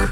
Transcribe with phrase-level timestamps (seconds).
[0.00, 0.08] Hey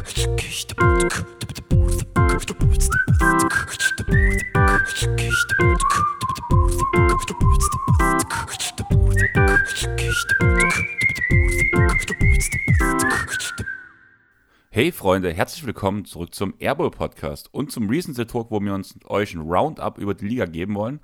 [14.92, 19.32] Freunde, herzlich willkommen zurück zum Airbowl Podcast und zum Recency Talk, wo wir uns euch
[19.32, 21.00] ein Roundup über die Liga geben wollen.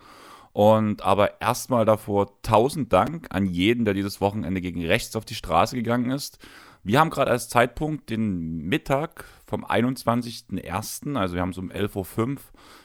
[0.53, 5.35] Und aber erstmal davor tausend Dank an jeden, der dieses Wochenende gegen rechts auf die
[5.35, 6.39] Straße gegangen ist.
[6.85, 12.29] Wir haben gerade als Zeitpunkt den Mittag vom 21.01., also wir haben es um 11.05
[12.29, 12.37] Uhr,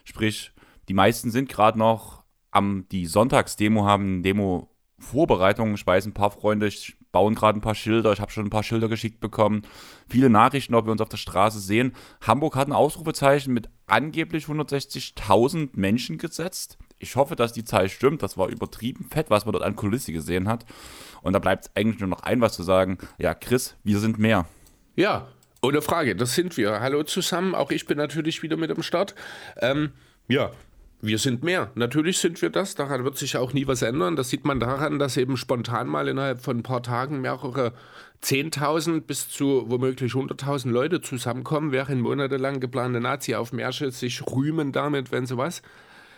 [0.06, 0.54] sprich,
[0.88, 4.70] die meisten sind gerade noch am die Sonntagsdemo haben, Demo
[5.00, 5.76] Vorbereitungen.
[5.76, 6.70] Ich weiß, ein paar Freunde
[7.12, 8.12] bauen gerade ein paar Schilder.
[8.14, 9.64] Ich habe schon ein paar Schilder geschickt bekommen.
[10.08, 11.94] Viele Nachrichten, ob wir uns auf der Straße sehen.
[12.22, 16.78] Hamburg hat ein Ausrufezeichen mit angeblich 160.000 Menschen gesetzt.
[17.00, 18.22] Ich hoffe, dass die Zahl stimmt.
[18.22, 20.66] Das war übertrieben fett, was man dort an Kulisse gesehen hat.
[21.22, 22.98] Und da bleibt eigentlich nur noch ein was zu sagen.
[23.18, 24.46] Ja, Chris, wir sind mehr.
[24.96, 25.30] Ja,
[25.62, 26.80] ohne Frage, das sind wir.
[26.82, 29.16] Hallo zusammen, auch ich bin natürlich wieder mit am Start.
[29.58, 29.92] Ähm,
[30.28, 30.52] ja,
[31.02, 31.72] wir sind mehr.
[31.76, 32.76] Natürlich sind wir das.
[32.76, 34.18] Daran wird sich auch nie was ändern.
[34.18, 37.74] Das sieht man daran, dass eben spontan mal innerhalb von ein paar Tagen mehrere
[38.24, 45.26] 10.000 bis zu womöglich 100.000 Leute zusammenkommen, während monatelang geplante Nazi-Aufmärsche sich rühmen damit, wenn
[45.26, 45.62] sie was,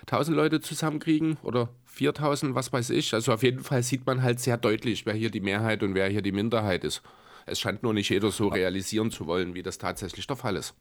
[0.07, 3.13] 1.000 Leute zusammenkriegen oder 4.000, was weiß ich.
[3.13, 6.07] Also auf jeden Fall sieht man halt sehr deutlich, wer hier die Mehrheit und wer
[6.07, 7.01] hier die Minderheit ist.
[7.45, 10.75] Es scheint nur nicht jeder so realisieren zu wollen, wie das tatsächlich der Fall ist.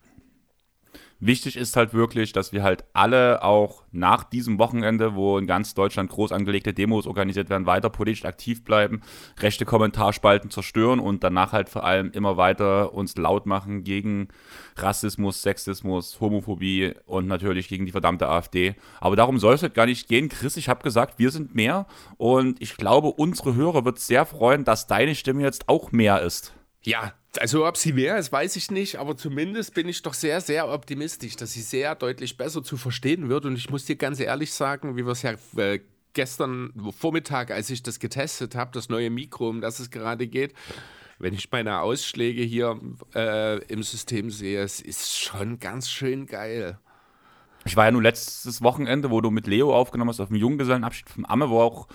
[1.22, 5.74] Wichtig ist halt wirklich, dass wir halt alle auch nach diesem Wochenende, wo in ganz
[5.74, 9.02] Deutschland groß angelegte Demos organisiert werden, weiter politisch aktiv bleiben,
[9.38, 14.28] rechte Kommentarspalten zerstören und danach halt vor allem immer weiter uns laut machen gegen
[14.76, 18.74] Rassismus, Sexismus, Homophobie und natürlich gegen die verdammte AfD.
[18.98, 20.30] Aber darum soll es halt gar nicht gehen.
[20.30, 24.64] Chris, ich habe gesagt, wir sind mehr und ich glaube, unsere Hörer wird sehr freuen,
[24.64, 26.54] dass deine Stimme jetzt auch mehr ist.
[26.82, 30.40] Ja, also ob sie mehr ist, weiß ich nicht, aber zumindest bin ich doch sehr,
[30.40, 33.44] sehr optimistisch, dass sie sehr deutlich besser zu verstehen wird.
[33.44, 35.80] Und ich muss dir ganz ehrlich sagen, wie wir es ja äh,
[36.14, 40.54] gestern Vormittag, als ich das getestet habe, das neue Mikro, um das es gerade geht,
[41.18, 42.80] wenn ich meine Ausschläge hier
[43.14, 46.78] äh, im System sehe, es ist schon ganz schön geil.
[47.66, 51.10] Ich war ja nur letztes Wochenende, wo du mit Leo aufgenommen hast, auf dem Junggesellenabschied
[51.10, 51.88] vom Amme, wo auch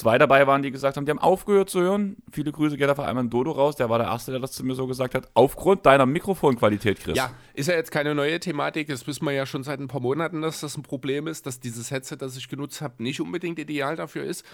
[0.00, 2.16] zwei dabei waren, die gesagt haben, die haben aufgehört zu hören.
[2.32, 4.64] Viele Grüße geht vor allem an Dodo raus, der war der Erste, der das zu
[4.64, 5.28] mir so gesagt hat.
[5.34, 7.16] Aufgrund deiner Mikrofonqualität, Chris.
[7.16, 8.88] Ja, ist ja jetzt keine neue Thematik.
[8.88, 11.60] Das wissen wir ja schon seit ein paar Monaten, dass das ein Problem ist, dass
[11.60, 14.44] dieses Headset, das ich genutzt habe, nicht unbedingt ideal dafür ist.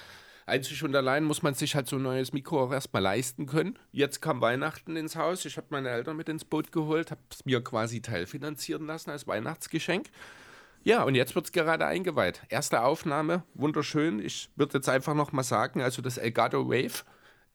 [0.49, 3.77] Einzig und allein muss man sich halt so ein neues Mikro auch erstmal leisten können.
[3.91, 5.45] Jetzt kam Weihnachten ins Haus.
[5.45, 9.27] Ich habe meine Eltern mit ins Boot geholt, habe es mir quasi teilfinanzieren lassen als
[9.27, 10.07] Weihnachtsgeschenk.
[10.87, 12.43] Ja, und jetzt wird es gerade eingeweiht.
[12.49, 14.21] Erste Aufnahme, wunderschön.
[14.25, 17.03] Ich würde jetzt einfach nochmal sagen, also das Elgato Wave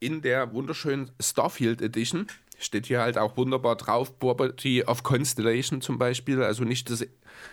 [0.02, 2.28] in der wunderschönen Starfield Edition.
[2.60, 6.44] Steht hier halt auch wunderbar drauf, Property of Constellation zum Beispiel.
[6.44, 7.08] Also nicht das,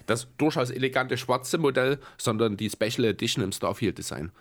[0.06, 4.32] das durchaus elegante schwarze Modell, sondern die Special Edition im Starfield Design.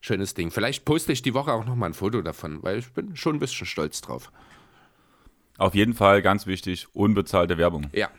[0.00, 0.50] Schönes Ding.
[0.50, 3.38] Vielleicht poste ich die Woche auch nochmal ein Foto davon, weil ich bin schon ein
[3.38, 4.32] bisschen stolz drauf.
[5.56, 7.88] Auf jeden Fall ganz wichtig, unbezahlte Werbung.
[7.92, 8.10] Ja,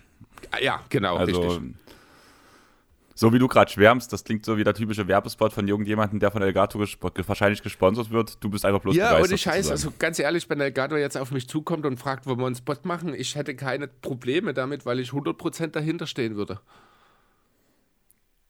[0.61, 1.81] ja, genau, also, richtig
[3.15, 6.31] so wie du gerade schwärmst, das klingt so wie der typische Werbespot von irgendjemandem, der
[6.31, 8.43] von Elgato gesp wahrscheinlich gesponsert wird.
[8.43, 11.31] Du bist einfach bloß Ja, und ich heiße, also ganz ehrlich, wenn Elgato jetzt auf
[11.31, 14.99] mich zukommt und fragt, wo wir einen Spot machen, ich hätte keine Probleme damit, weil
[14.99, 16.59] ich 100% dahinter stehen würde.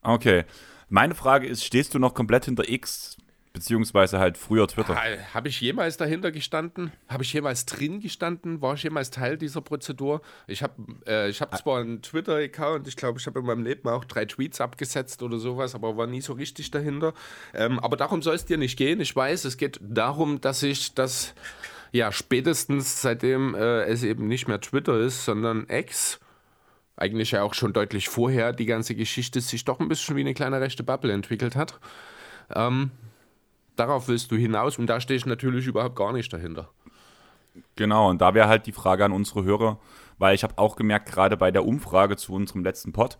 [0.02, 0.46] Okay.
[0.90, 3.18] Meine Frage ist, stehst du noch komplett hinter X?
[3.54, 4.96] Beziehungsweise halt früher Twitter.
[4.96, 6.92] Ah, Habe ich jemals dahinter gestanden?
[7.10, 8.62] Habe ich jemals drin gestanden?
[8.62, 10.22] War ich jemals Teil dieser Prozedur?
[10.48, 10.74] Ich habe
[11.06, 14.62] äh, hab zwar einen Twitter-Account, ich glaube, ich habe in meinem Leben auch drei Tweets
[14.62, 17.14] abgesetzt oder sowas, aber war nie so richtig dahinter.
[17.54, 19.02] Ähm, aber darum soll es dir nicht gehen.
[19.02, 21.34] Ich weiß, es geht darum, dass ich das,
[21.92, 26.22] ja, spätestens seitdem äh, es eben nicht mehr Twitter ist, sondern X,
[26.96, 30.34] eigentlich ja auch schon deutlich vorher, die ganze Geschichte sich doch ein bisschen wie eine
[30.34, 31.80] kleine rechte Bubble entwickelt hat.
[32.54, 32.92] Ähm,
[33.82, 36.70] darauf willst du hinaus und da stehe ich natürlich überhaupt gar nicht dahinter.
[37.76, 39.80] Genau, und da wäre halt die Frage an unsere Hörer,
[40.18, 43.18] weil ich habe auch gemerkt, gerade bei der Umfrage zu unserem letzten Pod,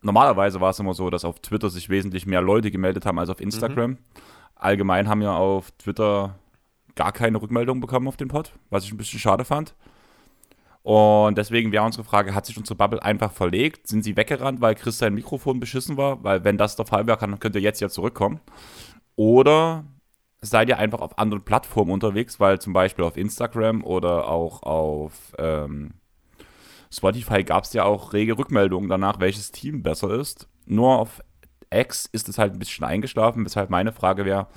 [0.00, 3.30] normalerweise war es immer so, dass auf Twitter sich wesentlich mehr Leute gemeldet haben als
[3.30, 3.90] auf Instagram.
[3.90, 3.98] Mhm.
[4.54, 6.38] Allgemein haben wir auf Twitter
[6.94, 9.74] gar keine Rückmeldung bekommen auf den Pod, was ich ein bisschen schade fand.
[10.82, 13.86] Und deswegen wäre unsere Frage, hat sich unsere Bubble einfach verlegt?
[13.86, 16.22] Sind sie weggerannt, weil Chris sein Mikrofon beschissen war?
[16.24, 18.40] Weil wenn das der Fall wäre, dann könnt ihr jetzt ja zurückkommen.
[19.16, 19.84] Oder
[20.40, 25.34] seid ihr einfach auf anderen Plattformen unterwegs, weil zum Beispiel auf Instagram oder auch auf
[25.38, 25.94] ähm,
[26.90, 30.48] Spotify gab es ja auch rege Rückmeldungen danach, welches Team besser ist.
[30.66, 31.22] Nur auf
[31.72, 34.48] X ist es halt ein bisschen eingeschlafen, weshalb meine Frage wäre,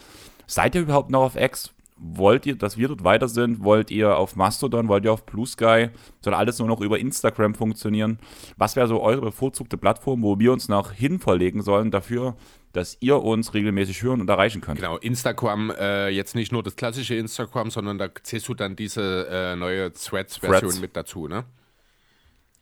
[0.47, 1.73] seid ihr überhaupt noch auf X?
[1.97, 3.63] Wollt ihr, dass wir dort weiter sind?
[3.63, 4.87] Wollt ihr auf Mastodon?
[4.87, 5.89] Wollt ihr auf Blue Sky?
[6.21, 8.19] Soll alles nur noch über Instagram funktionieren?
[8.57, 12.35] Was wäre so eure bevorzugte Plattform, wo wir uns noch hin verlegen sollen dafür,
[12.73, 14.79] dass ihr uns regelmäßig hören und erreichen könnt?
[14.79, 19.27] Genau, Instagram, äh, jetzt nicht nur das klassische Instagram, sondern da zählst du dann diese
[19.29, 20.81] äh, neue Threads-Version Threads.
[20.81, 21.45] mit dazu, ne?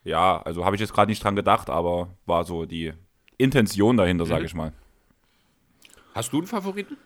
[0.03, 2.93] Ja, also habe ich jetzt gerade nicht dran gedacht, aber war so die
[3.37, 4.73] Intention dahinter, sage ich mal.
[6.13, 6.97] Hast du einen Favoriten?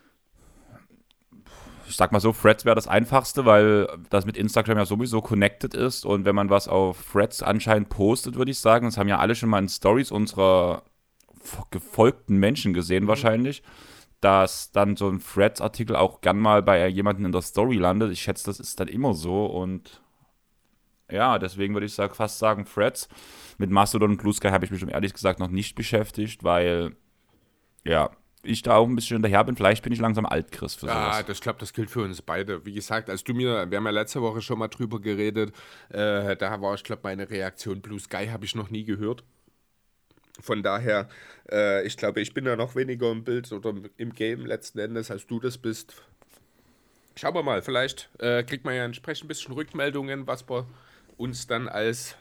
[1.88, 5.74] Ich sag mal so, Threads wäre das einfachste, weil das mit Instagram ja sowieso connected
[5.74, 9.18] ist und wenn man was auf Threads anscheinend postet, würde ich sagen, das haben ja
[9.18, 10.82] alle schon mal in Stories unserer
[11.70, 13.62] gefolgten Menschen gesehen wahrscheinlich,
[14.20, 18.12] dass dann so ein Threads-Artikel auch gern mal bei jemandem in der Story landet.
[18.12, 20.02] Ich schätze, das ist dann immer so und
[21.10, 23.08] ja, deswegen würde ich sag, fast sagen Threads.
[23.58, 26.96] Mit Mastodon und Blue Sky habe ich mich um ehrlich gesagt noch nicht beschäftigt, weil
[27.84, 28.10] ja,
[28.46, 29.56] ich da auch ein bisschen hinterher bin.
[29.56, 31.16] Vielleicht bin ich langsam alt, Chris, für sowas.
[31.16, 32.64] Ja, das glaube, das gilt für uns beide.
[32.64, 35.52] Wie gesagt, als du mir, wir haben ja letzte Woche schon mal drüber geredet,
[35.90, 39.24] äh, da war ich glaube meine Reaktion, Blue Sky habe ich noch nie gehört.
[40.40, 41.08] Von daher,
[41.50, 45.10] äh, ich glaube, ich bin da noch weniger im Bild oder im Game letzten Endes,
[45.10, 45.94] als du das bist.
[47.16, 50.66] Schauen wir mal, vielleicht äh, kriegt man ja entsprechend ein bisschen Rückmeldungen, was wir
[51.16, 52.16] uns dann als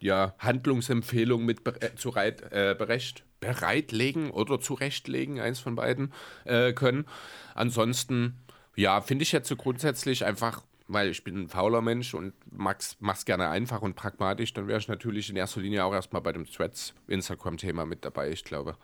[0.00, 6.12] ja, Handlungsempfehlung mit bere zu reit, äh, berecht, bereitlegen oder zurechtlegen, eins von beiden
[6.44, 7.06] äh, können.
[7.54, 8.38] Ansonsten,
[8.76, 12.96] ja, finde ich jetzt so grundsätzlich einfach, weil ich bin ein fauler Mensch und mach's,
[13.00, 16.32] mach's gerne einfach und pragmatisch, dann wäre ich natürlich in erster Linie auch erstmal bei
[16.32, 18.76] dem Threads Instagram-Thema mit dabei, ich glaube.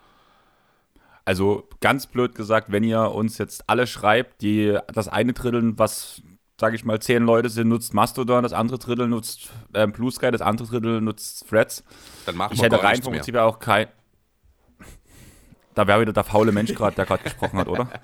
[1.24, 6.22] Also ganz blöd gesagt, wenn ihr uns jetzt alle schreibt, die das eine Drittel, was
[6.58, 10.31] sage ich mal, zehn Leute sind, nutzt Mastodon, das andere Drittel nutzt äh, Blue Sky,
[10.31, 11.85] das andere Drittel nutzt Threads.
[12.25, 13.12] Dann machen ich hätte rein vom.
[13.12, 13.88] Prinzip auch kein.
[15.75, 17.88] Da wäre wieder der faule Mensch gerade, der gerade gesprochen hat, oder?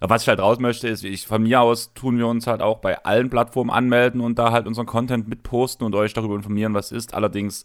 [0.00, 2.60] Aber Was ich halt raus möchte, ist, ich, von mir aus tun wir uns halt
[2.60, 6.74] auch bei allen Plattformen anmelden und da halt unseren Content mitposten und euch darüber informieren,
[6.74, 7.14] was ist.
[7.14, 7.64] Allerdings,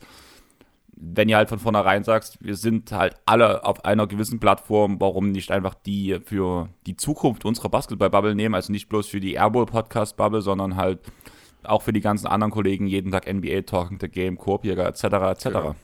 [1.03, 5.31] wenn ihr halt von vornherein sagst, wir sind halt alle auf einer gewissen Plattform, warum
[5.31, 10.41] nicht einfach die für die Zukunft unserer Basketball-Bubble nehmen, also nicht bloß für die Airball-Podcast-Bubble,
[10.41, 10.99] sondern halt
[11.63, 15.03] auch für die ganzen anderen Kollegen jeden Tag NBA Talking the Game, Korbjäger etc.
[15.03, 15.43] etc.
[15.45, 15.75] Genau.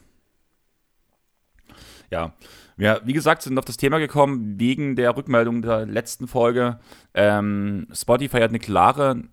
[2.12, 2.34] Ja,
[2.78, 6.80] wir, wie gesagt, sind auf das Thema gekommen wegen der Rückmeldung der letzten Folge.
[7.16, 9.24] Ähm, Spotify hat eine klare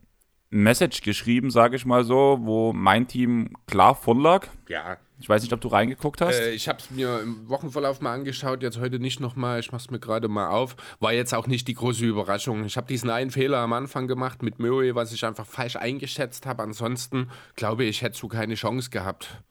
[0.49, 4.49] Message geschrieben, sage ich mal so, wo mein Team klar von lag.
[4.69, 6.38] Ja, Ich weiß nicht, ob du reingeguckt hast.
[6.38, 9.59] Äh, ich habe es mir im Wochenverlauf mal angeschaut, jetzt heute nicht nochmal.
[9.59, 10.76] Ich mache es mir gerade mal auf.
[11.00, 12.67] War jetzt auch nicht die große Überraschung.
[12.67, 16.44] Ich habe diesen einen Fehler am Anfang gemacht mit Murray, was ich einfach falsch eingeschätzt
[16.44, 16.62] habe.
[16.62, 19.43] Ansonsten glaube ich, hätte so keine Chance gehabt.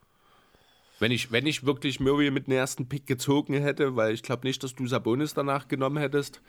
[0.99, 4.45] Wenn ich, wenn ich wirklich Murray mit dem ersten Pick gezogen hätte, weil ich glaube
[4.45, 6.39] nicht, dass du Sabonis danach genommen hättest,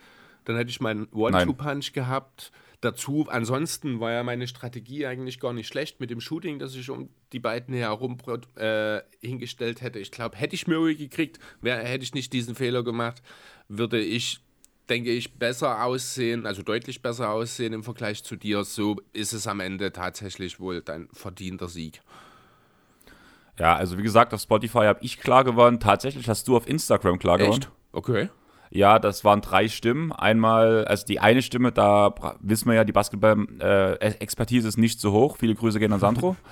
[0.43, 2.51] dann hätte ich meinen One-Two-Punch gehabt.
[2.81, 6.89] Dazu, ansonsten war ja meine Strategie eigentlich gar nicht schlecht mit dem Shooting, das ich
[6.89, 8.17] um die beiden herum
[8.55, 9.99] äh, hingestellt hätte.
[9.99, 13.21] Ich glaube, hätte ich Murray gekriegt, wär, hätte ich nicht diesen Fehler gemacht,
[13.67, 14.39] würde ich,
[14.89, 18.63] denke ich, besser aussehen, also deutlich besser aussehen im Vergleich zu dir.
[18.63, 22.01] So ist es am Ende tatsächlich wohl dein verdienter Sieg.
[23.57, 25.79] ja, also wie gesagt, auf Spotify habe ich klar gewonnen.
[25.79, 27.61] Tatsächlich hast du auf Instagram klar gewonnen.
[27.61, 27.71] Echt?
[27.93, 28.29] Okay.
[28.75, 30.11] Ja, das waren drei Stimmen.
[30.11, 35.37] Einmal, also die eine Stimme, da wissen wir ja, die Basketball-Expertise ist nicht so hoch.
[35.37, 36.35] Viele Grüße gehen an Sandro.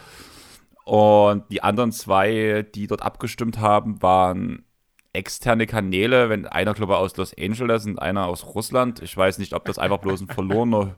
[0.86, 4.64] Und die anderen zwei, die dort abgestimmt haben, waren
[5.14, 6.30] externe Kanäle.
[6.30, 9.02] Wenn einer, glaube ich, aus Los Angeles und einer aus Russland.
[9.02, 10.96] Ich weiß nicht, ob das einfach bloß ein verlorener,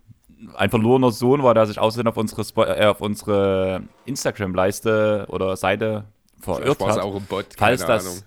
[0.56, 5.56] ein verlorener Sohn war, der sich außerdem auf unsere, Spo- äh, auf unsere Instagram-Leiste oder
[5.56, 6.04] Seite
[6.40, 6.98] verirrt hat.
[6.98, 8.18] auch ein Bot, Falls keine das, Ahnung.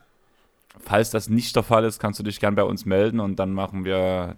[0.84, 3.54] Falls das nicht der Fall ist, kannst du dich gern bei uns melden und dann
[3.54, 4.36] machen wir,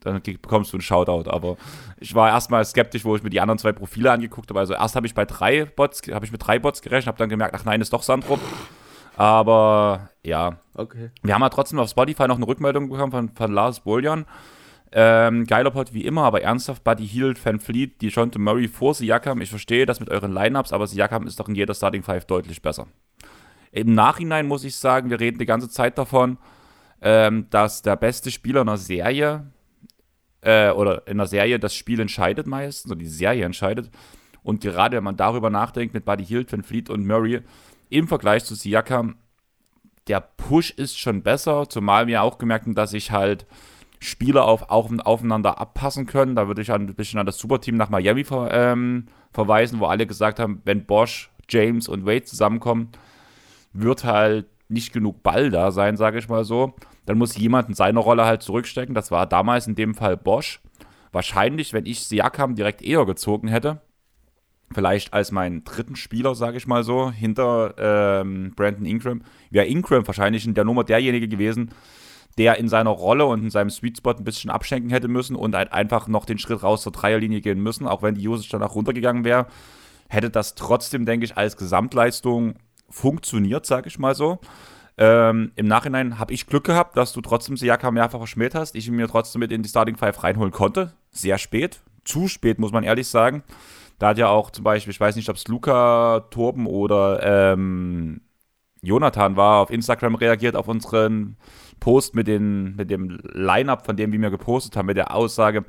[0.00, 1.30] dann bekommst du einen Shoutout.
[1.30, 1.56] Aber
[1.98, 4.60] ich war erstmal skeptisch, wo ich mir die anderen zwei Profile angeguckt habe.
[4.60, 7.28] Also erst habe ich bei drei Bots, habe ich mit drei Bots gerechnet, habe dann
[7.28, 8.38] gemerkt, ach nein, ist doch Sandro.
[9.16, 11.10] Aber ja, Okay.
[11.22, 14.24] wir haben ja trotzdem auf Spotify noch eine Rückmeldung bekommen von, von Lars Boljan.
[14.92, 18.94] Ähm, geiler Pod wie immer, aber ernsthaft, Buddy Hield, Van Fleet, die Jonte Murray vor
[18.94, 19.40] Siakam.
[19.40, 22.60] Ich verstehe das mit euren Lineups, aber Siakam ist doch in jeder Starting Five deutlich
[22.60, 22.86] besser.
[23.72, 26.38] Im Nachhinein muss ich sagen, wir reden die ganze Zeit davon,
[27.00, 29.50] ähm, dass der beste Spieler in einer Serie
[30.42, 33.90] äh, oder in einer Serie das Spiel entscheidet meistens, oder die Serie entscheidet.
[34.42, 37.42] Und gerade wenn man darüber nachdenkt mit Buddy Hield, Van Fleet und Murray
[37.90, 39.16] im Vergleich zu Siakam,
[40.08, 43.46] der Push ist schon besser, zumal wir auch gemerkt haben, dass sich halt
[44.00, 46.34] Spieler auf, auf, aufeinander abpassen können.
[46.34, 50.06] Da würde ich ein bisschen an das Superteam nach Miami ver, ähm, verweisen, wo alle
[50.06, 52.88] gesagt haben, wenn Bosch, James und Wade zusammenkommen,
[53.72, 56.74] wird halt nicht genug Ball da sein, sage ich mal so.
[57.06, 58.94] Dann muss jemand in seine Rolle halt zurückstecken.
[58.94, 60.60] Das war damals in dem Fall Bosch.
[61.12, 63.80] Wahrscheinlich, wenn ich Siakam direkt eher gezogen hätte,
[64.72, 70.06] vielleicht als meinen dritten Spieler, sage ich mal so, hinter ähm, Brandon Ingram, wäre Ingram
[70.06, 71.70] wahrscheinlich in der Nummer derjenige gewesen,
[72.38, 75.56] der in seiner Rolle und in seinem Sweet Spot ein bisschen abschenken hätte müssen und
[75.56, 78.76] halt einfach noch den Schritt raus zur Dreierlinie gehen müssen, auch wenn die Usage danach
[78.76, 79.46] runtergegangen wäre,
[80.08, 82.54] hätte das trotzdem, denke ich, als Gesamtleistung
[82.90, 84.38] funktioniert, sage ich mal so.
[84.98, 88.86] Ähm, Im Nachhinein habe ich Glück gehabt, dass du trotzdem Siakam mehrfach verschmäht hast, ich
[88.86, 90.92] ihn mir trotzdem mit in die Starting Five reinholen konnte.
[91.10, 93.42] Sehr spät, zu spät, muss man ehrlich sagen.
[93.98, 98.20] Da hat ja auch zum Beispiel, ich weiß nicht, ob es Luca, Torben oder ähm,
[98.82, 101.36] Jonathan war, auf Instagram reagiert auf unseren
[101.80, 105.64] Post mit, den, mit dem Line-Up, von dem wir mir gepostet haben, mit der Aussage,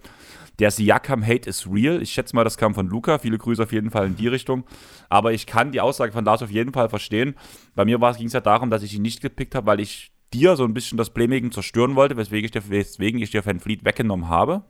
[0.62, 2.04] der Siakam-Hate ist real.
[2.04, 3.18] Ich schätze mal, das kam von Luca.
[3.18, 4.64] Viele Grüße auf jeden Fall in die Richtung.
[5.10, 7.34] Aber ich kann die Aussage von Lars auf jeden Fall verstehen.
[7.74, 10.56] Bei mir ging es ja darum, dass ich ihn nicht gepickt habe, weil ich dir
[10.56, 13.84] so ein bisschen das Playmaking zerstören wollte, weswegen ich dir, weswegen ich dir Van Fleet
[13.84, 14.64] weggenommen habe.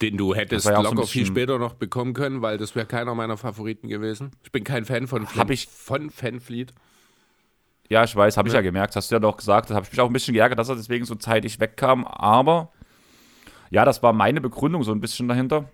[0.00, 3.14] Den du hättest ja locker so viel später noch bekommen können, weil das wäre keiner
[3.14, 4.30] meiner Favoriten gewesen.
[4.44, 6.72] Ich bin kein Fan von, Flan ich, von Fanfleet.
[7.90, 9.68] Ja, ich weiß, habe ich ja gemerkt, hast du ja doch gesagt.
[9.68, 12.06] Da habe ich mich auch ein bisschen geärgert, dass er deswegen so zeitig wegkam.
[12.06, 12.72] Aber
[13.70, 15.70] ja, das war meine Begründung so ein bisschen dahinter.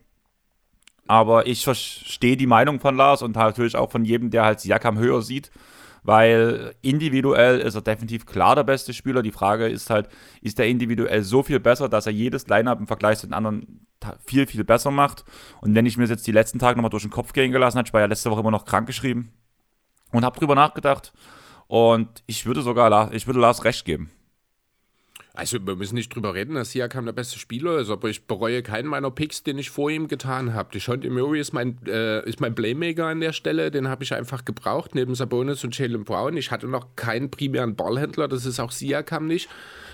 [1.06, 4.98] Aber ich verstehe die Meinung von Lars und natürlich auch von jedem, der halt Siakam
[4.98, 5.50] höher sieht,
[6.02, 9.22] weil individuell ist er definitiv klar der beste Spieler.
[9.22, 10.08] Die Frage ist halt,
[10.40, 13.86] ist er individuell so viel besser, dass er jedes Lineup im Vergleich zu den anderen
[14.24, 15.24] viel, viel besser macht?
[15.60, 17.86] Und wenn ich mir jetzt die letzten Tage nochmal durch den Kopf gehen gelassen habe,
[17.86, 19.32] ich war ja letzte Woche immer noch krank geschrieben
[20.12, 21.12] und habe drüber nachgedacht,
[21.66, 24.10] und ich würde sogar, ich würde Lars recht geben.
[25.36, 28.62] Also wir müssen nicht drüber reden, dass Siakam der beste Spieler ist, aber ich bereue
[28.62, 30.68] keinen meiner Picks, den ich vor ihm getan habe.
[30.72, 34.44] Deshaunte Murray ist mein, äh, ist mein Playmaker an der Stelle, den habe ich einfach
[34.44, 36.36] gebraucht, neben Sabonis und Jalen Brown.
[36.36, 39.48] Ich hatte noch keinen primären Ballhändler, das ist auch Siakam nicht.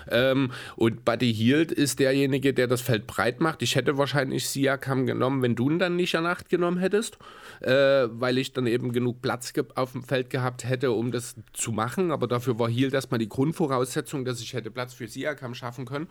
[0.09, 3.61] Ähm, und Buddy Hield ist derjenige, der das Feld breit macht.
[3.61, 7.17] Ich hätte wahrscheinlich Siakam genommen, wenn du ihn dann nicht an Nacht genommen hättest,
[7.61, 11.71] äh, weil ich dann eben genug Platz auf dem Feld gehabt hätte, um das zu
[11.71, 12.11] machen.
[12.11, 16.07] Aber dafür war Hield erstmal die Grundvoraussetzung, dass ich hätte Platz für Siakam schaffen können.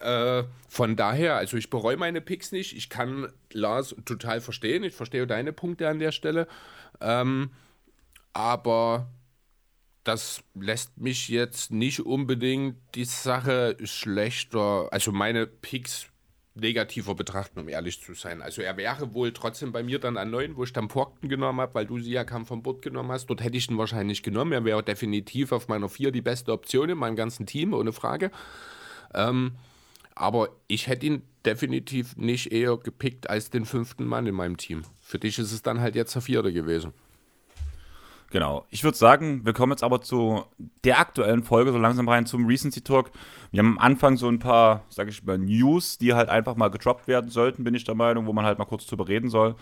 [0.00, 2.76] Äh, von daher, also ich bereue meine Picks nicht.
[2.76, 4.84] Ich kann Lars total verstehen.
[4.84, 6.46] Ich verstehe deine Punkte an der Stelle.
[7.00, 7.50] Ähm,
[8.32, 9.08] aber
[10.08, 16.06] das lässt mich jetzt nicht unbedingt die Sache schlechter, also meine Picks
[16.54, 18.40] negativer betrachten, um ehrlich zu sein.
[18.40, 21.60] Also er wäre wohl trotzdem bei mir dann an 9, wo ich dann Porkten genommen
[21.60, 23.26] habe, weil du sie ja kam vom Bord genommen hast.
[23.26, 24.52] Dort hätte ich ihn wahrscheinlich genommen.
[24.52, 28.30] Er wäre definitiv auf meiner 4 die beste Option in meinem ganzen Team, ohne Frage.
[29.14, 29.52] Ähm,
[30.14, 34.82] aber ich hätte ihn definitiv nicht eher gepickt als den fünften Mann in meinem Team.
[35.00, 36.92] Für dich ist es dann halt jetzt der vierte gewesen.
[38.30, 38.66] Genau.
[38.68, 40.44] Ich würde sagen, wir kommen jetzt aber zu
[40.84, 43.10] der aktuellen Folge so langsam rein zum Recency Talk.
[43.50, 46.68] Wir haben am Anfang so ein paar, sage ich mal, News, die halt einfach mal
[46.68, 49.54] gedroppt werden sollten, bin ich der Meinung, wo man halt mal kurz drüber reden soll.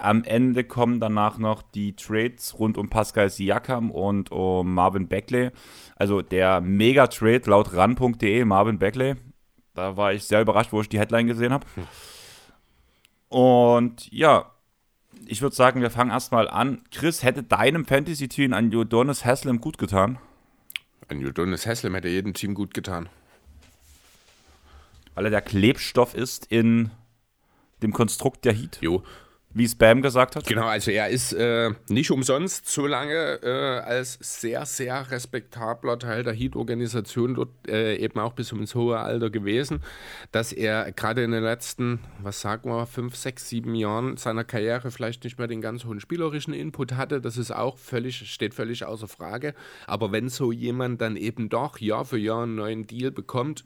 [0.00, 5.50] Am Ende kommen danach noch die Trades rund um Pascal Siakam und um Marvin Beckley.
[5.94, 9.14] Also der Mega-Trade laut ran.de, Marvin Beckley.
[9.74, 11.64] Da war ich sehr überrascht, wo ich die Headline gesehen habe.
[13.28, 14.50] Und ja,
[15.30, 16.82] ich würde sagen, wir fangen erstmal an.
[16.90, 20.18] Chris, hätte deinem Fantasy-Team ein Udonis Haslem gut getan?
[21.08, 23.08] Ein Udonis Haslem hätte jedem Team gut getan.
[25.14, 26.90] Weil er der Klebstoff ist in
[27.82, 28.78] dem Konstrukt der Heat?
[28.80, 29.02] Jo,
[29.54, 30.46] wie Spam gesagt hat?
[30.46, 36.22] Genau, also er ist äh, nicht umsonst so lange äh, als sehr, sehr respektabler Teil
[36.22, 39.82] der Heat-Organisation dort äh, eben auch bis ins hohe Alter gewesen,
[40.32, 44.90] dass er gerade in den letzten, was sagen wir, fünf, sechs, sieben Jahren seiner Karriere
[44.90, 47.20] vielleicht nicht mehr den ganz hohen spielerischen Input hatte.
[47.20, 49.54] Das ist auch völlig, steht völlig außer Frage.
[49.86, 53.64] Aber wenn so jemand dann eben doch Jahr für Jahr einen neuen Deal bekommt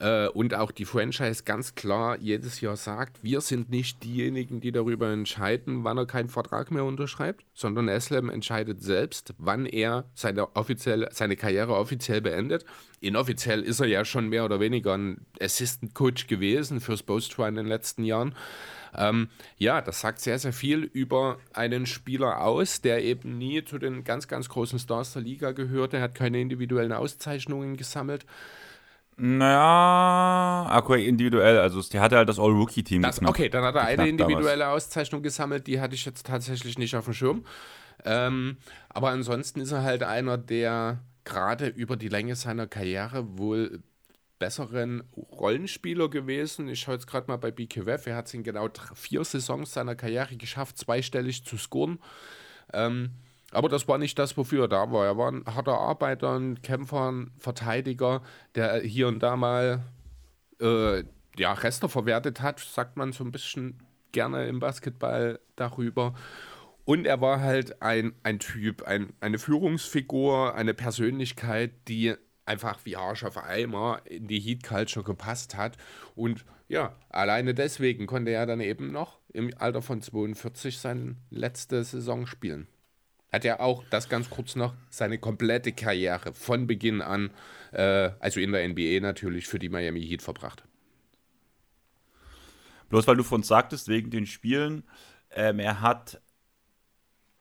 [0.00, 4.72] äh, und auch die Franchise ganz klar jedes Jahr sagt, wir sind nicht diejenigen, die
[4.72, 10.56] darüber entscheiden, wann er keinen Vertrag mehr unterschreibt, sondern Eslem entscheidet selbst, wann er seine,
[10.56, 12.64] offiziell, seine Karriere offiziell beendet.
[13.00, 17.54] Inoffiziell ist er ja schon mehr oder weniger ein Assistant Coach gewesen fürs Bostride in
[17.56, 18.34] den letzten Jahren.
[18.96, 19.28] Ähm,
[19.58, 24.04] ja, das sagt sehr, sehr viel über einen Spieler aus, der eben nie zu den
[24.04, 25.98] ganz, ganz großen Stars der Liga gehörte.
[25.98, 28.24] Er hat keine individuellen Auszeichnungen gesammelt.
[29.20, 31.58] Naja, okay, individuell.
[31.58, 33.04] Also, der hatte halt das All-Rookie-Team.
[33.24, 34.68] Okay, dann hat er eine individuelle.
[34.68, 37.44] Auszeichnung gesammelt, die hatte ich jetzt tatsächlich nicht auf dem Schirm.
[38.04, 38.58] Ähm,
[38.88, 43.82] aber ansonsten ist er halt einer, der gerade über die Länge seiner Karriere wohl
[44.38, 46.68] besseren Rollenspieler gewesen.
[46.68, 48.06] Ich schaue jetzt gerade mal bei BKWF.
[48.06, 51.98] Er hat es in genau vier Saisons seiner Karriere geschafft, zweistellig zu scoren.
[52.72, 53.10] Ähm,
[53.52, 55.06] Aber das war nicht das, wofür er da war.
[55.06, 58.22] Er war ein harter Arbeiter, ein Kämpfer, ein Verteidiger,
[58.54, 59.84] der hier und da mal
[60.60, 61.04] äh,
[61.36, 66.14] ja, Reste verwertet hat, sagt man so ein bisschen gerne im Basketball darüber.
[66.84, 72.14] Und er war halt ein, ein Typ, ein, eine Führungsfigur, eine Persönlichkeit, die
[72.46, 75.76] einfach wie Arsch auf Eimer in die Heat Culture gepasst hat.
[76.14, 81.84] Und ja, alleine deswegen konnte er dann eben noch im Alter von 42 seine letzte
[81.84, 82.66] Saison spielen.
[83.32, 87.30] Hat er auch, das ganz kurz noch, seine komplette Karriere von Beginn an,
[87.72, 90.64] äh, also in der NBA natürlich, für die Miami Heat verbracht.
[92.88, 94.84] Bloß weil du von uns sagtest, wegen den Spielen,
[95.30, 96.22] ähm, er hat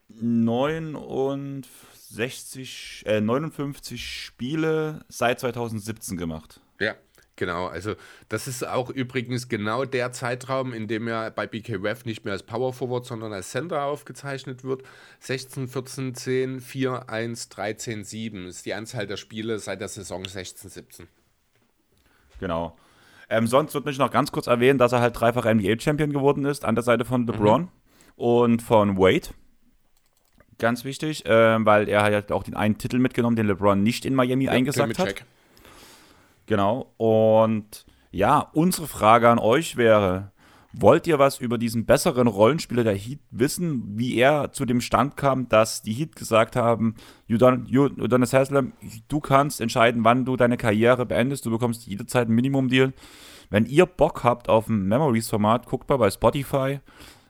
[0.09, 6.59] 69, äh, 59 Spiele seit 2017 gemacht.
[6.79, 6.95] Ja,
[7.37, 7.67] genau.
[7.67, 7.95] Also
[8.27, 12.33] das ist auch übrigens genau der Zeitraum, in dem er bei BK Ref nicht mehr
[12.33, 14.83] als Power Forward, sondern als Center aufgezeichnet wird.
[15.21, 20.25] 16, 14, 10, 4, 1, 13, 7 ist die Anzahl der Spiele seit der Saison
[20.25, 21.07] 16, 17.
[22.39, 22.77] Genau.
[23.29, 26.65] Ähm, sonst wird mich noch ganz kurz erwähnen, dass er halt dreifach NBA-Champion geworden ist,
[26.65, 27.69] an der Seite von LeBron mhm.
[28.15, 29.29] und von Wade.
[30.59, 34.15] Ganz wichtig, äh, weil er hat auch den einen Titel mitgenommen, den LeBron nicht in
[34.15, 35.25] Miami ja, eingesagt hat.
[36.47, 36.93] Genau.
[36.97, 40.31] Und ja, unsere Frage an euch wäre:
[40.73, 45.17] Wollt ihr was über diesen besseren Rollenspieler der Heat wissen, wie er zu dem Stand
[45.17, 46.95] kam, dass die Heat gesagt haben,
[47.29, 48.73] Udonis Haslam,
[49.07, 52.93] du kannst entscheiden, wann du deine Karriere beendest, du bekommst jederzeit ein Minimum-Deal.
[53.49, 56.79] Wenn ihr Bock habt auf ein Memories-Format, guckt mal bei Spotify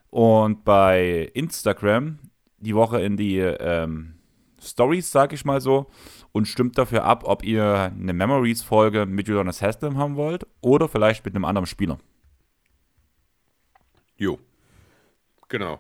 [0.09, 2.19] und bei Instagram
[2.59, 4.15] die Woche in die ähm,
[4.59, 5.87] Stories, sag ich mal so,
[6.37, 11.25] und stimmt dafür ab, ob ihr eine Memories-Folge mit Jonas Haslam haben wollt oder vielleicht
[11.25, 11.97] mit einem anderen Spieler.
[14.17, 14.39] Jo.
[15.49, 15.79] Genau.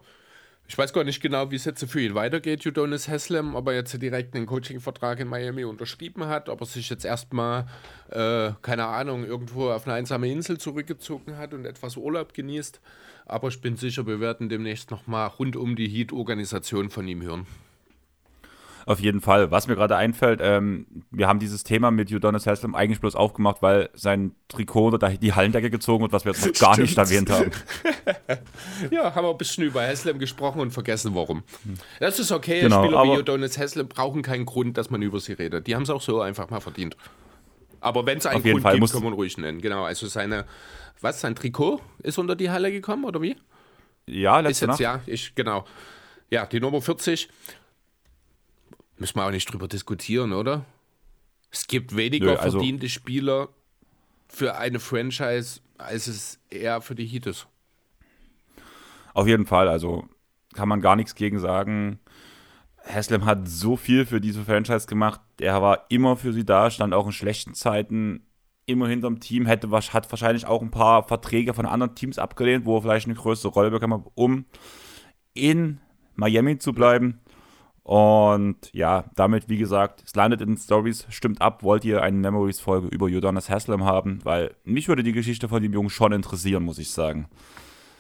[0.67, 3.75] Ich weiß gar nicht genau, wie es jetzt für ihn weitergeht, Udonis Haslam, ob er
[3.75, 7.67] jetzt direkt einen Coaching-Vertrag in Miami unterschrieben hat, ob er sich jetzt erstmal,
[8.09, 12.81] äh, keine Ahnung, irgendwo auf eine einsame Insel zurückgezogen hat und etwas Urlaub genießt.
[13.27, 17.47] Aber ich bin sicher, wir werden demnächst nochmal rund um die Heat-Organisation von ihm hören.
[18.87, 19.51] Auf jeden Fall.
[19.51, 23.61] Was mir gerade einfällt, ähm, wir haben dieses Thema mit Udonis Haslam eigentlich bloß aufgemacht,
[23.61, 27.29] weil sein Trikot unter die Hallendecke gezogen wird, was wir jetzt noch gar nicht erwähnt
[27.29, 27.51] haben.
[28.89, 31.43] ja, haben wir ein bisschen über Haslam gesprochen und vergessen, warum.
[31.99, 32.61] Das ist okay.
[32.61, 35.67] Genau, Spieler wie Udonis Haslam brauchen keinen Grund, dass man über sie redet.
[35.67, 36.95] Die haben es auch so einfach mal verdient.
[37.81, 39.59] Aber wenn es einen Grund Fall gibt, kann man ruhig nennen.
[39.59, 40.45] Genau, also seine,
[41.01, 43.35] was, sein Trikot ist unter die Halle gekommen, oder wie?
[44.05, 44.79] Ja, letzte ist jetzt, Nacht.
[44.79, 45.65] Ja, ich, genau.
[46.29, 47.27] Ja, die Nummer 40.
[48.97, 50.65] Müssen wir auch nicht drüber diskutieren, oder?
[51.51, 53.49] Es gibt weniger Nö, also verdiente Spieler
[54.27, 57.47] für eine Franchise, als es eher für die Heat ist.
[59.13, 60.07] Auf jeden Fall, also
[60.53, 61.99] kann man gar nichts gegen sagen.
[62.83, 65.21] Haslam hat so viel für diese Franchise gemacht.
[65.39, 68.23] Er war immer für sie da, stand auch in schlechten Zeiten
[68.65, 72.77] immer hinterm Team, hätte, hat wahrscheinlich auch ein paar Verträge von anderen Teams abgelehnt, wo
[72.77, 74.45] er vielleicht eine größere Rolle bekommen hat, um
[75.33, 75.79] in
[76.15, 77.21] Miami zu bleiben.
[77.87, 82.89] Und ja, damit, wie gesagt, es landet in Stories, stimmt ab, wollt ihr eine Memories-Folge
[82.89, 86.79] über Udonis Haslam haben, weil mich würde die Geschichte von dem Jungen schon interessieren, muss
[86.79, 87.29] ich sagen.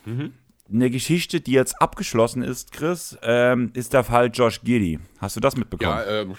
[0.03, 0.33] Mhm.
[0.69, 4.99] Eine Geschichte, die jetzt abgeschlossen ist, Chris, ähm, ist der Fall Josh Giddy.
[5.19, 5.89] Hast du das mitbekommen?
[5.89, 6.35] Ja, ähm,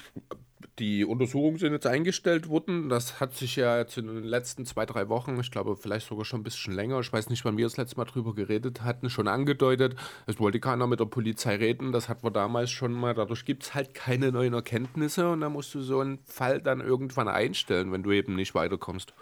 [0.79, 2.89] die Untersuchungen sind jetzt eingestellt worden.
[2.89, 6.25] Das hat sich ja jetzt in den letzten zwei, drei Wochen, ich glaube vielleicht sogar
[6.25, 9.11] schon ein bisschen länger, ich weiß nicht, wann wir das letzte Mal drüber geredet hatten,
[9.11, 9.97] schon angedeutet.
[10.27, 11.93] Es wollte keiner mit der Polizei reden.
[11.93, 13.15] Das hatten wir damals schon mal.
[13.15, 16.81] Dadurch gibt es halt keine neuen Erkenntnisse und da musst du so einen Fall dann
[16.81, 19.13] irgendwann einstellen, wenn du eben nicht weiterkommst.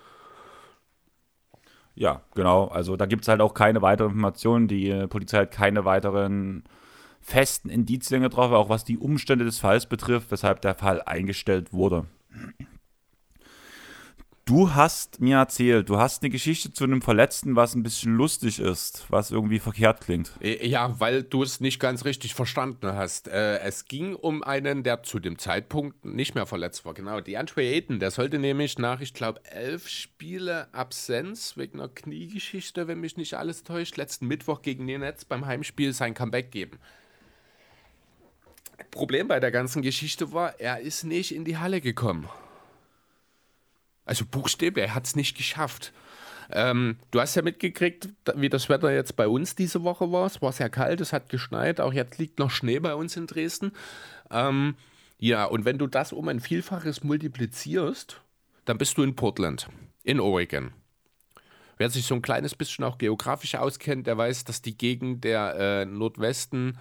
[1.95, 2.67] Ja, genau.
[2.67, 4.69] Also da gibt es halt auch keine weiteren Informationen.
[4.69, 6.65] Die äh, Polizei hat keine weiteren
[7.27, 12.07] festen Indizien getroffen, auch was die Umstände des Falls betrifft, weshalb der Fall eingestellt wurde.
[14.45, 18.61] Du hast mir erzählt, du hast eine Geschichte zu einem Verletzten, was ein bisschen lustig
[18.61, 20.31] ist, was irgendwie verkehrt klingt.
[20.41, 23.27] Äh, ja, weil du es nicht ganz richtig verstanden hast.
[23.27, 26.95] Äh, es ging um einen, der zu dem Zeitpunkt nicht mehr verletzt war.
[26.95, 31.89] Genau, die Andre Ayton, der sollte nämlich nach, ich glaube, elf Spiele Absenz wegen einer
[31.89, 36.53] Kniegeschichte, wenn mich nicht alles täuscht, letzten Mittwoch gegen den Netz beim Heimspiel sein Comeback
[36.53, 36.79] geben.
[38.91, 42.29] Problem bei der ganzen Geschichte war, er ist nicht in die Halle gekommen.
[44.05, 45.93] Also buchstäblich, er hat es nicht geschafft.
[46.51, 50.27] Ähm, du hast ja mitgekriegt, wie das Wetter jetzt bei uns diese Woche war.
[50.27, 53.27] Es war sehr kalt, es hat geschneit, auch jetzt liegt noch Schnee bei uns in
[53.27, 53.73] Dresden.
[54.31, 54.77] Ähm,
[55.19, 58.21] ja, und wenn du das um ein Vielfaches multiplizierst,
[58.65, 59.69] dann bist du in Portland,
[60.05, 60.73] in Oregon.
[61.79, 65.55] Wer sich so ein kleines bisschen auch geografisch auskennt, der weiß, dass die Gegend der
[65.59, 66.79] äh, Nordwesten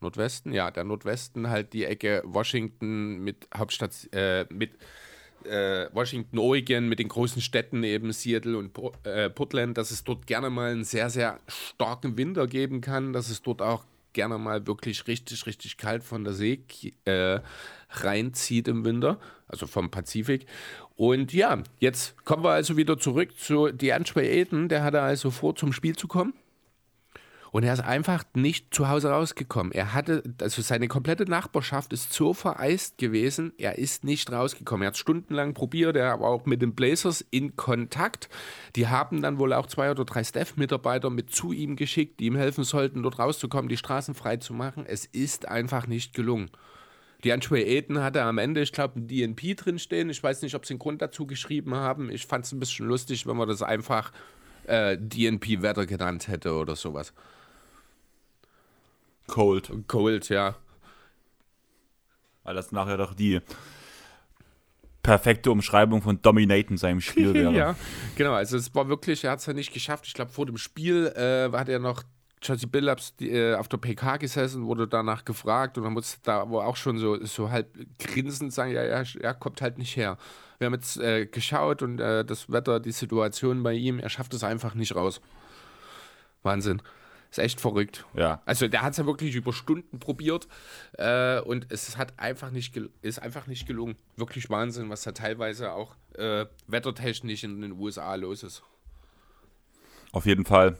[0.00, 4.72] Nordwesten, ja, der Nordwesten halt die Ecke Washington mit Hauptstadt, äh, mit
[5.44, 10.26] äh, Washington, Oregon, mit den großen Städten eben Seattle und äh, Portland, dass es dort
[10.26, 14.66] gerne mal einen sehr, sehr starken Winter geben kann, dass es dort auch gerne mal
[14.66, 16.60] wirklich richtig, richtig kalt von der See
[17.04, 17.40] äh,
[17.90, 20.46] reinzieht im Winter, also vom Pazifik.
[20.96, 25.54] Und ja, jetzt kommen wir also wieder zurück zu DeAndre Ayton, der hatte also vor,
[25.54, 26.34] zum Spiel zu kommen.
[27.52, 29.72] Und er ist einfach nicht zu Hause rausgekommen.
[29.72, 34.84] Er hatte, also seine komplette Nachbarschaft ist so vereist gewesen, er ist nicht rausgekommen.
[34.84, 38.28] Er hat stundenlang probiert, er war auch mit den Blazers in Kontakt.
[38.76, 42.36] Die haben dann wohl auch zwei oder drei Staff-Mitarbeiter mit zu ihm geschickt, die ihm
[42.36, 44.84] helfen sollten, dort rauszukommen, die Straßen frei zu machen.
[44.86, 46.50] Es ist einfach nicht gelungen.
[47.24, 50.08] Die Ayton hatte am Ende, ich glaube, ein DNP drinstehen.
[50.08, 52.10] Ich weiß nicht, ob sie einen Grund dazu geschrieben haben.
[52.10, 54.12] Ich fand es ein bisschen lustig, wenn man das einfach
[54.66, 57.12] äh, DNP-Wetter genannt hätte oder sowas.
[59.30, 59.70] Cold.
[59.86, 60.56] Cold, ja.
[62.42, 63.40] Weil das nachher doch die
[65.02, 67.52] perfekte Umschreibung von Dominate in seinem Spiel wäre.
[67.52, 67.76] ja,
[68.16, 68.32] genau.
[68.32, 70.06] Also es war wirklich, er hat es ja nicht geschafft.
[70.06, 72.02] Ich glaube, vor dem Spiel äh, hat er noch
[72.42, 76.60] Josie Billups äh, auf der PK gesessen, wurde danach gefragt und dann musste da wo
[76.60, 80.16] auch schon so, so halb grinsend sagen, ja, ja, er kommt halt nicht her.
[80.58, 84.34] Wir haben jetzt äh, geschaut und äh, das Wetter, die Situation bei ihm, er schafft
[84.34, 85.20] es einfach nicht raus.
[86.42, 86.82] Wahnsinn.
[87.30, 88.04] Ist echt verrückt.
[88.14, 88.42] Ja.
[88.44, 90.48] Also der hat es ja wirklich über Stunden probiert
[90.94, 93.96] äh, und es hat einfach nicht ist einfach nicht gelungen.
[94.16, 98.62] Wirklich Wahnsinn, was da teilweise auch äh, wettertechnisch in den USA los ist.
[100.12, 100.78] Auf jeden Fall.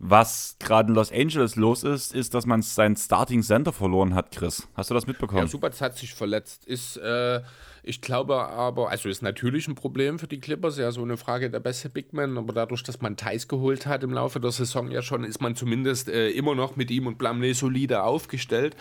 [0.00, 4.30] Was gerade in Los Angeles los ist, ist, dass man seinen Starting Center verloren hat,
[4.30, 4.68] Chris.
[4.74, 5.40] Hast du das mitbekommen?
[5.40, 6.64] Ja, Subats hat sich verletzt.
[6.66, 7.42] Ist, äh,
[7.88, 11.50] ich glaube aber, also ist natürlich ein Problem für die Clippers, ja, so eine Frage
[11.50, 14.90] der beste Big Man, aber dadurch, dass man Thais geholt hat im Laufe der Saison
[14.90, 18.76] ja schon, ist man zumindest äh, immer noch mit ihm und Blamley solide aufgestellt.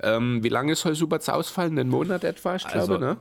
[0.00, 1.78] Ähm, wie lange soll Subats ausfallen?
[1.78, 3.16] Einen Monat etwa, ich glaube, also, ne?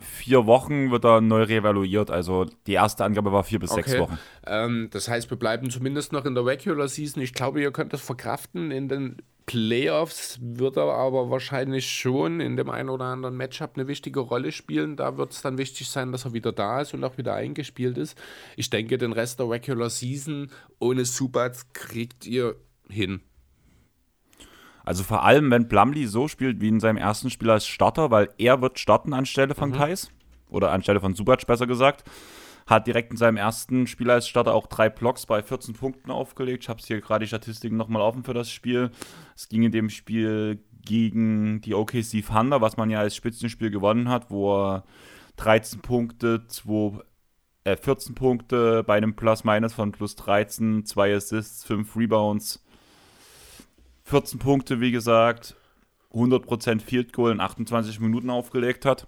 [0.00, 2.10] vier Wochen wird er neu reevaluiert.
[2.10, 3.82] Also die erste Angabe war vier bis okay.
[3.82, 4.18] sechs Wochen.
[4.46, 7.22] Ähm, das heißt, wir bleiben zumindest noch in der Regular Season.
[7.22, 8.70] Ich glaube, ihr könnt das verkraften.
[8.70, 9.16] In den
[9.50, 14.52] Playoffs wird er aber wahrscheinlich schon in dem einen oder anderen Matchup eine wichtige Rolle
[14.52, 14.94] spielen.
[14.94, 17.98] Da wird es dann wichtig sein, dass er wieder da ist und auch wieder eingespielt
[17.98, 18.16] ist.
[18.54, 22.54] Ich denke, den Rest der Regular Season ohne Subats kriegt ihr
[22.88, 23.22] hin.
[24.84, 28.28] Also vor allem, wenn Plumlee so spielt wie in seinem ersten Spiel als Starter, weil
[28.38, 29.74] er wird starten anstelle von mhm.
[29.74, 30.12] Thais
[30.48, 32.04] oder anstelle von Subac besser gesagt.
[32.70, 36.62] Hat direkt in seinem ersten Spiel als Starter auch drei Blocks bei 14 Punkten aufgelegt.
[36.62, 38.92] Ich habe hier gerade die Statistiken nochmal offen für das Spiel.
[39.34, 44.08] Es ging in dem Spiel gegen die OKC Thunder, was man ja als Spitzenspiel gewonnen
[44.08, 44.84] hat, wo er
[45.36, 47.02] 13 Punkte, 2,
[47.64, 52.64] äh, 14 Punkte bei einem Plus-Minus von plus 13, 2 Assists, 5 Rebounds,
[54.04, 55.56] 14 Punkte, wie gesagt,
[56.12, 59.06] 100% Field Goal in 28 Minuten aufgelegt hat.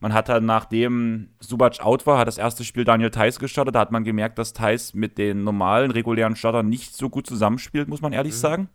[0.00, 3.74] Man hat dann, nachdem Subac out war, hat das erste Spiel Daniel Theiss gestartet.
[3.74, 7.88] Da hat man gemerkt, dass Theiss mit den normalen, regulären Startern nicht so gut zusammenspielt,
[7.88, 8.38] muss man ehrlich mhm.
[8.38, 8.68] sagen.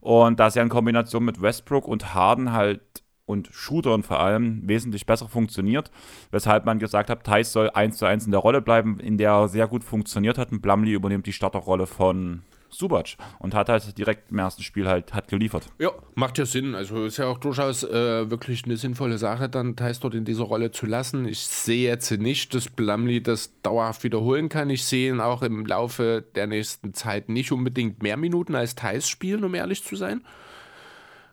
[0.00, 2.80] Und dass er in Kombination mit Westbrook und Harden halt
[3.26, 5.90] und Shootern vor allem wesentlich besser funktioniert,
[6.30, 9.30] weshalb man gesagt hat, Theiss soll 1 zu 1 in der Rolle bleiben, in der
[9.30, 10.52] er sehr gut funktioniert hat.
[10.52, 15.14] Und Blumley übernimmt die Starterrolle von Subac und hat halt direkt im ersten Spiel halt
[15.14, 15.66] hat geliefert.
[15.78, 16.74] Ja, macht ja Sinn.
[16.74, 20.44] Also ist ja auch durchaus äh, wirklich eine sinnvolle Sache, dann Thais dort in dieser
[20.44, 21.26] Rolle zu lassen.
[21.26, 24.70] Ich sehe jetzt nicht, dass Blumley das dauerhaft wiederholen kann.
[24.70, 29.08] Ich sehe ihn auch im Laufe der nächsten Zeit nicht unbedingt mehr Minuten als Thais
[29.08, 30.22] spielen, um ehrlich zu sein.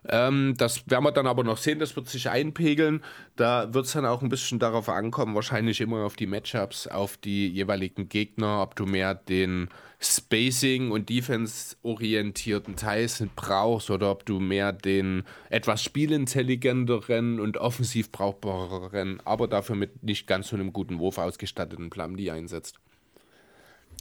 [0.09, 3.03] Ähm, das werden wir dann aber noch sehen, das wird sich einpegeln.
[3.35, 7.17] Da wird es dann auch ein bisschen darauf ankommen, wahrscheinlich immer auf die Matchups, auf
[7.17, 9.69] die jeweiligen Gegner, ob du mehr den
[9.99, 19.19] Spacing- und Defense-orientierten Tyson brauchst oder ob du mehr den etwas spielintelligenteren und offensiv brauchbareren,
[19.25, 22.79] aber dafür mit nicht ganz so einem guten Wurf ausgestatteten Plumlee einsetzt.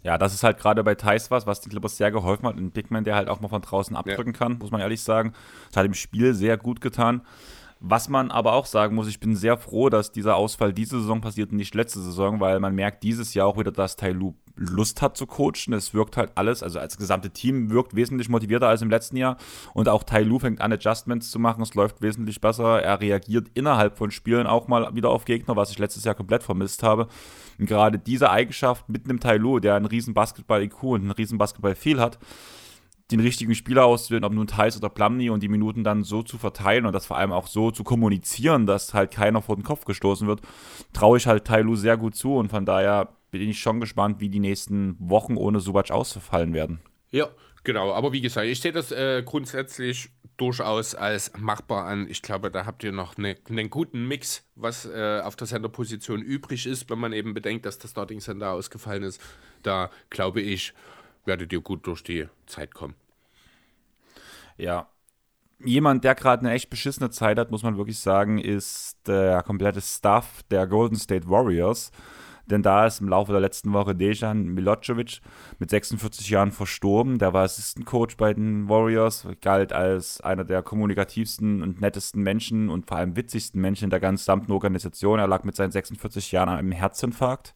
[0.02, 2.56] Ja, das ist halt gerade bei Thais was, was den Clippers sehr geholfen hat.
[2.56, 4.38] Ein Big Man, der halt auch mal von draußen abdrücken ja.
[4.38, 5.32] kann, muss man ehrlich sagen.
[5.68, 7.22] Das hat im Spiel sehr gut getan.
[7.80, 11.20] Was man aber auch sagen muss, ich bin sehr froh, dass dieser Ausfall diese Saison
[11.20, 14.34] passiert und nicht letzte Saison, weil man merkt dieses Jahr auch wieder, dass Tai Lu
[14.56, 15.72] Lust hat zu coachen.
[15.72, 19.36] Es wirkt halt alles, also als gesamte Team wirkt wesentlich motivierter als im letzten Jahr.
[19.74, 21.62] Und auch Tai Lu fängt an, Adjustments zu machen.
[21.62, 22.82] Es läuft wesentlich besser.
[22.82, 26.42] Er reagiert innerhalb von Spielen auch mal wieder auf Gegner, was ich letztes Jahr komplett
[26.42, 27.08] vermisst habe.
[27.58, 31.38] Und gerade diese Eigenschaft mit einem Tai Lu, der einen riesen Basketball-IQ und einen riesen
[31.38, 32.18] Basketball-Feel hat,
[33.10, 36.38] den richtigen Spieler auszuwählen, ob nun Thais oder Plumney und die Minuten dann so zu
[36.38, 39.84] verteilen und das vor allem auch so zu kommunizieren, dass halt keiner vor den Kopf
[39.84, 40.40] gestoßen wird,
[40.92, 44.28] traue ich halt Tailu sehr gut zu und von daher bin ich schon gespannt, wie
[44.28, 46.80] die nächsten Wochen ohne Subac ausfallen werden.
[47.10, 47.28] Ja,
[47.64, 47.92] genau.
[47.92, 52.08] Aber wie gesagt, ich sehe das äh, grundsätzlich durchaus als machbar an.
[52.08, 56.20] Ich glaube, da habt ihr noch eine, einen guten Mix, was äh, auf der Senderposition
[56.20, 59.20] übrig ist, wenn man eben bedenkt, dass das Starting Center ausgefallen ist.
[59.62, 60.74] Da glaube ich,
[61.24, 62.94] werdet ihr gut durch die Zeit kommen.
[64.56, 64.88] Ja.
[65.64, 69.80] Jemand, der gerade eine echt beschissene Zeit hat, muss man wirklich sagen, ist der komplette
[69.80, 71.90] Staff der Golden State Warriors.
[72.46, 75.20] Denn da ist im Laufe der letzten Woche Dejan Milocevic
[75.58, 77.18] mit 46 Jahren verstorben.
[77.18, 82.70] Der war Assistant Coach bei den Warriors, galt als einer der kommunikativsten und nettesten Menschen
[82.70, 85.18] und vor allem witzigsten Menschen in der gesamten Organisation.
[85.18, 87.54] Er lag mit seinen 46 Jahren an einem Herzinfarkt.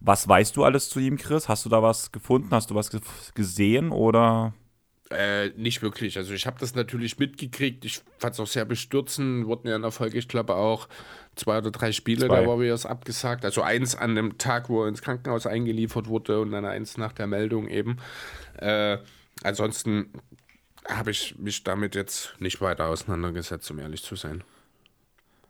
[0.00, 1.48] Was weißt du alles zu ihm, Chris?
[1.48, 2.48] Hast du da was gefunden?
[2.50, 2.90] Hast du was
[3.34, 4.52] gesehen oder?
[5.12, 6.16] Äh, nicht wirklich.
[6.16, 7.84] Also ich habe das natürlich mitgekriegt.
[7.84, 9.46] Ich fand es auch sehr bestürzend.
[9.46, 10.88] Wurden ja in der Folge, ich glaube, auch
[11.36, 12.40] zwei oder drei Spiele zwei.
[12.40, 13.44] der Warriors abgesagt.
[13.44, 17.12] Also eins an dem Tag, wo er ins Krankenhaus eingeliefert wurde und dann eins nach
[17.12, 17.98] der Meldung eben.
[18.58, 18.98] Äh,
[19.42, 20.12] ansonsten
[20.88, 24.42] habe ich mich damit jetzt nicht weiter auseinandergesetzt, um ehrlich zu sein.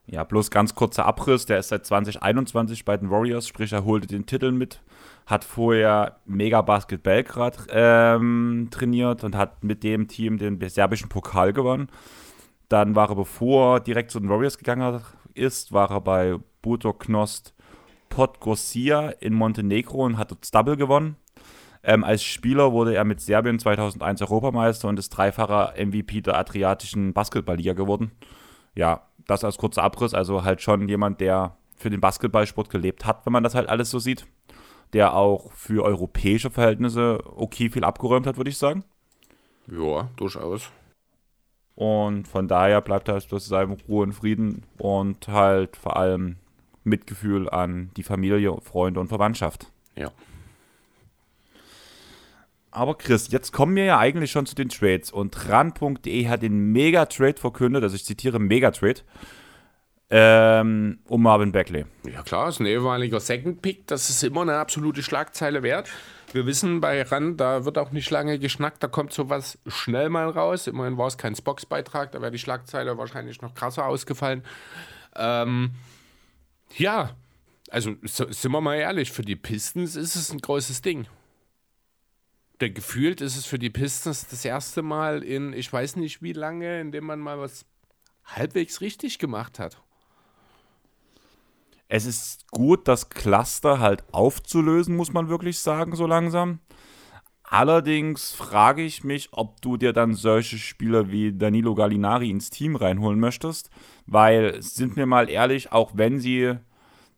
[0.07, 1.47] Ja, bloß ganz kurzer Abriss.
[1.47, 4.81] Der ist seit 2021 bei den Warriors, sprich, er holte den Titel mit
[5.27, 11.53] hat vorher Mega Basket Belgrad ähm, trainiert und hat mit dem Team den serbischen Pokal
[11.53, 11.89] gewonnen.
[12.69, 15.01] Dann war er, bevor er direkt zu den Warriors gegangen
[15.35, 17.55] ist, war er bei Buto Knost
[18.09, 21.17] Podgorcia in Montenegro und hat dort Double gewonnen.
[21.85, 27.13] Ähm, als Spieler wurde er mit Serbien 2001 Europameister und ist dreifacher MVP der Adriatischen
[27.13, 28.13] Basketballliga geworden.
[28.75, 30.15] Ja, das als kurzer Abriss.
[30.15, 33.91] Also halt schon jemand, der für den Basketballsport gelebt hat, wenn man das halt alles
[33.91, 34.27] so sieht
[34.93, 38.85] der auch für europäische Verhältnisse okay viel abgeräumt hat, würde ich sagen.
[39.67, 40.71] Ja, durchaus.
[41.75, 46.37] Und von daher bleibt halt das seinem Ruhe und Frieden und halt vor allem
[46.85, 49.71] Mitgefühl an die Familie, Freunde und Verwandtschaft.
[49.97, 50.11] Ja.
[52.73, 56.73] Aber Chris, jetzt kommen wir ja eigentlich schon zu den Trades und ran.de hat den
[56.73, 59.03] Mega-Trade verkündet, also ich zitiere Mega-Trade
[60.15, 61.87] ähm, um Marvin Beckley.
[62.05, 65.89] Ja klar, ist ein ehemaliger Second Pick, das ist immer eine absolute Schlagzeile wert.
[66.33, 70.29] Wir wissen bei RAN, da wird auch nicht lange geschnackt, da kommt sowas schnell mal
[70.29, 70.67] raus.
[70.67, 74.43] Immerhin war es kein Spox-Beitrag, da wäre die Schlagzeile wahrscheinlich noch krasser ausgefallen.
[75.17, 75.73] Ähm,
[76.77, 77.11] ja,
[77.71, 81.07] also sind wir mal ehrlich, für die Pistons ist es ein großes Ding.
[82.63, 86.33] Denn gefühlt ist es für die Pistons das erste Mal in, ich weiß nicht wie
[86.33, 87.67] lange, in dem man mal was
[88.25, 89.83] halbwegs richtig gemacht hat
[91.95, 96.61] es ist gut, das Cluster halt aufzulösen, muss man wirklich sagen, so langsam.
[97.43, 102.77] Allerdings frage ich mich, ob du dir dann solche Spieler wie Danilo Gallinari ins Team
[102.77, 103.69] reinholen möchtest,
[104.07, 106.55] weil, sind wir mal ehrlich, auch wenn sie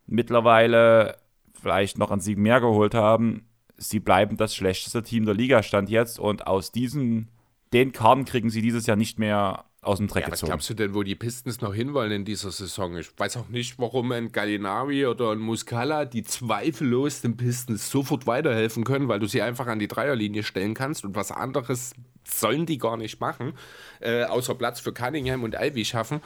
[0.09, 1.19] mittlerweile
[1.53, 3.47] vielleicht noch an Sieg mehr geholt haben,
[3.77, 6.19] sie bleiben das schlechteste Team der Liga stand jetzt.
[6.19, 7.29] Und aus diesen,
[7.73, 10.43] den Karten kriegen sie dieses Jahr nicht mehr aus dem Dreck ja, gezogen.
[10.43, 12.97] Was glaubst du denn, wo die Pistons noch hinwollen in dieser Saison?
[12.97, 18.27] Ich weiß auch nicht, warum ein Gallinari oder ein Muscala, die zweifellos den Pistons sofort
[18.27, 21.95] weiterhelfen können, weil du sie einfach an die Dreierlinie stellen kannst und was anderes
[22.27, 23.53] sollen die gar nicht machen,
[24.01, 26.21] äh, außer Platz für Cunningham und Ivy schaffen.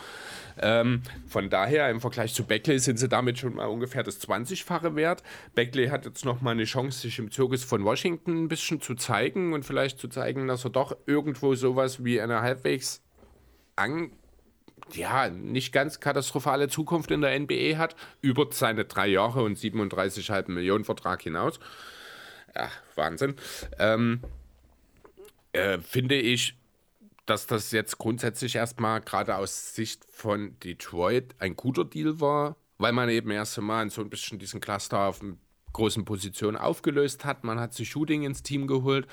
[0.61, 4.94] Ähm, von daher im Vergleich zu Beckley sind sie damit schon mal ungefähr das 20-fache
[4.97, 5.23] wert.
[5.55, 8.94] Beckley hat jetzt noch mal eine Chance, sich im Zirkus von Washington ein bisschen zu
[8.94, 13.03] zeigen und vielleicht zu zeigen, dass er doch irgendwo sowas wie eine halbwegs
[13.79, 14.12] an,
[14.93, 20.51] ja, nicht ganz katastrophale Zukunft in der NBA hat, über seine drei Jahre und 37,5
[20.51, 21.61] Millionen Vertrag hinaus.
[22.55, 23.37] Ja, Wahnsinn.
[23.79, 24.21] Ähm,
[25.53, 26.55] äh, finde ich,
[27.27, 32.93] dass das jetzt grundsätzlich erstmal gerade aus Sicht von Detroit ein guter Deal war, weil
[32.93, 35.21] man eben erst einmal so ein bisschen diesen Cluster auf
[35.73, 37.45] großen Positionen aufgelöst hat.
[37.45, 39.07] Man hat sich Shooting ins Team geholt.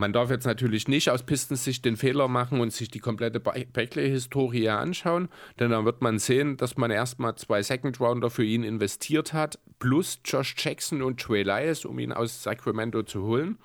[0.00, 4.68] Man darf jetzt natürlich nicht aus Pistensicht den Fehler machen und sich die komplette Beckley-Historie
[4.68, 9.58] anschauen, denn dann wird man sehen, dass man erstmal zwei Second-Rounder für ihn investiert hat,
[9.80, 13.58] plus Josh Jackson und Trey Lyles, um ihn aus Sacramento zu holen,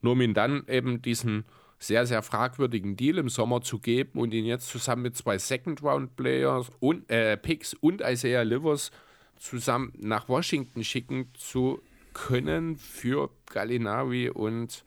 [0.00, 1.44] nur um ihn dann eben diesen
[1.78, 6.70] sehr, sehr fragwürdigen Deal im Sommer zu geben und ihn jetzt zusammen mit zwei Second-Round-Players
[6.80, 8.92] und äh, Picks und Isaiah Livers
[9.36, 11.82] zusammen nach Washington schicken zu
[12.14, 14.82] können für Gallinari und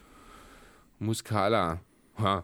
[0.99, 1.81] Muscala.
[2.19, 2.43] Ha.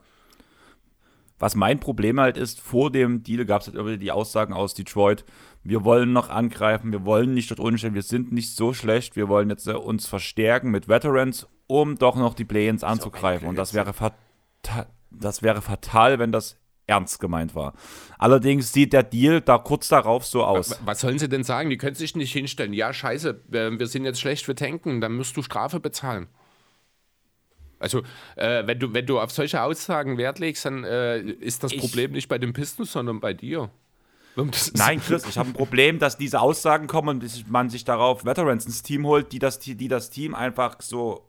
[1.37, 4.73] Was mein Problem halt ist, vor dem Deal gab es halt immer die Aussagen aus
[4.73, 5.25] Detroit,
[5.63, 9.15] wir wollen noch angreifen, wir wollen nicht dort unten stehen, wir sind nicht so schlecht,
[9.15, 13.47] wir wollen jetzt äh, uns verstärken mit Veterans, um doch noch die Play-ins anzugreifen.
[13.47, 13.93] Und das wäre,
[15.11, 17.73] das wäre fatal, wenn das ernst gemeint war.
[18.19, 20.79] Allerdings sieht der Deal da kurz darauf so aus.
[20.85, 21.71] Was sollen sie denn sagen?
[21.71, 22.73] Die können sich nicht hinstellen.
[22.73, 26.27] Ja, scheiße, wir sind jetzt schlecht für Tanken, dann musst du Strafe bezahlen.
[27.79, 28.03] Also,
[28.35, 31.79] äh, wenn, du, wenn du auf solche Aussagen Wert legst, dann äh, ist das Ich-
[31.81, 33.69] Problem nicht bei den Pistons, sondern bei dir.
[34.73, 38.65] Nein, Chris, ich habe ein Problem, dass diese Aussagen kommen und man sich darauf Veterans
[38.65, 41.25] ins Team holt, die das, die das Team einfach so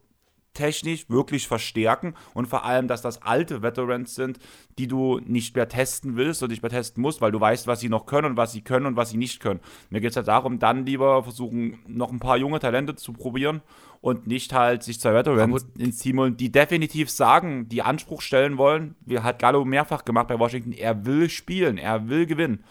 [0.56, 4.38] technisch wirklich verstärken und vor allem, dass das alte Veterans sind,
[4.78, 7.80] die du nicht mehr testen willst und nicht mehr testen musst, weil du weißt, was
[7.80, 9.60] sie noch können und was sie können und was sie nicht können.
[9.90, 13.60] Mir geht es halt darum, dann lieber versuchen, noch ein paar junge Talente zu probieren
[14.00, 18.56] und nicht halt sich zwei Veterans ins Team holen, die definitiv sagen, die Anspruch stellen
[18.56, 22.64] wollen, wie hat Gallo mehrfach gemacht bei Washington, er will spielen, er will gewinnen.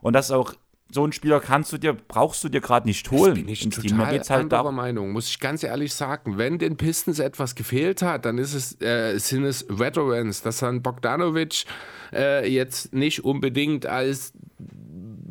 [0.00, 0.54] Und das ist auch
[0.90, 3.78] so ein Spieler kannst du dir, brauchst du dir gerade nicht holen bin ich ins
[3.78, 3.96] Team.
[3.96, 4.72] Total geht's halt anderer.
[4.72, 6.38] Meinung, muss ich ganz ehrlich sagen.
[6.38, 10.42] Wenn den Pistons etwas gefehlt hat, dann ist es, äh, sind es Veterans.
[10.42, 11.64] Dass dann Bogdanovic
[12.12, 14.32] äh, jetzt nicht unbedingt als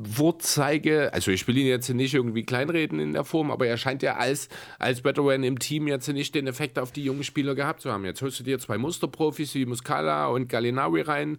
[0.03, 4.03] Vorzeige, also ich will ihn jetzt nicht irgendwie kleinreden in der Form, aber er scheint
[4.03, 7.81] ja als, als Veteran im Team jetzt nicht den Effekt auf die jungen Spieler gehabt
[7.81, 8.05] zu haben.
[8.05, 11.37] Jetzt holst du dir zwei Musterprofis wie Muscala und Gallinari rein,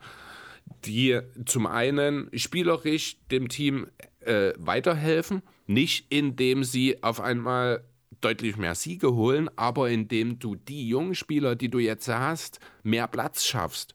[0.86, 3.86] die zum einen spielerisch dem Team
[4.20, 7.84] äh, weiterhelfen, nicht indem sie auf einmal
[8.20, 13.06] deutlich mehr Siege holen, aber indem du die jungen Spieler, die du jetzt hast, mehr
[13.08, 13.94] Platz schaffst.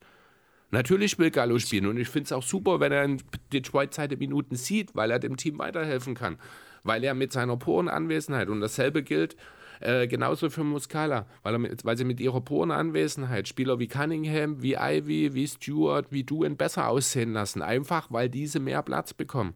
[0.70, 4.16] Natürlich will Gallo spielen und ich finde es auch super, wenn er in Detroit seine
[4.16, 6.38] Minuten sieht, weil er dem Team weiterhelfen kann.
[6.84, 9.36] Weil er mit seiner puren Anwesenheit, und dasselbe gilt
[9.82, 14.62] äh, genauso für Muscala, weil, mit, weil sie mit ihrer puren Anwesenheit Spieler wie Cunningham,
[14.62, 17.62] wie Ivy, wie Stewart, wie Duen besser aussehen lassen.
[17.62, 19.54] Einfach, weil diese mehr Platz bekommen.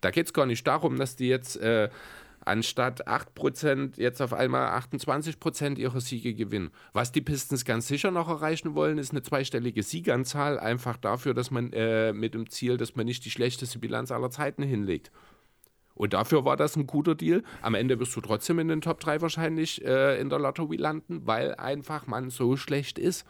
[0.00, 1.88] Da geht es gar nicht darum, dass die jetzt äh,
[2.44, 6.70] anstatt 8% jetzt auf einmal 28% ihrer Siege gewinnen.
[6.92, 11.50] Was die Pistons ganz sicher noch erreichen wollen, ist eine zweistellige Sieganzahl, einfach dafür, dass
[11.50, 15.10] man äh, mit dem Ziel, dass man nicht die schlechteste Bilanz aller Zeiten hinlegt.
[15.98, 17.42] Und dafür war das ein guter Deal.
[17.60, 21.26] Am Ende wirst du trotzdem in den Top 3 wahrscheinlich äh, in der Lottery landen,
[21.26, 23.26] weil einfach man so schlecht ist.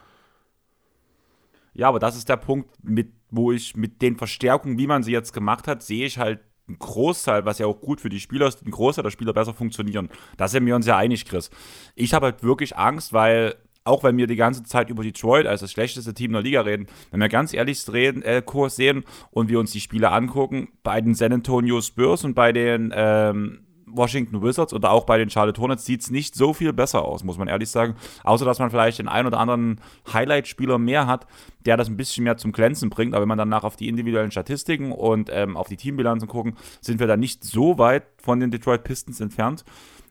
[1.73, 5.11] Ja, aber das ist der Punkt, mit, wo ich mit den Verstärkungen, wie man sie
[5.11, 8.47] jetzt gemacht hat, sehe ich halt einen Großteil, was ja auch gut für die Spieler
[8.47, 10.09] ist, einen Großteil der Spieler besser funktionieren.
[10.37, 11.49] Da sind wir uns ja einig, Chris.
[11.95, 15.61] Ich habe halt wirklich Angst, weil auch wenn wir die ganze Zeit über Detroit als
[15.61, 19.49] das schlechteste Team der Liga reden, wenn wir ganz ehrlich reden, äh, Kurs sehen und
[19.49, 23.61] wir uns die Spiele angucken, bei den San Antonio Spurs und bei den ähm,
[23.91, 27.23] Washington Wizards oder auch bei den Charlotte Hornets sieht es nicht so viel besser aus,
[27.23, 27.95] muss man ehrlich sagen.
[28.23, 31.27] Außer, dass man vielleicht den einen oder anderen Highlight-Spieler mehr hat,
[31.65, 33.13] der das ein bisschen mehr zum Glänzen bringt.
[33.13, 36.99] Aber wenn man danach auf die individuellen Statistiken und ähm, auf die Teambilanzen gucken, sind
[36.99, 39.63] wir da nicht so weit von den Detroit Pistons entfernt.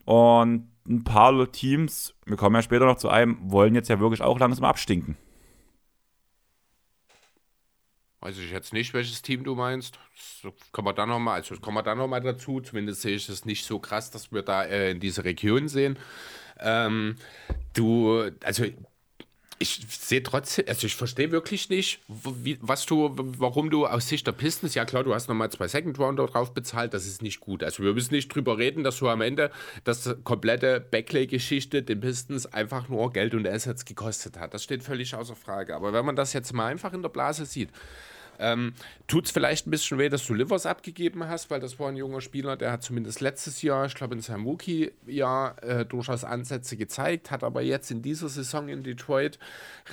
[0.05, 4.21] Und ein paar Teams, wir kommen ja später noch zu einem, wollen jetzt ja wirklich
[4.21, 5.17] auch langsam abstinken.
[8.21, 9.97] Weiß ich jetzt nicht, welches Team du meinst.
[10.73, 11.55] Kommen wir dann nochmal, also
[11.97, 12.59] noch dazu.
[12.59, 15.97] Zumindest sehe ich es nicht so krass, dass wir da äh, in diese Region sehen.
[16.59, 17.15] Ähm,
[17.73, 18.65] du, also
[19.61, 24.25] ich sehe trotzdem, also ich verstehe wirklich nicht, wie, was du, warum du aus Sicht
[24.25, 27.41] der Pistons, ja klar, du hast nochmal zwei Second Rounder drauf bezahlt, das ist nicht
[27.41, 27.61] gut.
[27.61, 29.51] Also wir müssen nicht drüber reden, dass du am Ende
[29.83, 34.53] das komplette Backlay-Geschichte den Pistons einfach nur Geld und Assets gekostet hat.
[34.53, 35.75] Das steht völlig außer Frage.
[35.75, 37.69] Aber wenn man das jetzt mal einfach in der Blase sieht,
[38.39, 38.73] ähm,
[39.09, 41.95] Tut es vielleicht ein bisschen weh, dass du Livers abgegeben hast, weil das war ein
[41.95, 46.77] junger Spieler, der hat zumindest letztes Jahr, ich glaube in seinem Rookie-Jahr, äh, durchaus Ansätze
[46.77, 49.39] gezeigt, hat aber jetzt in dieser Saison in Detroit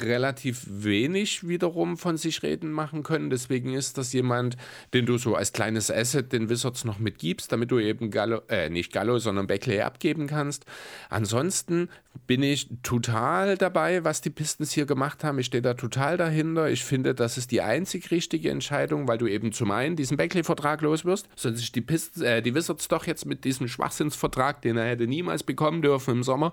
[0.00, 3.30] relativ wenig wiederum von sich reden machen können.
[3.30, 4.58] Deswegen ist das jemand,
[4.92, 8.68] den du so als kleines Asset den Wizards noch mitgibst, damit du eben Gallo, äh,
[8.68, 10.66] nicht Gallo, sondern Beckley abgeben kannst.
[11.08, 11.88] Ansonsten
[12.26, 15.38] bin ich total dabei, was die Pistons hier gemacht haben.
[15.38, 16.68] Ich stehe da total dahinter.
[16.68, 20.82] Ich finde, das ist die einzig richtige Entscheidung, weil du eben zum einen diesen Beckley-Vertrag
[20.82, 24.76] los wirst, sonst sich die, Pistons, äh, die Wizards doch jetzt mit diesem Schwachsinnsvertrag, den
[24.76, 26.52] er hätte niemals bekommen dürfen im Sommer,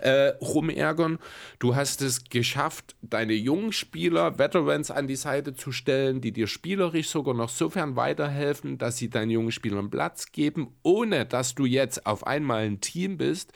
[0.00, 1.18] äh, rumärgern.
[1.58, 6.46] Du hast es geschafft, deine jungen Spieler, Veterans an die Seite zu stellen, die dir
[6.46, 11.64] spielerisch sogar noch sofern weiterhelfen, dass sie deinen jungen Spielern Platz geben, ohne dass du
[11.64, 13.52] jetzt auf einmal ein Team bist,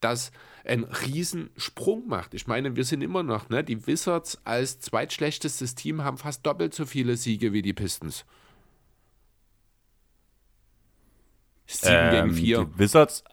[0.00, 0.32] das
[0.64, 2.34] einen riesen Sprung macht.
[2.34, 3.64] Ich meine, wir sind immer noch, ne?
[3.64, 8.24] Die Wizards als zweitschlechtestes Team haben fast doppelt so viele Siege wie die Pistons.
[11.66, 12.58] Sieben gegen vier.
[12.58, 13.24] Ähm, Die Wizards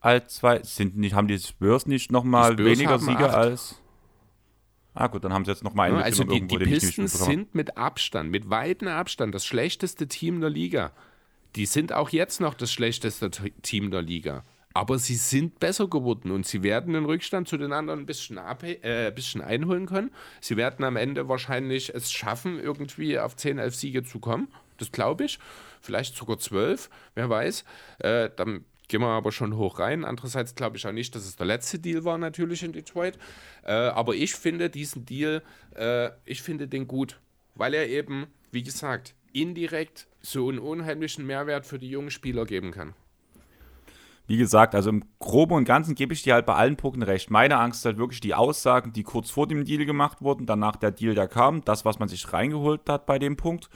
[0.00, 3.34] als zwei, sind nicht, haben die Spurs nicht nochmal weniger haben Siege acht.
[3.34, 3.76] als.
[4.94, 7.76] Ah gut, dann haben sie jetzt nochmal einen Also die, irgendwo, die Pistons sind mit
[7.76, 10.92] Abstand, mit weitem Abstand das schlechteste Team der Liga.
[11.54, 14.42] Die sind auch jetzt noch das schlechteste Team der Liga.
[14.72, 18.38] Aber sie sind besser geworden und sie werden den Rückstand zu den anderen ein bisschen,
[18.38, 20.12] äh, bisschen einholen können.
[20.40, 24.48] Sie werden am Ende wahrscheinlich es schaffen, irgendwie auf 10, 11 Siege zu kommen.
[24.78, 25.38] Das glaube ich.
[25.80, 27.64] Vielleicht sogar 12, wer weiß.
[27.98, 30.04] Äh, dann gehen wir aber schon hoch rein.
[30.04, 33.18] Andererseits glaube ich auch nicht, dass es der letzte Deal war, natürlich in Detroit.
[33.64, 35.42] Äh, aber ich finde diesen Deal,
[35.74, 37.18] äh, ich finde den gut,
[37.54, 42.72] weil er eben, wie gesagt, indirekt so einen unheimlichen Mehrwert für die jungen Spieler geben
[42.72, 42.94] kann.
[44.30, 47.32] Wie gesagt, also im Groben und Ganzen gebe ich dir halt bei allen Punkten recht.
[47.32, 50.76] Meine Angst ist halt wirklich die Aussagen, die kurz vor dem Deal gemacht wurden, danach
[50.76, 53.68] der Deal, der kam, das, was man sich reingeholt hat bei dem Punkt.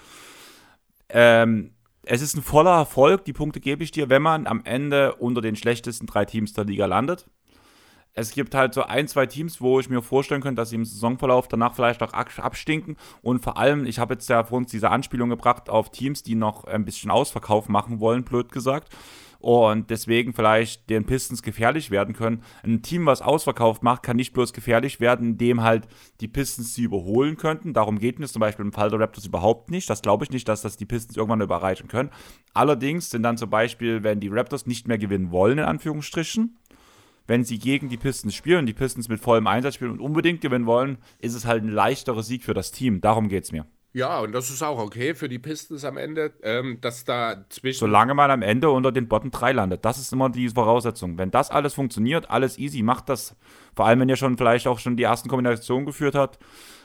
[1.08, 1.72] Ähm,
[2.04, 5.40] es ist ein voller Erfolg, die Punkte gebe ich dir, wenn man am Ende unter
[5.40, 7.26] den schlechtesten drei Teams der Liga landet.
[8.12, 10.84] Es gibt halt so ein, zwei Teams, wo ich mir vorstellen könnte, dass sie im
[10.84, 12.96] Saisonverlauf danach vielleicht auch abstinken.
[13.22, 16.36] Und vor allem, ich habe jetzt ja vor uns diese Anspielung gebracht auf Teams, die
[16.36, 18.94] noch ein bisschen Ausverkauf machen wollen, blöd gesagt
[19.44, 22.42] und deswegen vielleicht den Pistons gefährlich werden können.
[22.62, 25.86] Ein Team, was ausverkauft macht, kann nicht bloß gefährlich werden, indem halt
[26.22, 27.74] die Pistons sie überholen könnten.
[27.74, 29.90] Darum geht es zum Beispiel im Fall der Raptors überhaupt nicht.
[29.90, 32.08] Das glaube ich nicht, dass das die Pistons irgendwann überreichen können.
[32.54, 36.56] Allerdings sind dann zum Beispiel, wenn die Raptors nicht mehr gewinnen wollen, in Anführungsstrichen,
[37.26, 40.64] wenn sie gegen die Pistons spielen, die Pistons mit vollem Einsatz spielen und unbedingt gewinnen
[40.64, 43.02] wollen, ist es halt ein leichterer Sieg für das Team.
[43.02, 43.66] Darum geht es mir.
[43.96, 47.78] Ja, und das ist auch okay für die Pistons am Ende, ähm, dass da zwischen.
[47.78, 49.84] Solange man am Ende unter den Bottom 3 landet.
[49.84, 51.16] Das ist immer die Voraussetzung.
[51.16, 53.36] Wenn das alles funktioniert, alles easy, macht das.
[53.76, 56.40] Vor allem, wenn ihr schon vielleicht auch schon die ersten Kombinationen geführt habt,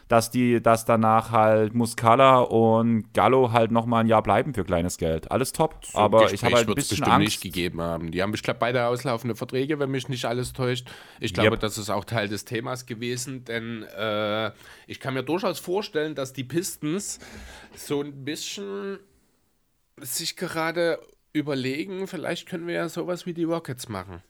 [0.09, 4.97] dass die, dass danach halt Muscala und Gallo halt nochmal ein Jahr bleiben für kleines
[4.97, 5.31] Geld.
[5.31, 5.85] Alles top.
[5.85, 7.19] So aber ich habe halt ein bisschen Angst.
[7.19, 8.09] nicht gegeben haben.
[8.09, 10.89] Die haben, ich glaube, beide auslaufende Verträge, wenn mich nicht alles täuscht.
[11.19, 11.59] Ich glaube, yep.
[11.59, 14.51] das ist auch Teil des Themas gewesen, denn äh,
[14.87, 17.19] ich kann mir durchaus vorstellen, dass die Pistons
[17.75, 18.97] so ein bisschen
[20.01, 20.99] sich gerade
[21.33, 24.23] überlegen, vielleicht können wir ja sowas wie die Rockets machen.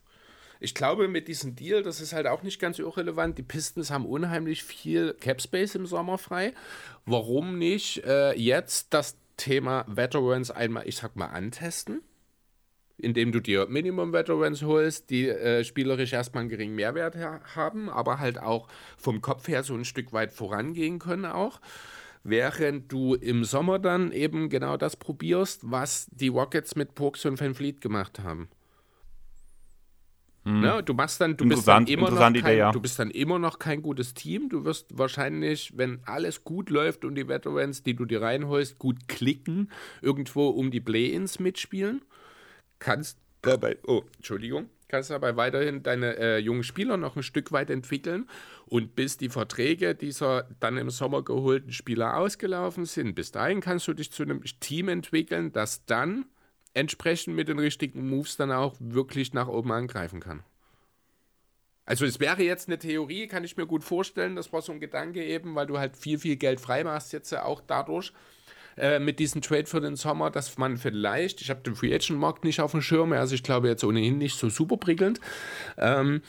[0.62, 3.38] Ich glaube, mit diesem Deal, das ist halt auch nicht ganz irrelevant.
[3.38, 6.54] Die Pistons haben unheimlich viel Cap Space im Sommer frei.
[7.06, 12.02] Warum nicht äh, jetzt das Thema Veterans einmal, ich sag mal, antesten?
[12.98, 17.16] Indem du dir Minimum Veterans holst, die äh, spielerisch erstmal einen geringen Mehrwert
[17.56, 21.62] haben, aber halt auch vom Kopf her so ein Stück weit vorangehen können auch
[22.24, 27.40] während du im Sommer dann eben genau das probierst, was die Rockets mit Purks und
[27.40, 28.50] Van Fleet gemacht haben.
[30.44, 30.62] Mhm.
[30.62, 30.84] Ne?
[30.84, 32.72] Du machst dann, du bist dann immer noch kein, Idee, ja.
[32.72, 34.50] du bist dann immer noch kein gutes Team.
[34.50, 39.08] Du wirst wahrscheinlich, wenn alles gut läuft und die Veterans, die du dir reinholst, gut
[39.08, 39.72] klicken,
[40.02, 42.02] irgendwo um die Play-ins mitspielen.
[42.80, 47.70] Kannst dabei, oh, Entschuldigung, kannst dabei weiterhin deine äh, jungen Spieler noch ein Stück weit
[47.70, 48.28] entwickeln
[48.66, 53.88] und bis die Verträge dieser dann im Sommer geholten Spieler ausgelaufen sind, bis dahin kannst
[53.88, 56.26] du dich zu einem Team entwickeln, das dann
[56.74, 60.44] entsprechend mit den richtigen Moves dann auch wirklich nach oben angreifen kann.
[61.86, 64.80] Also es wäre jetzt eine Theorie, kann ich mir gut vorstellen, das war so ein
[64.80, 68.14] Gedanke eben, weil du halt viel, viel Geld frei machst jetzt ja auch dadurch
[68.78, 72.20] äh, mit diesem Trade für den Sommer, dass man vielleicht, ich habe den Free Agent
[72.20, 75.20] Markt nicht auf dem Schirm, also ich glaube jetzt ohnehin nicht so super prickelnd,
[75.78, 76.22] ähm,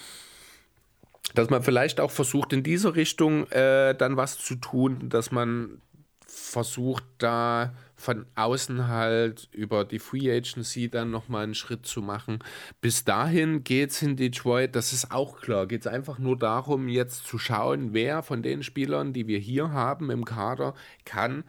[1.35, 5.83] dass man vielleicht auch versucht in dieser Richtung äh, dann was zu tun, dass man
[6.27, 12.39] versucht da von außen halt über die Free Agency dann nochmal einen Schritt zu machen.
[12.81, 16.89] Bis dahin geht es in Detroit, das ist auch klar, geht es einfach nur darum,
[16.89, 20.75] jetzt zu schauen, wer von den Spielern, die wir hier haben im Kader,
[21.05, 21.45] kann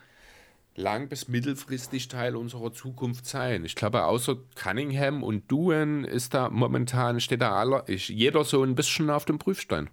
[0.76, 3.64] lang- bis mittelfristig Teil unserer Zukunft sein.
[3.64, 8.62] Ich glaube, außer Cunningham und Duen ist da momentan, steht da aller, ist jeder so
[8.64, 9.90] ein bisschen auf dem Prüfstein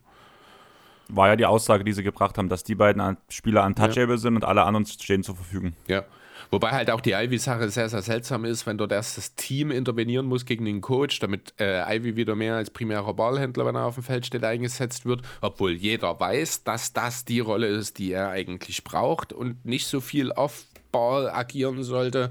[1.10, 4.18] war ja die Aussage, die sie gebracht haben, dass die beiden Spieler untouchable ja.
[4.18, 5.72] sind und alle anderen stehen zur Verfügung.
[5.86, 6.04] Ja,
[6.50, 10.26] Wobei halt auch die Ivy-Sache sehr, sehr seltsam ist, wenn dort erst das Team intervenieren
[10.26, 13.94] muss gegen den Coach, damit äh, Ivy wieder mehr als primärer Ballhändler, wenn er auf
[13.94, 18.30] dem Feld steht, eingesetzt wird, obwohl jeder weiß, dass das die Rolle ist, die er
[18.30, 22.30] eigentlich braucht und nicht so viel off Ball agieren sollte.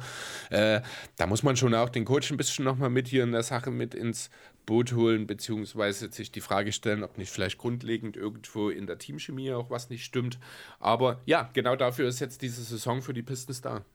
[0.50, 0.82] Äh,
[1.18, 3.72] da muss man schon auch den Coach ein bisschen nochmal mit hier in der Sache
[3.72, 4.30] mit ins
[4.66, 9.54] Boot holen, beziehungsweise sich die Frage stellen, ob nicht vielleicht grundlegend irgendwo in der Teamchemie
[9.54, 10.40] auch was nicht stimmt.
[10.80, 13.86] Aber ja, genau dafür ist jetzt diese Saison für die Pistons da.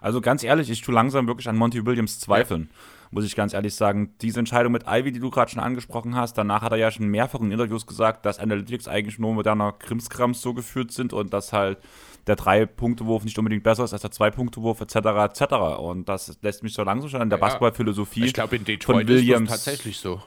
[0.00, 2.70] Also ganz ehrlich, ich tue langsam wirklich an Monty Williams zweifeln.
[2.70, 2.78] Ja.
[3.12, 4.14] Muss ich ganz ehrlich sagen.
[4.20, 7.08] Diese Entscheidung mit Ivy, die du gerade schon angesprochen hast, danach hat er ja schon
[7.08, 11.52] mehrfach in Interviews gesagt, dass Analytics eigentlich nur moderner Krimskrams so geführt sind und dass
[11.52, 11.78] halt
[12.26, 15.54] der Drei-Punkte-Wurf nicht unbedingt besser ist als der Zwei-Punkte-Wurf, etc., etc.
[15.80, 19.06] Und das lässt mich so langsam schon an der ja, Basketballphilosophie ich glaube, in Detroit
[19.06, 20.22] von Williams ist das tatsächlich so.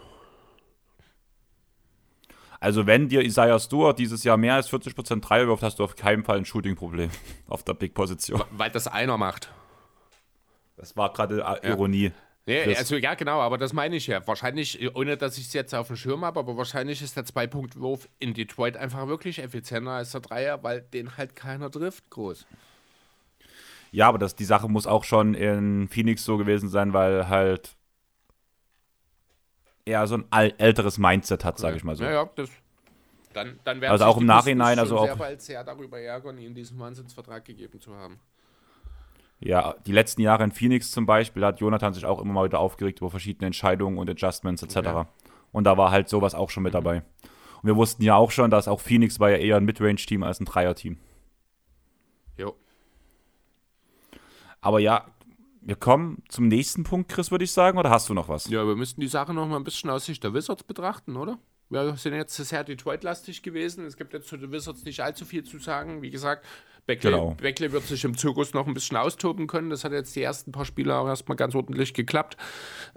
[2.59, 5.95] Also wenn dir Isaiah Stewart dieses Jahr mehr als 40% Dreier wirft, hast du auf
[5.95, 7.09] keinen Fall ein Shooting-Problem
[7.47, 8.41] auf der Big-Position.
[8.51, 9.49] Weil das einer macht.
[10.75, 12.11] Das war gerade äh, Ironie.
[12.45, 12.63] Ja.
[12.77, 14.25] Also ja, genau, aber das meine ich ja.
[14.27, 18.09] Wahrscheinlich, ohne dass ich es jetzt auf dem Schirm habe, aber wahrscheinlich ist der Zwei-Punkt-Wurf
[18.19, 22.45] in Detroit einfach wirklich effizienter als der Dreier, weil den halt keiner trifft, groß.
[23.91, 27.75] Ja, aber das, die Sache muss auch schon in Phoenix so gewesen sein, weil halt
[29.85, 32.03] eher so ein älteres Mindset hat, sage ich mal so.
[32.03, 32.49] Ja, ja, das,
[33.33, 36.53] dann, dann werden also auch im Nachhinein, also auch sehr bald sehr darüber ärgern, ihm
[36.53, 38.19] diesen Wahnsinnsvertrag gegeben zu haben.
[39.45, 42.59] Ja, die letzten Jahre in Phoenix zum Beispiel hat Jonathan sich auch immer mal wieder
[42.59, 44.75] aufgeregt über verschiedene Entscheidungen und Adjustments etc.
[44.75, 45.09] Ja.
[45.51, 46.77] Und da war halt sowas auch schon mit mhm.
[46.77, 46.97] dabei.
[47.61, 50.39] Und wir wussten ja auch schon, dass auch Phoenix war ja eher ein Midrange-Team als
[50.39, 50.97] ein Dreier-Team.
[52.37, 52.55] Jo.
[54.61, 55.07] Aber ja,
[55.61, 58.47] wir kommen zum nächsten Punkt, Chris, würde ich sagen, oder hast du noch was?
[58.49, 61.37] Ja, wir müssten die Sache noch mal ein bisschen aus Sicht der Wizards betrachten, oder?
[61.69, 63.85] Wir sind jetzt sehr Detroit-lastig gewesen.
[63.85, 66.01] Es gibt jetzt zu den Wizards nicht allzu viel zu sagen.
[66.01, 66.45] Wie gesagt,
[66.85, 67.35] Beckley, genau.
[67.41, 69.69] Beckley wird sich im Zirkus noch ein bisschen austoben können.
[69.69, 72.35] Das hat jetzt die ersten paar Spiele auch erstmal ganz ordentlich geklappt.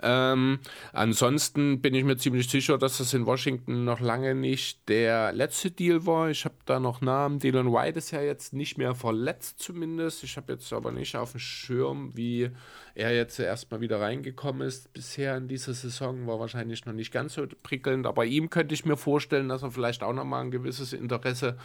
[0.02, 0.58] Ähm,
[0.92, 5.70] ansonsten bin ich mir ziemlich sicher, dass das in Washington noch lange nicht der letzte
[5.70, 6.30] Deal war.
[6.30, 7.38] Ich habe da noch Namen.
[7.38, 10.24] Dylan White ist ja jetzt nicht mehr verletzt zumindest.
[10.24, 12.50] Ich habe jetzt aber nicht auf dem Schirm, wie
[12.96, 14.92] er jetzt erstmal wieder reingekommen ist.
[14.94, 18.06] Bisher in dieser Saison war wahrscheinlich noch nicht ganz so prickelnd.
[18.06, 21.58] Aber ihm könnte ich mir vorstellen, dass er vielleicht auch nochmal ein gewisses Interesse hat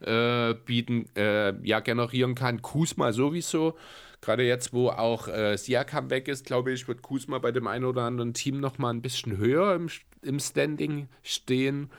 [0.00, 2.62] äh, bieten, äh, ja, generieren kann.
[2.62, 3.76] Kusma sowieso.
[4.20, 7.84] Gerade jetzt, wo auch äh, Siakam weg ist, glaube ich, wird Kusma bei dem einen
[7.84, 9.88] oder anderen Team noch mal ein bisschen höher im,
[10.22, 11.90] im Standing stehen.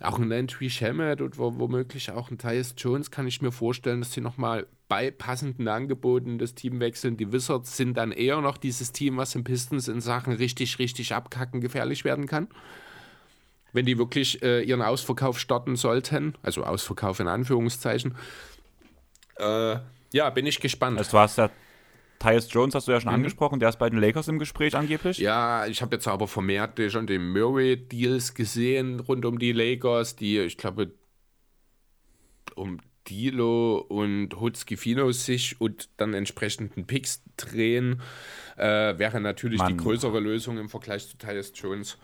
[0.00, 4.12] Auch ein Landry Shamet und womöglich auch ein Tyus Jones kann ich mir vorstellen, dass
[4.12, 7.16] sie noch mal bei passenden Angeboten das Team wechseln.
[7.16, 11.14] Die Wizards sind dann eher noch dieses Team, was im Pistons in Sachen richtig, richtig
[11.14, 12.48] abkacken gefährlich werden kann
[13.78, 18.16] wenn die wirklich äh, ihren Ausverkauf starten sollten, also Ausverkauf in Anführungszeichen.
[19.36, 19.76] Äh,
[20.12, 20.98] ja, bin ich gespannt.
[20.98, 21.48] Also du hast ja
[22.18, 23.18] Tyus Jones hast du ja schon mhm.
[23.18, 25.18] angesprochen, der ist bei den Lakers im Gespräch angeblich.
[25.18, 30.40] Ja, ich habe jetzt aber vermehrt schon die Murray-Deals gesehen rund um die Lakers, die,
[30.40, 30.90] ich glaube,
[32.56, 38.02] um Dilo und Hutzkifino sich und dann entsprechenden Picks drehen,
[38.56, 39.76] äh, wäre natürlich Mann.
[39.78, 41.96] die größere Lösung im Vergleich zu Tyus Jones.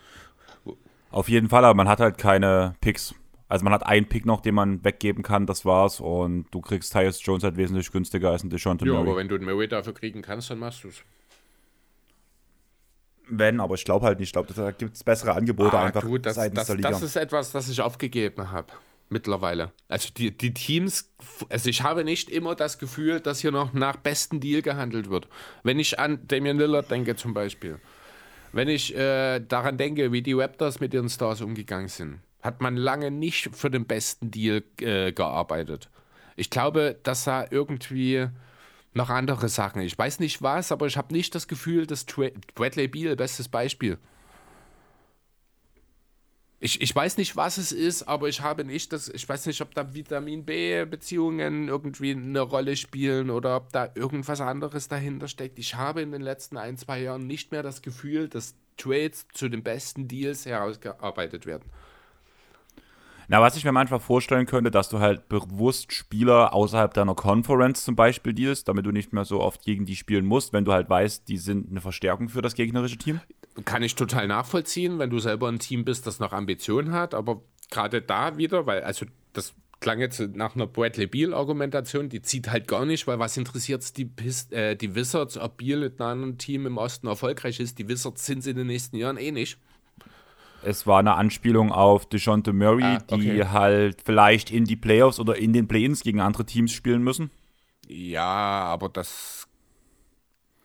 [1.14, 3.14] Auf jeden Fall, aber man hat halt keine Picks.
[3.48, 6.00] Also man hat einen Pick noch, den man weggeben kann, das war's.
[6.00, 9.36] Und du kriegst Tyus Jones halt wesentlich günstiger als ein DeJounte Ja, aber wenn du
[9.36, 11.04] einen Murray dafür kriegen kannst, dann machst du es.
[13.28, 14.30] Wenn, aber ich glaube halt nicht.
[14.30, 16.90] Ich glaube, da gibt es bessere Angebote ah, einfach du, das, seitens das, der Liga.
[16.90, 18.72] Das ist etwas, das ich aufgegeben habe
[19.08, 19.70] mittlerweile.
[19.86, 21.14] Also die, die Teams,
[21.48, 25.28] also ich habe nicht immer das Gefühl, dass hier noch nach besten Deal gehandelt wird.
[25.62, 27.78] Wenn ich an Damian Lillard denke zum Beispiel.
[28.54, 32.76] Wenn ich äh, daran denke, wie die Raptors mit ihren Stars umgegangen sind, hat man
[32.76, 35.90] lange nicht für den besten Deal äh, gearbeitet.
[36.36, 38.28] Ich glaube, das sah irgendwie
[38.92, 39.82] noch andere Sachen.
[39.82, 43.48] Ich weiß nicht was, aber ich habe nicht das Gefühl, dass Tra Bradley Beal, bestes
[43.48, 43.98] Beispiel,
[46.64, 49.60] ich, ich weiß nicht, was es ist, aber ich habe nicht das, ich weiß nicht,
[49.60, 55.58] ob da Vitamin B-Beziehungen irgendwie eine Rolle spielen oder ob da irgendwas anderes dahinter steckt.
[55.58, 59.50] Ich habe in den letzten ein, zwei Jahren nicht mehr das Gefühl, dass Trades zu
[59.50, 61.64] den besten Deals herausgearbeitet werden.
[63.28, 67.84] Na, was ich mir manchmal vorstellen könnte, dass du halt bewusst Spieler außerhalb deiner Conference
[67.84, 70.72] zum Beispiel dealst, damit du nicht mehr so oft gegen die spielen musst, wenn du
[70.72, 73.20] halt weißt, die sind eine Verstärkung für das gegnerische Team.
[73.64, 77.42] Kann ich total nachvollziehen, wenn du selber ein Team bist, das noch Ambitionen hat, aber
[77.70, 82.66] gerade da wieder, weil, also das klang jetzt nach einer Bradley Beal-Argumentation, die zieht halt
[82.66, 84.10] gar nicht, weil was interessiert es die,
[84.50, 87.78] äh, die Wizards, ob Beal mit einem anderen Team im Osten erfolgreich ist?
[87.78, 89.58] Die Wizards sind sie in den nächsten Jahren eh nicht.
[90.62, 93.20] Es war eine Anspielung auf DeJounte Murray, ah, okay.
[93.20, 97.30] die halt vielleicht in die Playoffs oder in den Play-ins gegen andere Teams spielen müssen.
[97.86, 99.43] Ja, aber das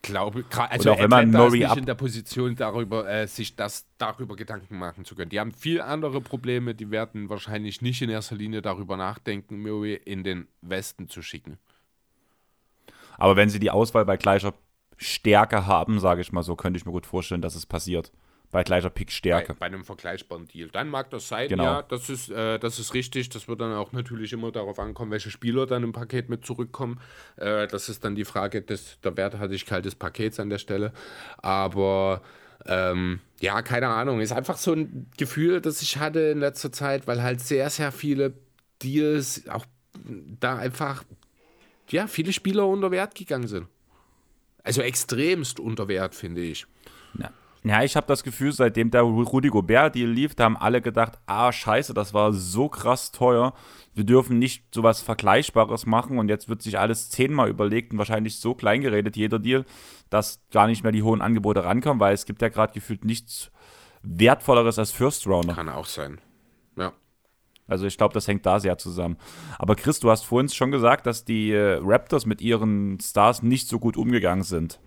[0.02, 3.86] glaube, also auch wenn man Atlanta ist nicht in der Position, darüber, äh, sich das
[3.97, 5.30] darüber Gedanken machen zu können.
[5.30, 9.95] Die haben viel andere Probleme, die werden wahrscheinlich nicht in erster Linie darüber nachdenken, Murray
[9.95, 11.58] in den Westen zu schicken.
[13.18, 14.54] Aber wenn sie die Auswahl bei gleicher
[14.97, 18.12] Stärke haben, sage ich mal so, könnte ich mir gut vorstellen, dass es passiert
[18.52, 19.54] bei gleicher Pickstärke.
[19.54, 20.70] Bei, bei, einem vergleichbaren Deal.
[20.70, 21.64] Dann mag das sein, genau.
[21.64, 23.30] ja, das ist, äh, das ist richtig.
[23.30, 27.00] Das wird dann auch natürlich immer darauf ankommen, welche Spieler dann im Paket mit zurückkommen.
[27.36, 30.93] Äh, das ist dann die Frage des, der Werthaltigkeit des Pakets an der Stelle.
[31.38, 32.22] Aber
[32.66, 34.20] ähm, ja, keine Ahnung.
[34.20, 37.91] Ist einfach so ein Gefühl, das ich hatte in letzter Zeit, weil halt sehr, sehr
[37.91, 38.34] viele
[38.82, 39.66] Deals auch
[40.39, 41.04] da einfach,
[41.89, 43.68] ja, viele Spieler unter Wert gegangen sind.
[44.64, 46.66] Also extremst unter Wert, finde ich.
[47.18, 47.32] Ja.
[47.64, 51.51] Ja, ich habe das Gefühl, seitdem der Rudy Gobert-Deal lief, da haben alle gedacht, ah,
[51.51, 53.53] scheiße, das war so krass teuer.
[53.93, 58.39] Wir dürfen nicht sowas Vergleichbares machen und jetzt wird sich alles zehnmal überlegt und wahrscheinlich
[58.39, 59.66] so klein geredet, jeder Deal,
[60.10, 63.51] dass gar nicht mehr die hohen Angebote rankommen, weil es gibt ja gerade gefühlt nichts
[64.03, 65.53] Wertvolleres als First Rounder.
[65.53, 66.22] Kann auch sein.
[66.78, 66.93] Ja.
[67.68, 69.18] Also ich glaube, das hängt da sehr zusammen.
[69.57, 73.68] Aber Chris, du hast vorhin schon gesagt, dass die äh, Raptors mit ihren Stars nicht
[73.68, 74.80] so gut umgegangen sind.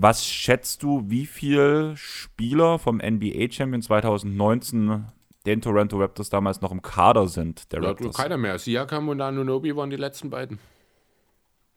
[0.00, 5.06] Was schätzt du, wie viele Spieler vom NBA Champion 2019
[5.44, 7.72] den Toronto Raptors damals noch im Kader sind?
[7.72, 8.16] Der Raptors?
[8.16, 8.60] Keiner mehr.
[8.60, 10.60] Siakam und Anunobi waren die letzten beiden.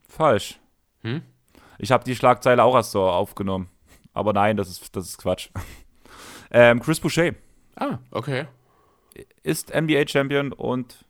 [0.07, 0.59] Falsch.
[1.01, 1.23] Hm?
[1.79, 3.69] Ich habe die Schlagzeile auch erst so aufgenommen.
[4.13, 5.49] Aber nein, das ist, das ist Quatsch.
[6.51, 7.31] ähm, Chris Boucher.
[7.75, 8.45] Ah, okay.
[9.41, 11.05] Ist NBA Champion und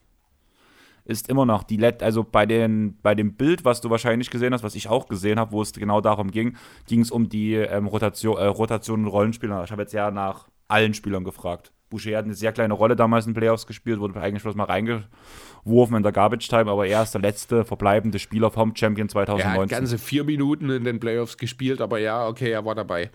[1.11, 4.53] ist immer noch die Let also bei, den, bei dem Bild, was du wahrscheinlich gesehen
[4.53, 6.57] hast, was ich auch gesehen habe, wo es genau darum ging,
[6.87, 9.63] ging es um die ähm, Rotation, äh, Rotation und Rollenspieler.
[9.63, 11.71] Ich habe jetzt ja nach allen Spielern gefragt.
[11.89, 15.97] Boucher hat eine sehr kleine Rolle damals in Playoffs gespielt, wurde eigentlich bloß mal reingeworfen
[15.97, 19.59] in der Garbage Time, aber er ist der letzte verbleibende Spieler vom Champion 2019.
[19.59, 23.11] Er hat ganze vier Minuten in den Playoffs gespielt, aber ja, okay, er war dabei.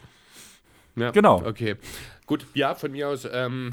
[0.94, 1.42] Ja, genau.
[1.44, 1.76] Okay.
[2.26, 3.72] Gut, ja, von mir aus, ähm,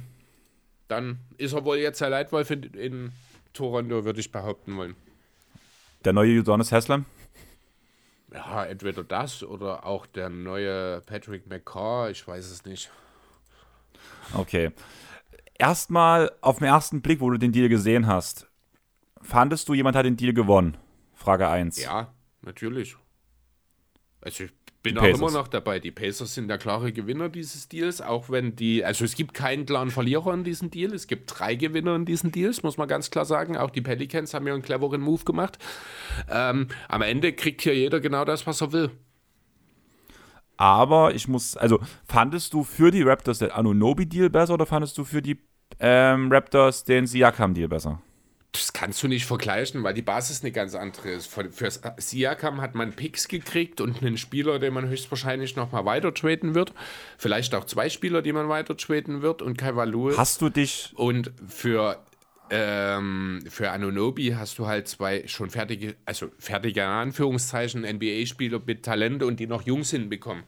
[0.87, 3.11] dann ist er wohl jetzt der Leitwolf in, in
[3.53, 4.95] Toronto, würde ich behaupten wollen.
[6.05, 7.05] Der neue Udonis Haslam?
[8.33, 12.89] Ja, entweder das oder auch der neue Patrick McCaw, ich weiß es nicht.
[14.33, 14.71] Okay.
[15.57, 18.47] Erstmal auf den ersten Blick, wo du den Deal gesehen hast,
[19.21, 20.77] fandest du, jemand hat den Deal gewonnen?
[21.13, 21.81] Frage 1.
[21.81, 22.97] Ja, natürlich.
[24.21, 24.51] Also ich
[24.83, 25.79] bin auch immer noch dabei.
[25.79, 29.65] Die Pacers sind der klare Gewinner dieses Deals, auch wenn die, also es gibt keinen
[29.65, 30.93] klaren Verlierer in diesem Deal.
[30.93, 33.57] Es gibt drei Gewinner in diesen Deals, muss man ganz klar sagen.
[33.57, 35.57] Auch die Pelicans haben ja einen cleveren Move gemacht.
[36.29, 38.91] Ähm, am Ende kriegt hier jeder genau das, was er will.
[40.57, 45.03] Aber ich muss, also fandest du für die Raptors den Anunobi-Deal besser oder fandest du
[45.03, 45.39] für die
[45.79, 48.01] ähm, Raptors den Siakam-Deal besser?
[48.53, 51.25] Das kannst du nicht vergleichen, weil die Basis eine ganz andere ist.
[51.25, 56.13] Für, für Siakam hat man Picks gekriegt und einen Spieler, den man höchstwahrscheinlich nochmal weiter
[56.13, 56.71] traden wird.
[57.17, 60.15] Vielleicht auch zwei Spieler, die man weiter traden wird und Kai Value.
[60.15, 60.91] Hast du dich.
[60.95, 61.97] Und für
[62.51, 68.83] ähm, für Anunobi hast du halt zwei schon fertige, also fertige in Anführungszeichen NBA-Spieler mit
[68.83, 70.43] Talente und die noch jung sind bekommen.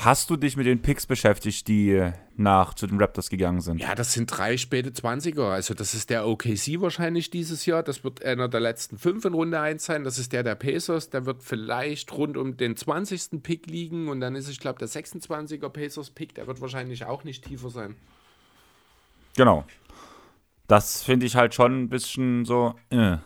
[0.00, 3.80] Hast du dich mit den Picks beschäftigt, die nach zu den Raptors gegangen sind?
[3.80, 5.50] Ja, das sind drei späte 20er.
[5.50, 7.82] Also das ist der OKC wahrscheinlich dieses Jahr.
[7.82, 10.04] Das wird einer der letzten fünf in Runde 1 sein.
[10.04, 11.10] Das ist der der Pacers.
[11.10, 13.42] Der wird vielleicht rund um den 20.
[13.42, 14.06] Pick liegen.
[14.06, 17.70] Und dann ist, ich glaube, der 26er Pacers Pick, der wird wahrscheinlich auch nicht tiefer
[17.70, 17.96] sein.
[19.36, 19.64] Genau.
[20.68, 23.16] Das finde ich halt schon ein bisschen so, äh.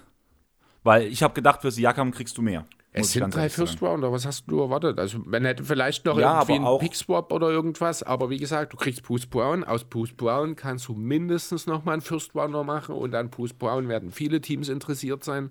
[0.84, 2.64] Weil ich habe gedacht, für Siakam kriegst du mehr.
[2.94, 4.98] Es sind drei First Rounder, was hast du erwartet?
[4.98, 8.76] Also man hätte vielleicht noch ja, irgendwie einen Pick-Swap oder irgendwas, aber wie gesagt, du
[8.76, 12.94] kriegst Bruce Brown, aus Bruce Brown kannst du mindestens noch mal einen First Rounder machen
[12.94, 15.50] und an Bruce Brown werden viele Teams interessiert sein.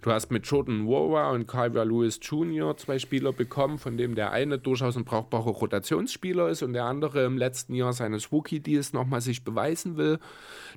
[0.00, 2.76] Du hast mit Jordan Wara und Kyra Lewis Jr.
[2.76, 7.24] zwei Spieler bekommen, von dem der eine durchaus ein brauchbarer Rotationsspieler ist und der andere
[7.24, 10.20] im letzten Jahr seines Rookie-Deals nochmal sich beweisen will.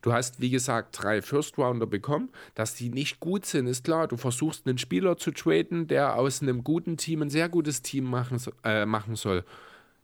[0.01, 2.29] Du hast, wie gesagt, drei First Rounder bekommen.
[2.55, 4.07] Dass die nicht gut sind, ist klar.
[4.07, 7.81] Du versuchst einen Spieler zu traden, der der aus einem guten Team ein sehr gutes
[7.81, 9.43] Team machen, äh, machen soll,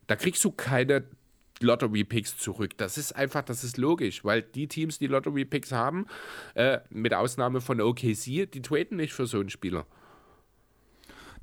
[0.07, 1.05] da kriegst du keine
[1.61, 2.71] Lottery-Picks zurück.
[2.75, 6.05] Das ist einfach, das ist logisch, weil die Teams, die Lottery-Picks haben,
[6.53, 9.85] äh, mit Ausnahme von OKC, die traden nicht für so einen Spieler.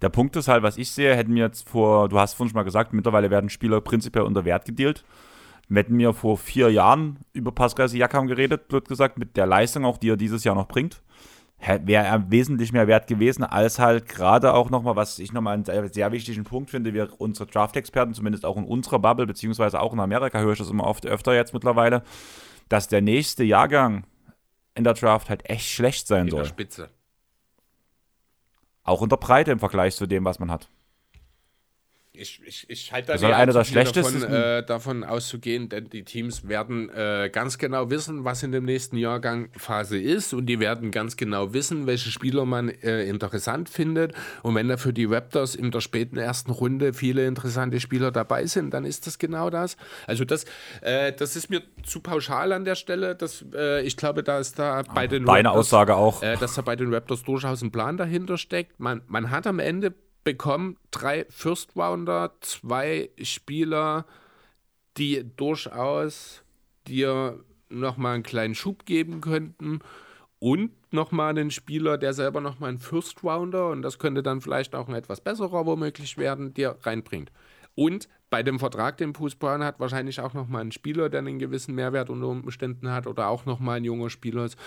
[0.03, 2.59] Der Punkt ist halt, was ich sehe, hätten wir jetzt vor, du hast vorhin schon
[2.59, 5.03] mal gesagt, mittlerweile werden Spieler prinzipiell unter Wert gedealt.
[5.75, 9.85] Wir hätten wir vor vier Jahren über Pascal Siakam geredet, blöd gesagt, mit der Leistung
[9.85, 11.03] auch, die er dieses Jahr noch bringt
[11.63, 15.65] wäre er wesentlich mehr wert gewesen, als halt gerade auch nochmal, was ich nochmal einen
[15.65, 19.93] sehr, sehr wichtigen Punkt finde, wir unsere Draft-Experten, zumindest auch in unserer Bubble, beziehungsweise auch
[19.93, 22.03] in Amerika höre ich das immer oft öfter jetzt mittlerweile,
[22.69, 24.05] dass der nächste Jahrgang
[24.75, 26.41] in der Draft halt echt schlecht sein in soll.
[26.41, 26.91] In der Spitze.
[28.83, 30.69] Auch in der Breite im Vergleich zu dem, was man hat.
[32.15, 36.05] Ich, ich, ich halte da das einer der schlechtesten davon, äh, davon auszugehen, denn die
[36.05, 40.61] Teams werden äh, ganz genau wissen, was in dem nächsten Jahrgang Phase ist und die
[40.61, 44.13] werden ganz genau wissen, welche Spieler man äh, interessant findet.
[44.43, 48.45] Und wenn da für die Raptors in der späten ersten Runde viele interessante Spieler dabei
[48.45, 49.79] sind, dann ist das genau das.
[50.07, 50.45] Also das,
[50.83, 53.15] äh, das ist mir zu pauschal an der Stelle.
[53.15, 56.23] Das, äh, ich glaube, da ist da bei den Deine Raptors, Aussage auch.
[56.23, 58.81] Äh, dass da bei den Raptors durchaus ein Plan dahinter steckt.
[58.81, 59.95] Man, man hat am Ende
[60.25, 64.07] bekommen drei First Rounder, zwei Spieler,
[64.97, 66.43] die durchaus
[66.87, 69.81] dir nochmal einen kleinen Schub geben könnten
[70.39, 74.75] und nochmal einen Spieler, der selber nochmal einen First Rounder und das könnte dann vielleicht
[74.75, 77.33] auch ein etwas besserer womöglich werden, dir reinbringt.
[77.75, 81.75] Und bei dem Vertrag, den Brown hat, wahrscheinlich auch nochmal einen Spieler, der einen gewissen
[81.75, 84.59] Mehrwert unter Umständen hat oder auch nochmal ein junger Spieler ist.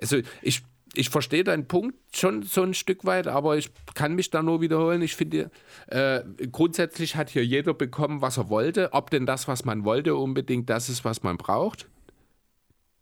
[0.00, 0.62] Also ich
[0.94, 4.60] ich verstehe deinen Punkt schon so ein Stück weit, aber ich kann mich da nur
[4.60, 5.02] wiederholen.
[5.02, 5.50] Ich finde,
[5.86, 8.92] äh, grundsätzlich hat hier jeder bekommen, was er wollte.
[8.92, 11.88] Ob denn das, was man wollte, unbedingt das ist, was man braucht,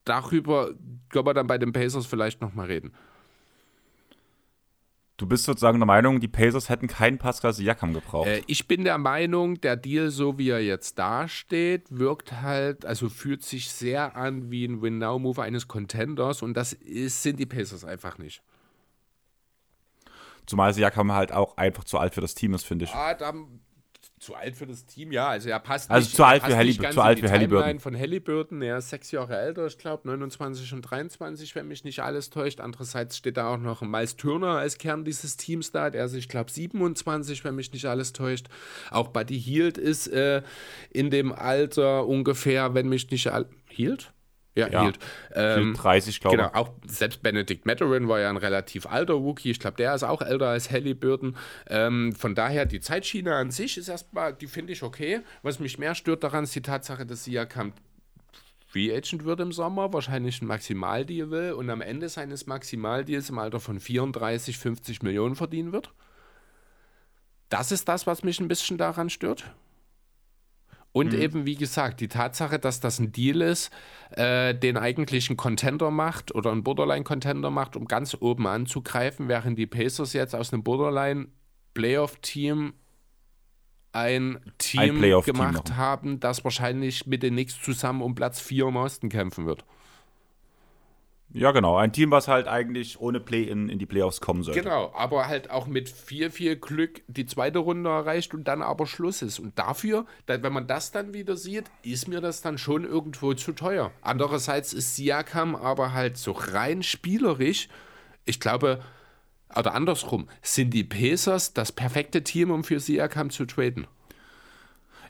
[0.05, 0.71] darüber
[1.09, 2.93] können wir dann bei den Pacers vielleicht nochmal reden.
[5.21, 8.27] Du bist sozusagen der Meinung, die Pacers hätten keinen Pascal Siakam gebraucht.
[8.27, 13.11] Äh, ich bin der Meinung, der Deal, so wie er jetzt dasteht, wirkt halt, also
[13.11, 17.85] fühlt sich sehr an wie ein Win-Now-Move eines Contenders und das ist, sind die Pacers
[17.85, 18.43] einfach nicht.
[20.47, 22.95] Zumal Siakam halt auch einfach zu alt für das Team ist, finde ich.
[22.95, 23.35] Ah, da,
[24.21, 25.29] zu alt für das Team, ja.
[25.29, 27.31] Also er passt also nicht, zu alt passt für, Halli nicht ganz zu alt für
[27.31, 27.81] Halliburton.
[27.81, 28.63] Von Halliburton.
[28.63, 32.61] Er ist sechs Jahre älter, ich glaube 29 und 23, wenn mich nicht alles täuscht.
[32.61, 35.89] Andererseits steht da auch noch Miles Turner als Kern dieses Teams da.
[35.89, 38.47] Der ist, ich glaube, 27, wenn mich nicht alles täuscht.
[38.91, 40.43] Auch Buddy Hield ist äh,
[40.91, 43.49] in dem Alter ungefähr, wenn mich nicht alles...
[43.71, 44.13] Hield?
[44.55, 44.83] Ja, Ja.
[44.83, 44.99] Hield.
[45.35, 46.43] Ähm, 30, glaube ich.
[46.43, 49.51] Genau, auch selbst Benedict Mathurin war ja ein relativ alter Rookie.
[49.51, 51.37] Ich glaube, der ist auch älter als Halliburton.
[51.69, 55.21] Ähm, von daher, die Zeitschiene an sich ist erstmal, die finde ich okay.
[55.43, 57.73] Was mich mehr stört daran, ist die Tatsache, dass Siakam
[58.67, 63.39] Free Agent wird im Sommer, wahrscheinlich ein Maximaldeal will und am Ende seines Maximaldeals im
[63.39, 65.93] Alter von 34, 50 Millionen verdienen wird.
[67.49, 69.45] Das ist das, was mich ein bisschen daran stört.
[70.93, 73.71] Und eben, wie gesagt, die Tatsache, dass das ein Deal ist,
[74.11, 79.69] äh, den eigentlichen Contender macht oder einen Borderline-Contender macht, um ganz oben anzugreifen, während die
[79.69, 82.73] Pacers jetzt aus einem Borderline-Playoff-Team
[83.93, 88.75] ein Team Playoff-Team gemacht haben, das wahrscheinlich mit den Knicks zusammen um Platz 4 im
[88.77, 89.65] Osten kämpfen wird.
[91.33, 91.77] Ja, genau.
[91.77, 94.63] Ein Team, was halt eigentlich ohne Play-In in die Playoffs kommen sollte.
[94.63, 98.87] Genau, aber halt auch mit viel, viel Glück die zweite Runde erreicht und dann aber
[98.87, 99.39] Schluss ist.
[99.39, 103.35] Und dafür, da, wenn man das dann wieder sieht, ist mir das dann schon irgendwo
[103.35, 103.93] zu teuer.
[104.03, 107.69] Andererseits ist Siakam aber halt so rein spielerisch,
[108.25, 108.81] ich glaube,
[109.57, 113.87] oder andersrum, sind die Pacers das perfekte Team, um für Siakam zu traden.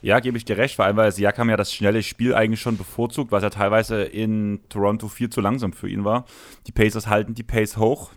[0.03, 2.75] Ja, gebe ich dir recht, vor allem, weil Siakam ja das schnelle Spiel eigentlich schon
[2.75, 6.25] bevorzugt, was ja teilweise in Toronto viel zu langsam für ihn war.
[6.65, 8.09] Die Pacers halten die Pace hoch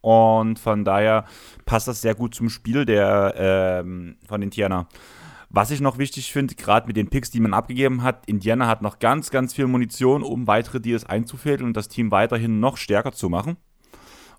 [0.00, 1.26] und von daher
[1.64, 4.88] passt das sehr gut zum Spiel der ähm, von Indiana.
[5.50, 8.82] Was ich noch wichtig finde, gerade mit den Picks, die man abgegeben hat, Indiana hat
[8.82, 13.12] noch ganz, ganz viel Munition, um weitere Deals einzufädeln und das Team weiterhin noch stärker
[13.12, 13.56] zu machen.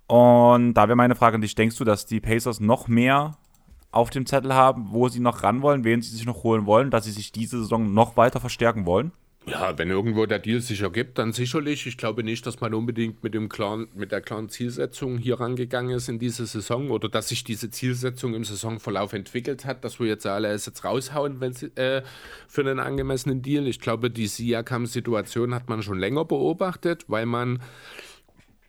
[0.05, 3.37] Und da wäre meine Frage an dich, denkst du, dass die Pacers noch mehr
[3.91, 6.91] auf dem Zettel haben, wo sie noch ran wollen, wen sie sich noch holen wollen,
[6.91, 9.11] dass sie sich diese Saison noch weiter verstärken wollen?
[9.45, 11.87] Ja, wenn irgendwo der Deal sich ergibt, dann sicherlich.
[11.87, 15.95] Ich glaube nicht, dass man unbedingt mit, dem klaren, mit der klaren Zielsetzung hier rangegangen
[15.95, 20.07] ist in diese Saison oder dass sich diese Zielsetzung im Saisonverlauf entwickelt hat, dass wir
[20.07, 22.03] jetzt alle es jetzt raushauen wenn sie, äh,
[22.47, 23.65] für einen angemessenen Deal.
[23.67, 27.59] Ich glaube, die Siakam-Situation hat man schon länger beobachtet, weil man,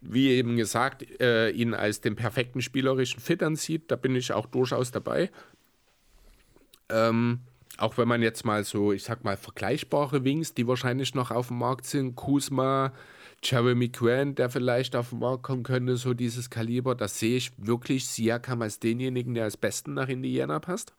[0.01, 3.90] wie eben gesagt, äh, ihn als den perfekten spielerischen Fit ansieht.
[3.90, 5.30] Da bin ich auch durchaus dabei.
[6.88, 7.40] Ähm,
[7.78, 11.48] auch wenn man jetzt mal so, ich sag mal, vergleichbare Wings, die wahrscheinlich noch auf
[11.48, 12.92] dem Markt sind, Kuzma,
[13.42, 17.53] Jeremy Grant, der vielleicht auf den Markt kommen könnte, so dieses Kaliber, das sehe ich
[17.57, 20.94] wirklich Siakam als denjenigen, der als besten nach Indiana passt.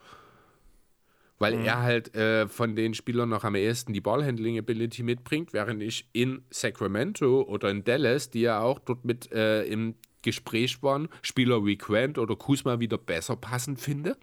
[1.41, 6.07] Weil er halt äh, von den Spielern noch am ehesten die Ballhandling-Ability mitbringt, während ich
[6.13, 11.65] in Sacramento oder in Dallas, die ja auch dort mit äh, im Gespräch waren, Spieler
[11.65, 14.17] wie Grant oder Kuzma wieder besser passend finde.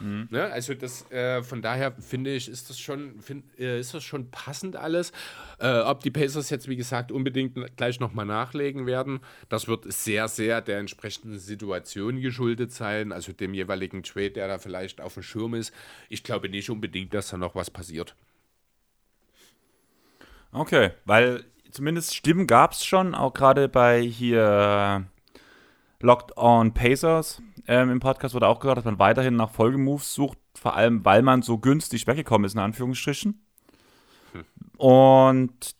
[0.00, 0.44] Ne?
[0.44, 4.30] Also das, äh, von daher finde ich, ist das schon, find, äh, ist das schon
[4.30, 5.12] passend alles.
[5.58, 10.28] Äh, ob die Pacers jetzt, wie gesagt, unbedingt gleich nochmal nachlegen werden, das wird sehr,
[10.28, 15.22] sehr der entsprechenden Situation geschuldet sein, also dem jeweiligen Trade, der da vielleicht auf dem
[15.22, 15.72] Schirm ist.
[16.08, 18.14] Ich glaube nicht unbedingt, dass da noch was passiert.
[20.52, 25.04] Okay, weil zumindest Stimmen gab es schon, auch gerade bei hier
[26.00, 30.38] Locked on Pacers ähm, im Podcast wurde auch gesagt, dass man weiterhin nach Folgemoves sucht,
[30.54, 33.44] vor allem weil man so günstig weggekommen ist, in Anführungsstrichen.
[34.78, 35.76] Und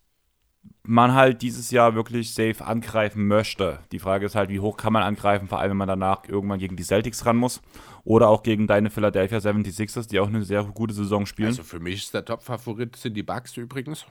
[0.82, 3.78] man halt dieses Jahr wirklich safe angreifen möchte.
[3.92, 6.58] Die Frage ist halt, wie hoch kann man angreifen, vor allem wenn man danach irgendwann
[6.58, 7.60] gegen die Celtics ran muss.
[8.04, 11.48] Oder auch gegen deine Philadelphia 76ers, die auch eine sehr gute Saison spielen.
[11.48, 14.06] Also für mich ist der Top-Favorit sind die Bucks übrigens.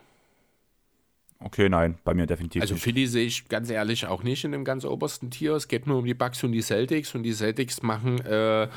[1.40, 2.84] Okay, nein, bei mir definitiv Also nicht.
[2.84, 5.54] Philly sehe ich ganz ehrlich auch nicht in dem ganz obersten Tier.
[5.54, 8.68] Es geht nur um die Bucks und die Celtics und die Celtics machen äh,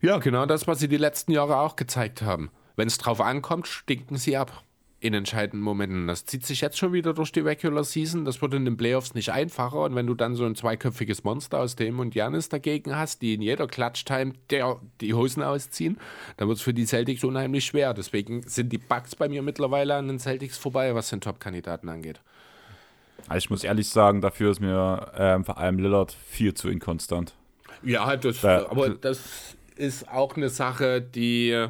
[0.00, 2.50] ja genau das, was sie die letzten Jahre auch gezeigt haben.
[2.76, 4.64] Wenn es drauf ankommt, stinken sie ab
[5.02, 6.06] in entscheidenden Momenten.
[6.06, 8.24] Das zieht sich jetzt schon wieder durch die Regular Season.
[8.24, 9.80] Das wird in den Playoffs nicht einfacher.
[9.80, 13.34] Und wenn du dann so ein zweiköpfiges Monster aus dem und Janis dagegen hast, die
[13.34, 15.98] in jeder Klatsch-Time der, die Hosen ausziehen,
[16.36, 17.94] dann wird es für die Celtics unheimlich schwer.
[17.94, 22.20] Deswegen sind die Bucks bei mir mittlerweile an den Celtics vorbei, was den Top-Kandidaten angeht.
[23.26, 27.34] Also ich muss ehrlich sagen, dafür ist mir ähm, vor allem Lillard viel zu inkonstant.
[27.82, 31.66] Ja, das, Da- aber das ist auch eine Sache, die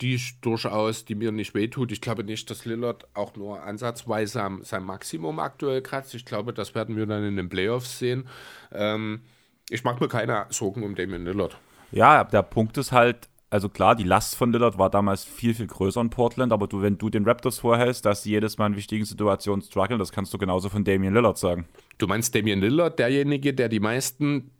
[0.00, 1.92] die durchaus, die mir nicht wehtut.
[1.92, 6.14] Ich glaube nicht, dass Lillard auch nur ansatzweise am, sein Maximum aktuell kratzt.
[6.14, 8.28] Ich glaube, das werden wir dann in den Playoffs sehen.
[8.72, 9.22] Ähm,
[9.70, 11.56] ich mache mir keine Sorgen um Damian Lillard.
[11.92, 15.68] Ja, der Punkt ist halt, also klar, die Last von Lillard war damals viel, viel
[15.68, 18.76] größer in Portland, aber du, wenn du den Raptors vorhältst, dass sie jedes Mal in
[18.76, 21.66] wichtigen Situationen strugglen, das kannst du genauso von Damian Lillard sagen.
[21.98, 24.50] Du meinst Damian Lillard, derjenige, der die meisten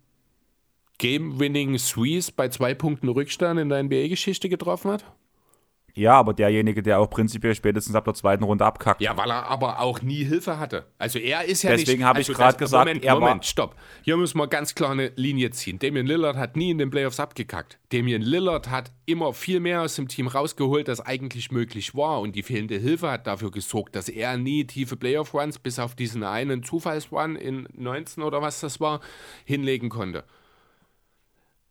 [0.97, 5.03] Game-Winning Threes bei zwei Punkten Rückstand in der NBA-Geschichte getroffen hat?
[5.97, 9.01] Ja, aber derjenige, der auch prinzipiell spätestens ab der zweiten Runde abkackt.
[9.01, 10.85] Ja, weil er aber auch nie Hilfe hatte.
[10.97, 11.87] Also er ist ja Deswegen nicht...
[11.87, 13.43] Deswegen habe also ich gerade gesagt, Moment, er Moment, war...
[13.43, 13.75] stopp.
[14.03, 15.79] Hier müssen wir ganz klar eine Linie ziehen.
[15.79, 17.79] Damian Lillard hat nie in den Playoffs abgekackt.
[17.93, 22.19] Damian Lillard hat immer viel mehr aus dem Team rausgeholt, als eigentlich möglich war.
[22.19, 26.23] Und die fehlende Hilfe hat dafür gesorgt, dass er nie tiefe Playoff-Runs, bis auf diesen
[26.23, 28.99] einen Zufallsrun in 19 oder was das war,
[29.45, 30.25] hinlegen konnte.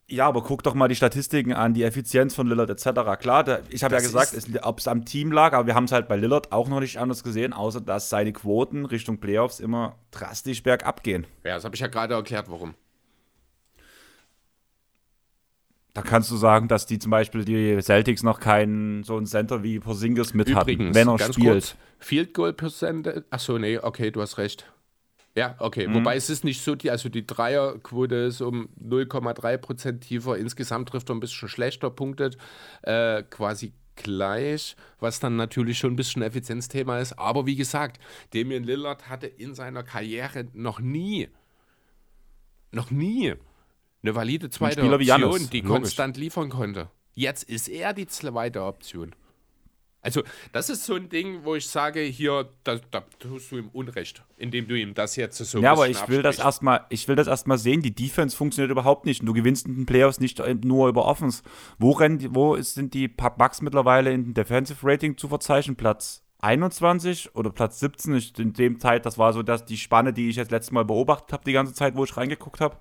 [0.07, 3.19] Ja, aber guck doch mal die Statistiken an, die Effizienz von Lillard etc.
[3.19, 5.91] Klar, da, ich habe ja gesagt, ob es am Team lag, aber wir haben es
[5.91, 9.95] halt bei Lillard auch noch nicht anders gesehen, außer dass seine Quoten Richtung Playoffs immer
[10.11, 11.25] drastisch bergab gehen.
[11.43, 12.75] Ja, das habe ich ja gerade erklärt, warum.
[15.95, 19.63] Da kannst du sagen, dass die zum Beispiel die Celtics noch keinen so einen Center
[19.63, 21.51] wie Porzingis mit Übrigens, hatten, wenn er ganz spielt.
[21.51, 24.71] Kurz, Field Goal Percent, achso, nee, okay, du hast recht.
[25.35, 25.87] Ja, okay.
[25.87, 25.95] Mhm.
[25.95, 30.37] Wobei es ist nicht so, die, also die Dreierquote ist um 0,3 Prozent tiefer.
[30.37, 32.37] Insgesamt trifft er ein bisschen schlechter, punktet
[32.83, 37.19] äh, quasi gleich, was dann natürlich schon ein bisschen Effizienzthema ist.
[37.19, 37.99] Aber wie gesagt,
[38.33, 41.29] Damian Lillard hatte in seiner Karriere noch nie,
[42.71, 43.35] noch nie
[44.03, 45.71] eine valide zweite Option, Janis, die Logisch.
[45.71, 46.89] konstant liefern konnte.
[47.13, 49.15] Jetzt ist er die zweite Option.
[50.05, 53.69] Also, das ist so ein Ding, wo ich sage, hier, da, da tust du ihm
[53.73, 57.15] Unrecht, indem du ihm das jetzt so Ja, aber ich will das erstmal, ich will
[57.15, 57.81] das erstmal sehen.
[57.81, 61.41] Die Defense funktioniert überhaupt nicht und du gewinnst in den Playoffs nicht nur über Offens.
[61.79, 65.75] Wo rennen, wo sind die Bucks mittlerweile in den Defensive Rating zu verzeichnen?
[65.75, 68.21] Platz 21 oder Platz 17?
[68.37, 71.33] In dem Zeit, das war so dass die Spanne, die ich jetzt letztes Mal beobachtet
[71.33, 72.77] habe, die ganze Zeit, wo ich reingeguckt habe.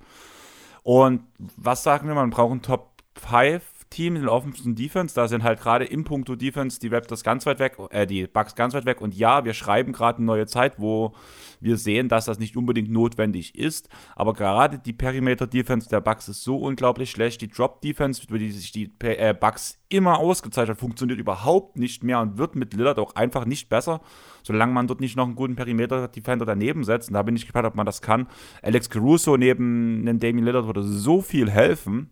[0.82, 1.22] Und
[1.56, 3.62] was sagen wir, man braucht einen Top 5
[3.94, 5.14] Team in der Offense und Defense.
[5.14, 8.54] Da sind halt gerade im Punkto Defense die Raptors ganz weit weg, äh, die Bucks
[8.54, 9.00] ganz weit weg.
[9.00, 11.14] Und ja, wir schreiben gerade eine neue Zeit, wo
[11.60, 13.88] wir sehen, dass das nicht unbedingt notwendig ist.
[14.16, 17.40] Aber gerade die Perimeter-Defense der Bucks ist so unglaublich schlecht.
[17.40, 22.20] Die Drop-Defense, über die sich die äh, Bucks immer ausgezeichnet hat, funktioniert überhaupt nicht mehr
[22.20, 24.00] und wird mit Lillard auch einfach nicht besser,
[24.42, 27.10] solange man dort nicht noch einen guten Perimeter-Defender daneben setzt.
[27.10, 28.26] Und da bin ich gespannt, ob man das kann.
[28.60, 32.10] Alex Caruso neben Damien Lillard würde so viel helfen.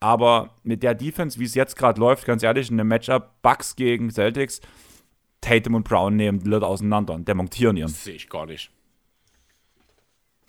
[0.00, 3.76] Aber mit der Defense, wie es jetzt gerade läuft, ganz ehrlich, in einem Matchup Bucks
[3.76, 4.60] gegen Celtics,
[5.40, 7.76] Tatum und Brown nehmen Leute auseinander und demontieren.
[7.76, 8.70] Das sehe ich gar nicht.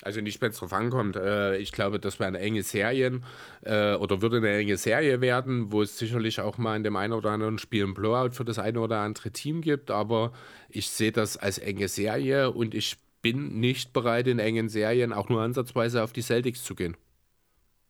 [0.03, 1.15] Also nicht, wenn es drauf ankommt.
[1.15, 3.23] Äh, ich glaube, das wären enge Serien
[3.61, 7.13] äh, oder würde eine enge Serie werden, wo es sicherlich auch mal in dem einen
[7.13, 9.89] oder anderen Spiel ein Blowout für das eine oder andere Team gibt.
[9.89, 10.33] Aber
[10.69, 15.29] ich sehe das als enge Serie und ich bin nicht bereit, in engen Serien auch
[15.29, 16.95] nur ansatzweise auf die Celtics zu gehen.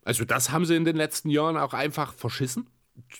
[0.08, 2.70] Also das haben sie in den letzten Jahren auch einfach verschissen.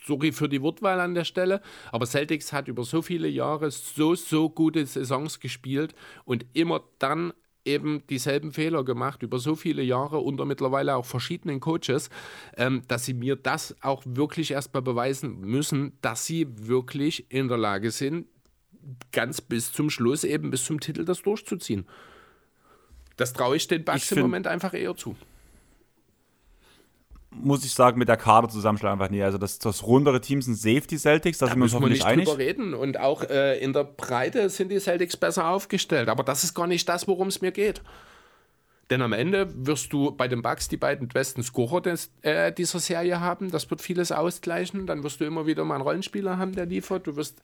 [0.06, 1.62] Sorry für die Wortwahl an der Stelle,
[1.92, 7.34] aber Celtics hat über so viele Jahre so, so gute Saisons gespielt und immer dann
[7.66, 12.10] eben dieselben Fehler gemacht über so viele Jahre unter mittlerweile auch verschiedenen Coaches,
[12.56, 17.58] ähm, dass sie mir das auch wirklich erstmal beweisen müssen, dass sie wirklich in der
[17.58, 18.28] Lage sind,
[19.12, 21.86] ganz bis zum Schluss eben bis zum Titel das durchzuziehen.
[23.18, 25.18] Das traue ich den Bucks im Moment einfach eher zu
[27.32, 29.21] muss ich sagen, mit der Kader zusammenschlagen einfach nie.
[29.21, 31.99] Also das, das rundere Team sind safe die Celtics, da, da sind wir uns hoffentlich
[31.99, 32.25] nicht einig.
[32.25, 32.73] Drüber reden.
[32.73, 36.09] Und auch äh, in der Breite sind die Celtics besser aufgestellt.
[36.09, 37.82] Aber das ist gar nicht das, worum es mir geht.
[38.89, 42.80] Denn am Ende wirst du bei den Bucks die beiden besten Scorer des, äh, dieser
[42.80, 43.51] Serie haben.
[43.51, 44.88] Das wird vieles ausgleichen.
[44.88, 47.05] Dann wirst du immer wieder mal einen Rollenspieler haben, der liefert.
[47.05, 47.41] Du wirst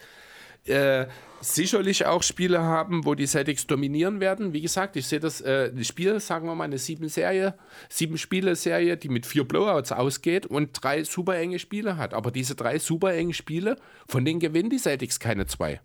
[0.67, 1.07] äh,
[1.41, 4.53] sicherlich auch Spiele haben, wo die Celtics dominieren werden.
[4.53, 7.55] Wie gesagt, ich sehe das äh, Spiel, sagen wir mal, eine sieben Serie,
[7.89, 12.13] sieben Spiele Serie, die mit vier Blowouts ausgeht und drei super enge Spiele hat.
[12.13, 15.81] Aber diese drei super engen Spiele, von denen gewinnen die Celtics keine zwei.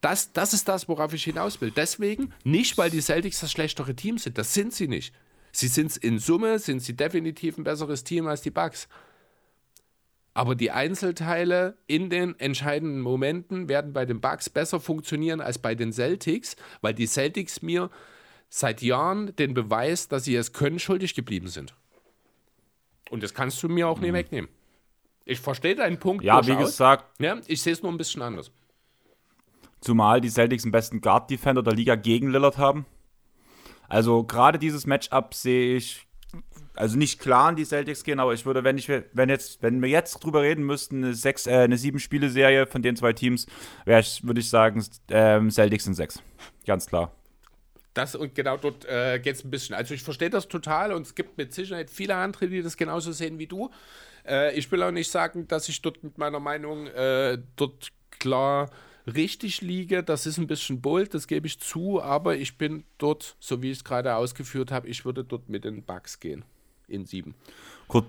[0.00, 1.72] Das, das ist das, worauf ich hinaus will.
[1.74, 4.38] Deswegen nicht, weil die Celtics das schlechtere Team sind.
[4.38, 5.14] Das sind sie nicht.
[5.52, 8.88] Sie sind in Summe, sind sie definitiv ein besseres Team als die Bucks.
[10.36, 15.74] Aber die Einzelteile in den entscheidenden Momenten werden bei den Bucks besser funktionieren als bei
[15.74, 17.88] den Celtics, weil die Celtics mir
[18.50, 21.74] seit Jahren den Beweis, dass sie es können, schuldig geblieben sind.
[23.08, 24.02] Und das kannst du mir auch mhm.
[24.02, 24.50] nicht wegnehmen.
[25.24, 26.22] Ich verstehe deinen Punkt.
[26.22, 26.58] Ja, durchaus.
[26.58, 27.18] wie gesagt.
[27.18, 28.50] Ja, ich sehe es nur ein bisschen anders.
[29.80, 32.84] Zumal die Celtics den besten Guard-Defender der Liga gegen Lillard haben.
[33.88, 36.05] Also gerade dieses Matchup sehe ich
[36.76, 39.80] also nicht klar an die Celtics gehen, aber ich würde, wenn ich, wenn jetzt, wenn
[39.82, 43.12] wir jetzt drüber reden müssten, eine sechs, äh, eine sieben Spiele Serie von den zwei
[43.12, 43.46] Teams,
[43.84, 46.22] wäre ich, würde ich sagen, ähm, Celtics sind sechs,
[46.66, 47.12] ganz klar.
[47.94, 49.74] Das und genau dort äh, geht es ein bisschen.
[49.74, 53.10] Also ich verstehe das total und es gibt mit Sicherheit viele andere, die das genauso
[53.10, 53.70] sehen wie du.
[54.26, 58.70] Äh, ich will auch nicht sagen, dass ich dort mit meiner Meinung äh, dort klar
[59.06, 60.02] richtig liege.
[60.02, 63.70] Das ist ein bisschen bold, das gebe ich zu, aber ich bin dort, so wie
[63.70, 66.44] ich es gerade ausgeführt habe, ich würde dort mit den Bugs gehen
[66.88, 67.34] in sieben.
[67.88, 68.06] Kur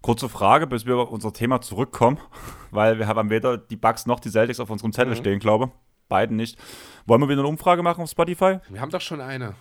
[0.00, 2.18] kurze Frage, bis wir auf unser Thema zurückkommen,
[2.70, 5.18] weil wir haben weder die Bugs noch die Celtics auf unserem Zettel mhm.
[5.18, 5.70] stehen, glaube ich.
[6.08, 6.58] Beiden nicht.
[7.06, 8.60] Wollen wir wieder eine Umfrage machen auf Spotify?
[8.70, 9.54] Wir haben doch schon eine.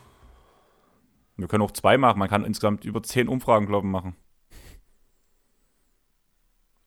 [1.35, 2.19] Wir können auch zwei machen.
[2.19, 4.15] Man kann insgesamt über zehn Umfragen, glaube ich, machen.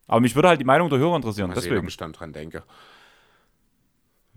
[0.07, 1.49] Aber mich würde halt die Meinung der Hörer interessieren.
[1.49, 1.75] Mal deswegen.
[1.75, 2.65] Sehen, ob ich dann dran denke.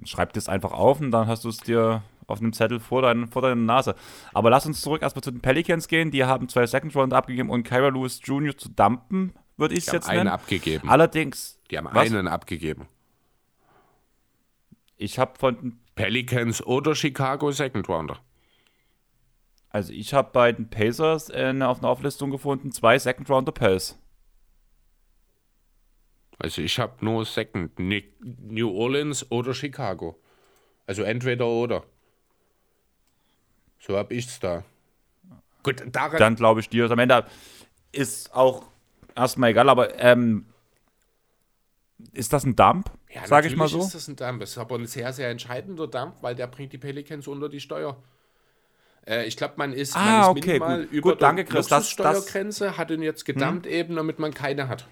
[0.04, 3.28] Schreib das einfach auf und dann hast du es dir auf einem Zettel vor, dein,
[3.28, 3.95] vor deiner Nase.
[4.34, 6.11] Aber lass uns zurück erstmal zu den Pelicans gehen.
[6.11, 8.57] Die haben zwei Second Round abgegeben und Kyra Lewis Jr.
[8.57, 10.21] zu dumpen, würde ich es jetzt nennen.
[10.21, 10.89] einen abgegeben.
[10.89, 11.59] Allerdings.
[11.69, 12.07] Die haben was?
[12.07, 12.88] einen abgegeben.
[14.97, 18.19] Ich habe von Pelicans oder Chicago Second Rounder.
[19.69, 23.99] Also ich habe bei den Pacers äh, auf einer Auflistung gefunden, zwei Second Rounder Pels.
[26.38, 30.21] Also ich habe nur Second, New Orleans oder Chicago.
[30.86, 31.84] Also entweder oder.
[33.86, 34.64] So habe ich es da.
[35.62, 36.90] Gut, daran Dann glaube ich dir.
[36.90, 37.26] Am Ende
[37.92, 38.64] ist auch
[39.16, 40.46] erstmal egal, aber ähm,
[42.14, 42.92] ist das ein Dump?
[43.10, 43.80] Ja, sage ich mal so.
[43.80, 44.42] ist das ein Dump.
[44.42, 47.60] Es ist aber ein sehr, sehr entscheidender Dump, weil der bringt die Pelicans unter die
[47.60, 48.02] Steuer.
[49.06, 50.92] Äh, ich glaube, man ist, ah, man ist okay, minimal gut.
[50.92, 51.68] über gut, danke, Chris.
[51.68, 53.72] der Steuergrenze, hat ihn jetzt gedumpt hm?
[53.72, 54.86] eben, damit man keine hat.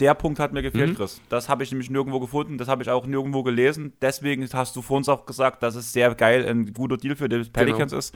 [0.00, 0.96] Der Punkt hat mir gefehlt, mhm.
[0.96, 1.20] Chris.
[1.28, 3.94] Das habe ich nämlich nirgendwo gefunden, das habe ich auch nirgendwo gelesen.
[4.02, 7.28] Deswegen hast du vor uns auch gesagt, dass es sehr geil, ein guter Deal für
[7.28, 7.98] die Pelicans genau.
[7.98, 8.14] ist.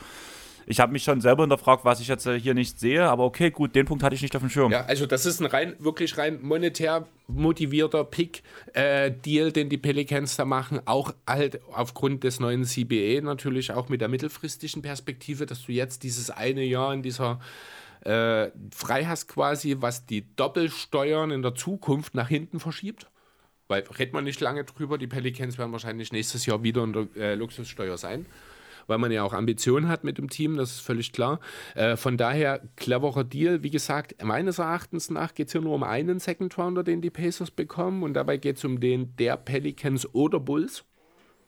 [0.67, 3.51] Ich habe mich schon selber hinterfragt, was ich jetzt äh, hier nicht sehe, aber okay,
[3.51, 4.71] gut, den Punkt hatte ich nicht auf dem Schirm.
[4.71, 10.37] Ja, also das ist ein rein, wirklich rein monetär motivierter Pick-Deal, äh, den die Pelicans
[10.37, 15.65] da machen, auch halt aufgrund des neuen CBA natürlich auch mit der mittelfristigen Perspektive, dass
[15.65, 17.41] du jetzt dieses eine Jahr in dieser
[18.05, 23.11] äh, frei hast quasi, was die Doppelsteuern in der Zukunft nach hinten verschiebt.
[23.69, 27.07] Weil redet man nicht lange drüber, die Pelicans werden wahrscheinlich nächstes Jahr wieder in der
[27.17, 28.27] äh, Luxussteuer sein,
[28.89, 31.39] weil man ja auch Ambitionen hat mit dem Team, das ist völlig klar.
[31.77, 33.63] Äh, von daher cleverer Deal.
[33.63, 37.11] Wie gesagt, meines Erachtens nach geht es hier nur um einen Second Rounder, den die
[37.11, 40.85] Pacers bekommen und dabei geht es um den der Pelicans oder Bulls.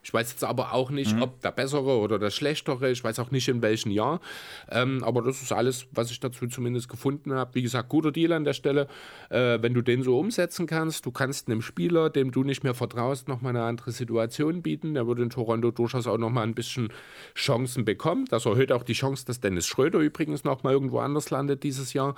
[0.02, 1.22] Ich weiß jetzt aber auch nicht, mhm.
[1.22, 4.20] ob der bessere oder der schlechtere, ich weiß auch nicht in welchem Jahr.
[4.68, 7.54] Ähm, aber das ist alles, was ich dazu zumindest gefunden habe.
[7.54, 8.88] Wie gesagt, guter Deal an der Stelle.
[9.30, 12.74] Äh, wenn du den so umsetzen kannst, du kannst einem Spieler, dem du nicht mehr
[12.74, 14.94] vertraust, nochmal eine andere Situation bieten.
[14.94, 16.92] Der würde in Toronto durchaus auch nochmal ein bisschen
[17.36, 18.24] Chancen bekommen.
[18.28, 22.16] Das erhöht auch die Chance, dass Dennis Schröder übrigens nochmal irgendwo anders landet dieses Jahr.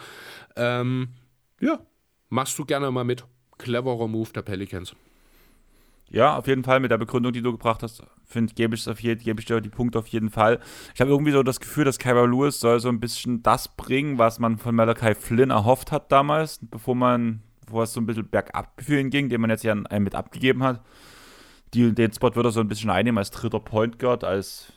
[0.57, 1.09] Ähm,
[1.61, 1.81] ja,
[2.31, 3.25] machst du gerne mal mit.
[3.59, 4.97] Cleverer Move der Pelicans.
[6.11, 9.41] Ja, auf jeden Fall mit der Begründung, die du gebracht hast, finde gebe ich, geb
[9.41, 10.61] ich dir die Punkte auf jeden Fall.
[10.95, 14.19] Ich habe irgendwie so das Gefühl, dass Kyra Lewis soll so ein bisschen das bringen,
[14.19, 18.29] was man von Malachi Flynn erhofft hat damals, bevor man, bevor es so ein bisschen
[18.29, 20.83] bergab für ihn ging, den man jetzt ja mit abgegeben hat.
[21.73, 24.73] Die, den Spot würde er so ein bisschen einnehmen als dritter Point Guard, als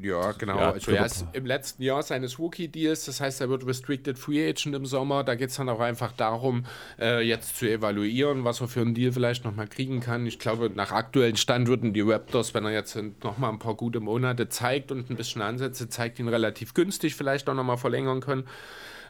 [0.00, 0.58] ja, genau.
[0.58, 4.48] Ja, also er ist im letzten Jahr seines Rookie-Deals, das heißt, er wird Restricted Free
[4.48, 5.22] Agent im Sommer.
[5.22, 6.64] Da geht es dann auch einfach darum,
[6.98, 10.26] äh, jetzt zu evaluieren, was er für einen Deal vielleicht nochmal kriegen kann.
[10.26, 14.00] Ich glaube, nach aktuellen Stand würden die Raptors, wenn er jetzt nochmal ein paar gute
[14.00, 18.44] Monate zeigt und ein bisschen Ansätze zeigt, ihn relativ günstig vielleicht auch nochmal verlängern können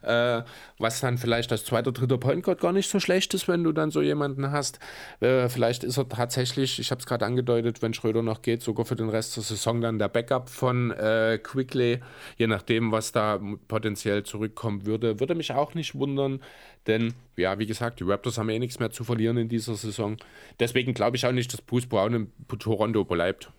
[0.03, 0.43] äh,
[0.79, 3.73] was dann vielleicht als zweiter, dritter Point Guard gar nicht so schlecht ist, wenn du
[3.73, 4.79] dann so jemanden hast.
[5.21, 8.85] Äh, vielleicht ist er tatsächlich, ich habe es gerade angedeutet, wenn Schröder noch geht, sogar
[8.85, 12.01] für den Rest der Saison dann der Backup von äh, Quickly,
[12.37, 15.21] je nachdem, was da potenziell zurückkommen würde.
[15.21, 16.41] Würde mich auch nicht wundern,
[16.87, 20.17] denn ja, wie gesagt, die Raptors haben eh nichts mehr zu verlieren in dieser Saison.
[20.61, 23.51] Deswegen glaube ich auch nicht, dass Bruce Brown in Toronto bleibt.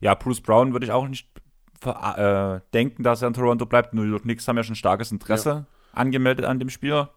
[0.00, 1.26] Ja, Bruce Brown würde ich auch nicht
[1.84, 3.94] äh, denken, dass er in Toronto bleibt.
[3.94, 5.66] New York Knicks haben ja schon starkes Interesse ja.
[5.92, 7.10] angemeldet an dem Spieler.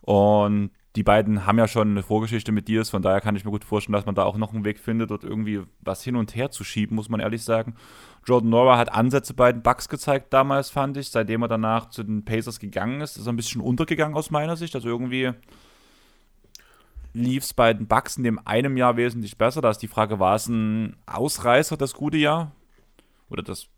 [0.00, 3.50] Und die beiden haben ja schon eine Vorgeschichte mit Deals, von daher kann ich mir
[3.50, 6.36] gut vorstellen, dass man da auch noch einen Weg findet, dort irgendwie was hin und
[6.36, 7.74] her zu schieben, muss man ehrlich sagen.
[8.24, 12.04] Jordan Nora hat Ansätze bei den Bucks gezeigt damals, fand ich, seitdem er danach zu
[12.04, 13.16] den Pacers gegangen ist.
[13.16, 14.74] Ist er ein bisschen untergegangen aus meiner Sicht.
[14.74, 15.32] Also irgendwie
[17.12, 19.60] lief es bei den Bucks in dem einem Jahr wesentlich besser.
[19.60, 22.52] Da ist die Frage, war es ein Ausreißer, das gute Jahr?
[23.28, 23.68] Oder das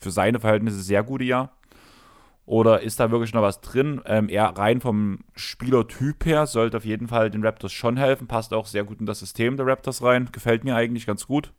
[0.00, 1.56] für seine Verhältnisse sehr gute Jahr?
[2.46, 4.00] Oder ist da wirklich noch was drin?
[4.06, 8.28] Ähm, er rein vom Spielertyp her sollte auf jeden Fall den Raptors schon helfen.
[8.28, 10.28] Passt auch sehr gut in das System der Raptors rein.
[10.30, 11.52] Gefällt mir eigentlich ganz gut.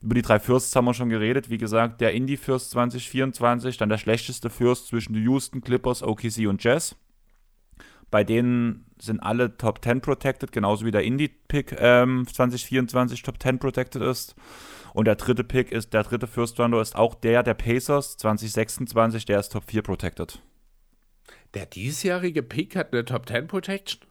[0.00, 1.50] Über die drei Fürsts haben wir schon geredet.
[1.50, 6.62] Wie gesagt, der Indie Fürst 2024, dann der schlechteste Fürst zwischen Houston, Clippers, OKC und
[6.62, 6.94] Jazz.
[8.10, 13.58] Bei denen sind alle Top 10 protected, genauso wie der Indie-Pick ähm, 2024 Top 10
[13.58, 14.36] protected ist.
[14.94, 19.26] Und der dritte Pick ist, der dritte First Rounder ist auch der der Pacers 2026,
[19.26, 20.40] der ist Top 4 protected.
[21.52, 24.02] Der diesjährige Pick hat eine Top 10 Protection?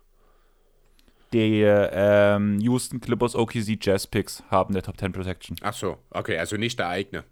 [1.31, 5.57] Die ähm, Houston Clippers OKC Jazz Picks haben eine Top 10 Protection.
[5.61, 7.23] Ach so, okay, also nicht der eigene.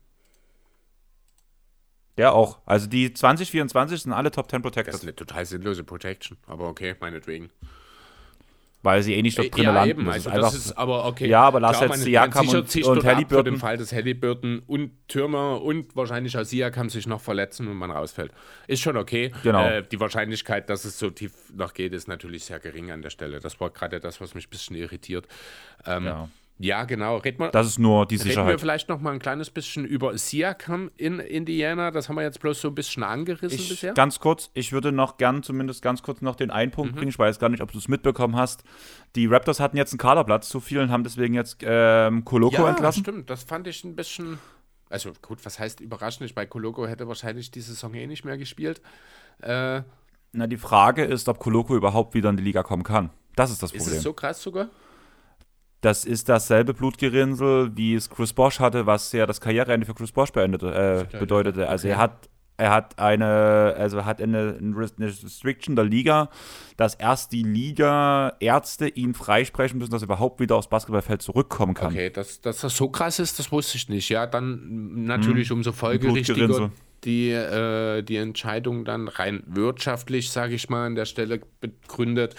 [2.18, 2.60] Der auch.
[2.66, 4.94] Also die 2024 sind alle Top 10 protected.
[4.94, 7.50] Das ist eine total sinnlose Protection, aber okay, meinetwegen.
[8.84, 9.90] Weil sie eh nicht dort drin ja, landen.
[10.02, 10.06] Eben.
[10.06, 11.28] Das also ist das ist aber okay.
[11.28, 13.46] Ja, aber lass jetzt Siakam und, und ab Für Halliburton.
[13.46, 17.92] den Fall, dass Halliburton und Türmer und wahrscheinlich auch Siakam sich noch verletzen und man
[17.92, 18.32] rausfällt.
[18.68, 19.32] Ist schon okay.
[19.44, 19.64] Genau.
[19.68, 23.12] Äh, die Wahrscheinlichkeit, dass es so tief noch geht, ist natürlich sehr gering an der
[23.12, 23.40] Stelle.
[23.40, 25.28] Das war gerade das, was mich ein bisschen irritiert.
[25.86, 26.30] Ähm, ja.
[26.64, 26.84] Ja.
[26.86, 27.18] genau.
[27.18, 28.60] Red mal, Das ist nur die Reden wir Sicherheit.
[28.60, 31.92] vielleicht noch mal ein kleines bisschen über Siakam in Indiana.
[31.92, 33.94] Das haben wir jetzt bloß so ein bisschen angerissen Ich, bisher.
[33.94, 36.76] ganz kurz, ich würde noch gern zumindest ganz kurz noch den einen Mhm.
[36.76, 37.10] Punkt bringen.
[37.10, 38.64] Ich weiß gar nicht, ob du es mitbekommen hast.
[39.16, 42.70] Die Raptors hatten jetzt einen Kaderplatz zu viel und haben deswegen jetzt ähm, Koloko ja,
[42.70, 43.04] entlassen.
[43.04, 43.30] stimmt.
[43.30, 44.38] Das fand ich ein bisschen.
[44.90, 46.26] Also gut, was heißt überraschend?
[46.26, 48.82] Ich bei Koloko hätte wahrscheinlich diese Saison eh nicht mehr gespielt.
[49.42, 49.82] Äh,
[50.34, 53.10] Na, die Frage ist, ob Koloko überhaupt wieder in die Liga kommen kann.
[53.36, 53.98] Das ist das ist Problem.
[53.98, 54.68] es so krass sogar?
[55.82, 60.12] Das ist dasselbe Blutgerinnsel, wie es Chris Bosch hatte, was ja das Karriereende für Chris
[60.12, 61.68] Bosch beendete, äh, bedeutete.
[61.68, 66.30] Also er hat, er hat eine, also hat eine, eine Restriction der Liga,
[66.78, 71.94] dass erst die Liga-Ärzte ihn freisprechen müssen, dass er überhaupt wieder aufs Basketballfeld zurückkommen kann.
[71.94, 74.08] Okay, dass, dass das so krass ist, das wusste ich nicht.
[74.10, 76.70] Ja, dann natürlich umso folgerichtiger
[77.04, 82.36] die, äh, die Entscheidung dann rein wirtschaftlich, sage ich mal, an der Stelle begründet.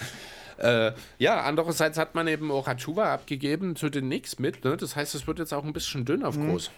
[0.59, 4.65] Äh, ja, andererseits hat man eben auch Hachuva abgegeben zu den Knicks mit.
[4.65, 4.77] Ne?
[4.77, 6.71] Das heißt, es wird jetzt auch ein bisschen dünn auf groß.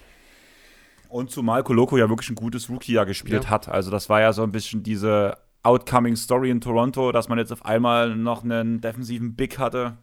[1.09, 3.51] Und zumal Koloko ja wirklich ein gutes Rookie-Jahr gespielt Ja.
[3.51, 3.69] hat.
[3.69, 7.53] Also das war ja so ein bisschen diese outcoming Story in Toronto, dass man jetzt
[7.53, 9.97] auf einmal noch einen defensiven Big hatte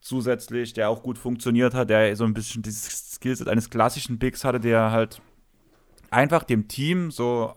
[0.00, 4.44] zusätzlich, der auch gut funktioniert hat, der so ein bisschen dieses Skillset eines klassischen Bigs
[4.44, 5.22] hatte, der halt
[6.10, 7.54] einfach dem Team so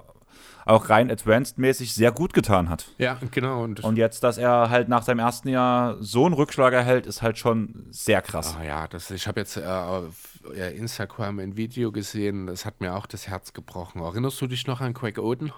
[0.65, 2.87] auch rein advanced-mäßig sehr gut getan hat.
[2.97, 3.63] Ja, genau.
[3.63, 7.21] Und, Und jetzt, dass er halt nach seinem ersten Jahr so einen Rückschlag erhält, ist
[7.21, 8.55] halt schon sehr krass.
[8.59, 10.39] Ah ja, das, ich habe jetzt äh, auf
[10.75, 14.01] Instagram ein Video gesehen, das hat mir auch das Herz gebrochen.
[14.01, 15.53] Erinnerst du dich noch an Craig Oden?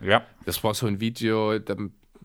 [0.00, 0.22] Ja.
[0.44, 1.74] Das war so ein Video, da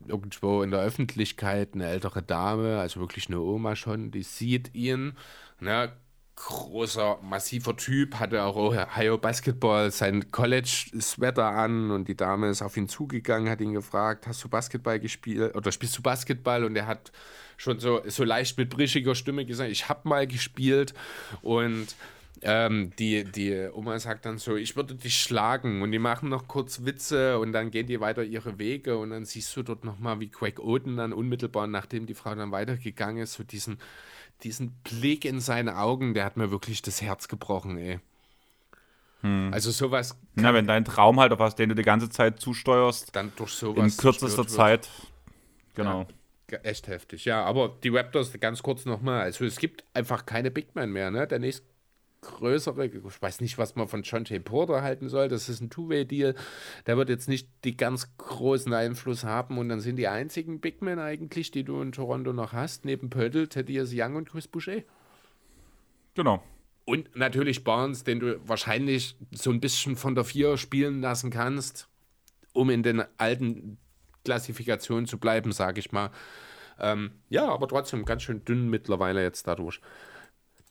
[0.07, 5.13] irgendwo in der Öffentlichkeit eine ältere Dame, also wirklich eine Oma schon, die sieht ihn,
[5.59, 5.93] ne,
[6.35, 12.75] großer, massiver Typ, hatte auch Ohio Basketball, sein College-Sweater an und die Dame ist auf
[12.75, 16.63] ihn zugegangen, hat ihn gefragt, hast du Basketball gespielt oder spielst du Basketball?
[16.63, 17.11] Und er hat
[17.57, 20.93] schon so, so leicht mit brischiger Stimme gesagt, ich habe mal gespielt
[21.41, 21.95] und
[22.41, 26.47] ähm, die, die Oma sagt dann so, ich würde dich schlagen und die machen noch
[26.47, 30.19] kurz Witze und dann gehen die weiter ihre Wege und dann siehst du dort nochmal,
[30.19, 33.77] wie Craig Oden dann unmittelbar, nachdem die Frau dann weitergegangen ist, so diesen,
[34.43, 37.99] diesen Blick in seine Augen, der hat mir wirklich das Herz gebrochen, ey.
[39.51, 43.15] Also sowas Na, wenn dein Traum halt, auf was den du die ganze Zeit zusteuerst,
[43.15, 44.83] dann durch in sowas kürzester zerstört wird.
[44.83, 44.89] Zeit.
[45.75, 46.07] Genau.
[46.51, 47.41] Ja, echt heftig, ja.
[47.45, 51.25] Aber die Raptors, ganz kurz nochmal, also es gibt einfach keine Big Man mehr, ne?
[51.25, 51.39] Der
[52.23, 54.43] nächstgrößere, ich weiß nicht, was man von John J.
[54.43, 56.35] Porter halten soll, das ist ein Two-Way-Deal,
[56.87, 60.81] der wird jetzt nicht die ganz großen Einfluss haben und dann sind die einzigen Big
[60.81, 64.83] Men eigentlich, die du in Toronto noch hast, neben Pöttl, Thaddeus Young und Chris Boucher.
[66.15, 66.43] Genau.
[66.85, 71.87] Und natürlich Barnes, den du wahrscheinlich so ein bisschen von der Vier spielen lassen kannst,
[72.51, 73.77] um in den alten
[74.25, 76.11] Klassifikationen zu bleiben, sage ich mal.
[76.79, 79.79] Ähm, ja, aber trotzdem ganz schön dünn mittlerweile jetzt dadurch.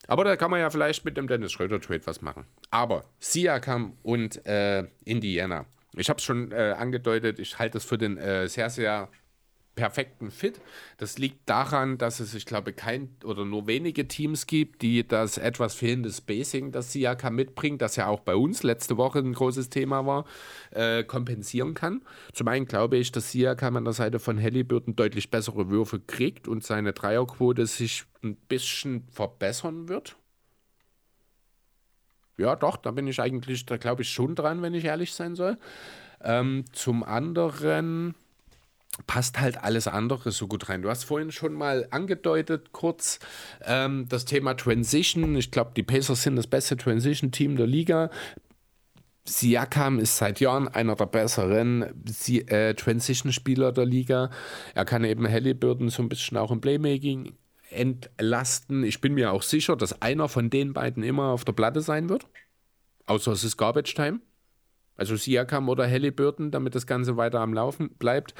[0.09, 2.44] Aber da kann man ja vielleicht mit dem Dennis Schröder-Trade was machen.
[2.70, 5.66] Aber Siakam und äh, Indiana.
[5.95, 9.08] Ich habe es schon äh, angedeutet, ich halte es für den äh, sehr, sehr
[9.74, 10.61] perfekten Fit.
[10.99, 15.38] Das liegt daran, dass es, ich glaube, kein oder nur wenige Teams gibt, die das
[15.38, 19.70] etwas fehlende Spacing, das Siakam mitbringt, das ja auch bei uns letzte Woche ein großes
[19.70, 20.24] Thema war,
[20.70, 22.03] äh, kompensieren kann.
[22.32, 26.49] Zum einen glaube ich, dass Siakam an der Seite von Halliburton deutlich bessere Würfe kriegt
[26.49, 30.16] und seine Dreierquote sich ein bisschen verbessern wird.
[32.36, 35.34] Ja, doch, da bin ich eigentlich, da glaube ich schon dran, wenn ich ehrlich sein
[35.34, 35.58] soll.
[36.22, 38.14] Ähm, zum anderen
[39.07, 40.83] passt halt alles andere so gut rein.
[40.83, 43.19] Du hast vorhin schon mal angedeutet, kurz
[43.64, 45.35] ähm, das Thema Transition.
[45.37, 48.11] Ich glaube, die Pacers sind das beste Transition-Team der Liga.
[49.25, 51.83] Siakam ist seit Jahren einer der besseren
[52.29, 54.31] äh, Transition-Spieler der Liga.
[54.75, 57.35] Er kann eben Halliburton so ein bisschen auch im Playmaking
[57.71, 58.85] entlasten.
[58.85, 62.09] Ich bin mir auch sicher, dass einer von den beiden immer auf der Platte sein
[62.09, 62.27] wird.
[63.07, 64.21] Außer es ist Garbage Time.
[64.97, 68.35] Also Siakam oder Halliburton, damit das Ganze weiter am Laufen bleibt.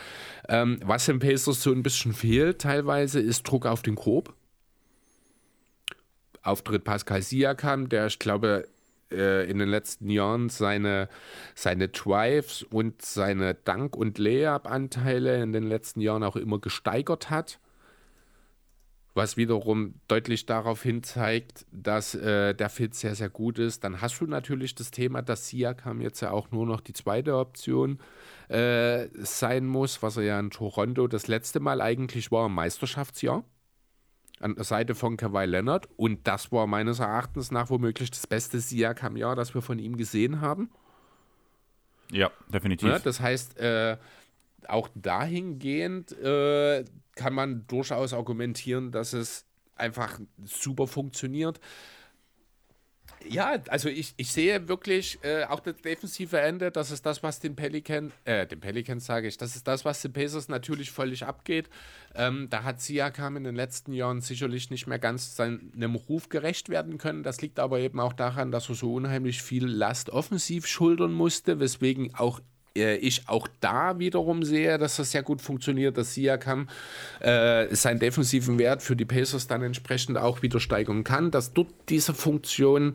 [0.49, 4.35] Ähm, was den Pacers so ein bisschen fehlt teilweise, ist Druck auf den Korb.
[6.43, 8.69] Auftritt Pascal Siakam, der ich glaube
[9.13, 11.09] äh, in den letzten Jahren seine,
[11.55, 17.61] seine Drives und seine Dank- und Layup-Anteile in den letzten Jahren auch immer gesteigert hat
[19.15, 23.85] was wiederum deutlich darauf hin zeigt, dass äh, der Fit sehr, sehr gut ist.
[23.85, 27.37] Dann hast du natürlich das Thema, dass Siakam jetzt ja auch nur noch die zweite
[27.37, 27.99] Option
[28.49, 33.45] äh, sein muss, was er ja in Toronto das letzte Mal eigentlich war im Meisterschaftsjahr.
[34.41, 35.89] An der Seite von Kawhi Leonard.
[35.97, 40.41] Und das war meines Erachtens nach womöglich das beste Siakam-Jahr, das wir von ihm gesehen
[40.41, 40.71] haben.
[42.11, 42.89] Ja, definitiv.
[42.89, 43.97] Ja, das heißt, äh,
[44.69, 46.85] auch dahingehend äh,
[47.15, 51.61] kann man durchaus argumentieren, dass es einfach super funktioniert.
[53.29, 57.39] Ja, also ich, ich sehe wirklich äh, auch das defensive Ende, das ist das, was
[57.39, 61.25] den Pelican, äh, den Pelicans sage ich, das ist das, was den Pacers natürlich völlig
[61.25, 61.69] abgeht.
[62.15, 66.69] Ähm, da hat Siakam in den letzten Jahren sicherlich nicht mehr ganz seinem Ruf gerecht
[66.69, 67.23] werden können.
[67.23, 71.61] Das liegt aber eben auch daran, dass er so unheimlich viel Last offensiv schultern musste,
[71.61, 72.41] weswegen auch
[72.75, 76.69] ich auch da wiederum sehe, dass das sehr gut funktioniert, dass Siakam
[77.21, 81.69] äh, seinen defensiven Wert für die Pacers dann entsprechend auch wieder steigern kann, dass dort
[81.89, 82.95] diese Funktion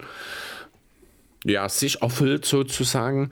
[1.44, 3.32] ja, sich erfüllt sozusagen.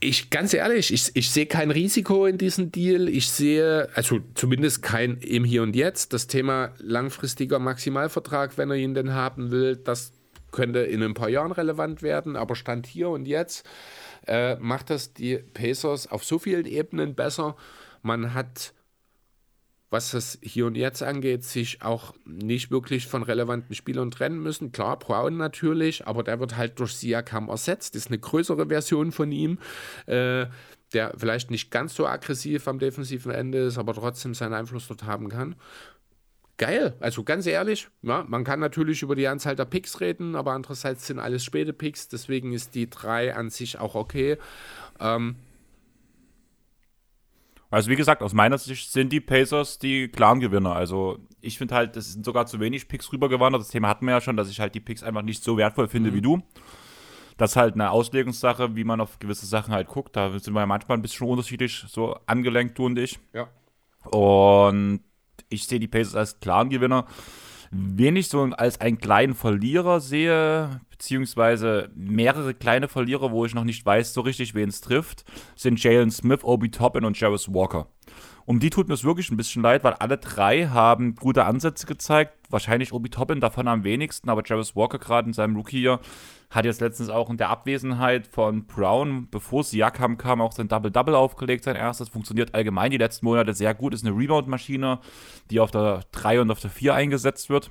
[0.00, 3.08] Ich, ganz ehrlich, ich, ich sehe kein Risiko in diesem Deal.
[3.08, 6.12] Ich sehe, also zumindest kein im Hier und Jetzt.
[6.12, 10.12] Das Thema langfristiger Maximalvertrag, wenn er ihn denn haben will, das
[10.50, 12.36] könnte in ein paar Jahren relevant werden.
[12.36, 13.64] Aber Stand hier und jetzt
[14.26, 17.56] äh, macht das die Pacers auf so vielen Ebenen besser.
[18.02, 18.72] Man hat,
[19.90, 24.72] was das hier und jetzt angeht, sich auch nicht wirklich von relevanten Spielern trennen müssen.
[24.72, 27.94] Klar, Brown natürlich, aber der wird halt durch Siakam ersetzt.
[27.94, 29.58] Das ist eine größere Version von ihm.
[30.06, 30.46] Äh,
[30.92, 35.04] der vielleicht nicht ganz so aggressiv am defensiven Ende ist, aber trotzdem seinen Einfluss dort
[35.04, 35.56] haben kann
[36.66, 36.96] geil.
[37.00, 41.06] Also ganz ehrlich, ja, man kann natürlich über die Anzahl der Picks reden, aber andererseits
[41.06, 44.38] sind alles späte Picks, deswegen ist die 3 an sich auch okay.
[45.00, 45.36] Ähm,
[47.72, 50.76] also wie gesagt, aus meiner Sicht sind die Pacers die klaren Gewinner.
[50.76, 53.62] Also ich finde halt, das sind sogar zu wenig Picks rübergewandert.
[53.62, 55.88] Das Thema hatten wir ja schon, dass ich halt die Picks einfach nicht so wertvoll
[55.88, 56.14] finde mhm.
[56.14, 56.42] wie du.
[57.38, 60.14] Das ist halt eine Auslegungssache, wie man auf gewisse Sachen halt guckt.
[60.16, 63.18] Da sind wir ja manchmal ein bisschen unterschiedlich so angelenkt, du und ich.
[63.32, 63.48] Ja.
[64.10, 65.00] Und
[65.52, 67.06] ich sehe die Pacers als klaren Gewinner.
[67.70, 73.64] Wen ich so als einen kleinen Verlierer sehe, beziehungsweise mehrere kleine Verlierer, wo ich noch
[73.64, 75.24] nicht weiß so richtig, wen es trifft,
[75.56, 77.88] sind Jalen Smith, Obi Toppin und Jarvis Walker.
[78.44, 81.86] Um die tut mir es wirklich ein bisschen leid, weil alle drei haben gute Ansätze
[81.86, 82.34] gezeigt.
[82.50, 86.00] Wahrscheinlich Obi Toppin davon am wenigsten, aber Jarvis Walker gerade in seinem Rookie-Jahr
[86.52, 91.14] hat jetzt letztens auch in der Abwesenheit von Brown, bevor Siakam kam, auch sein Double-Double
[91.14, 92.10] aufgelegt, sein erstes.
[92.10, 93.94] Funktioniert allgemein die letzten Monate sehr gut.
[93.94, 95.00] Ist eine Rebound-Maschine,
[95.50, 97.70] die auf der 3 und auf der 4 eingesetzt wird.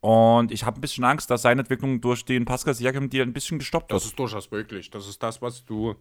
[0.00, 3.32] Und ich habe ein bisschen Angst, dass seine Entwicklung durch den Pascal Siakam dir ein
[3.32, 4.00] bisschen gestoppt wird.
[4.00, 4.90] Das ist durchaus möglich.
[4.90, 5.96] Das ist das, was du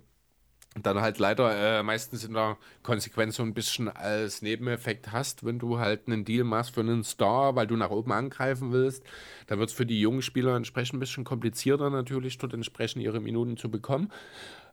[0.84, 5.60] dann halt leider äh, meistens in der Konsequenz so ein bisschen als Nebeneffekt hast, wenn
[5.60, 9.04] du halt einen Deal machst für einen Star, weil du nach oben angreifen willst,
[9.48, 13.20] dann wird es für die jungen Spieler entsprechend ein bisschen komplizierter natürlich, dort entsprechend ihre
[13.20, 14.12] Minuten zu bekommen.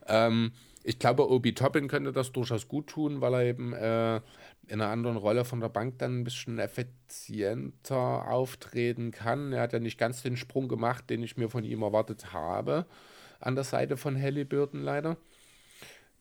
[0.07, 0.53] Ähm,
[0.87, 4.17] ich glaube, Obi Toppin könnte das durchaus gut tun, weil er eben äh,
[4.67, 9.53] in einer anderen Rolle von der Bank dann ein bisschen effizienter auftreten kann.
[9.55, 12.85] Er hat ja nicht ganz den Sprung gemacht, den ich mir von ihm erwartet habe,
[13.41, 15.17] an der Seite von Halliburton leider.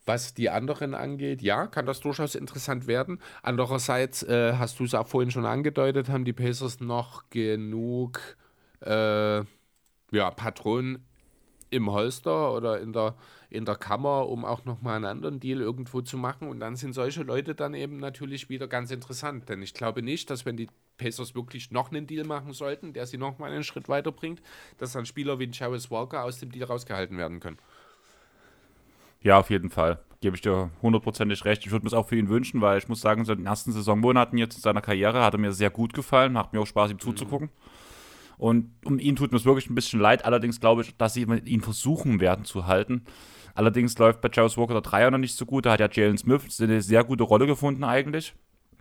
[0.06, 3.20] Was die anderen angeht, ja, kann das durchaus interessant werden.
[3.42, 8.20] Andererseits, äh, hast du es auch vorhin schon angedeutet, haben die Pacers noch genug
[8.82, 9.44] äh,
[10.12, 11.06] ja, Patronen
[11.74, 13.16] im Holster oder in der,
[13.50, 16.48] in der Kammer, um auch nochmal einen anderen Deal irgendwo zu machen.
[16.48, 19.50] Und dann sind solche Leute dann eben natürlich wieder ganz interessant.
[19.50, 20.68] Denn ich glaube nicht, dass wenn die
[20.98, 24.42] Pacers wirklich noch einen Deal machen sollten, der sie nochmal einen Schritt weiterbringt,
[24.78, 27.58] dass dann Spieler wie Jarvis Walker aus dem Deal rausgehalten werden können.
[29.24, 30.00] Ja, auf jeden Fall.
[30.22, 31.66] Gebe ich dir hundertprozentig recht.
[31.66, 33.48] Ich würde mir es auch für ihn wünschen, weil ich muss sagen, so in den
[33.48, 36.34] ersten Saisonmonaten jetzt in seiner Karriere hat er mir sehr gut gefallen.
[36.34, 37.02] Macht mir auch Spaß, ihm mhm.
[37.02, 37.50] zuzugucken.
[38.38, 40.26] Und um ihn tut mir es wirklich ein bisschen leid.
[40.26, 43.06] Allerdings glaube ich, dass sie ihn versuchen werden zu halten.
[43.56, 45.66] Allerdings läuft bei Jarvis Walker der Dreier noch nicht so gut.
[45.66, 48.34] Da hat ja Jalen Smith eine sehr gute Rolle gefunden eigentlich.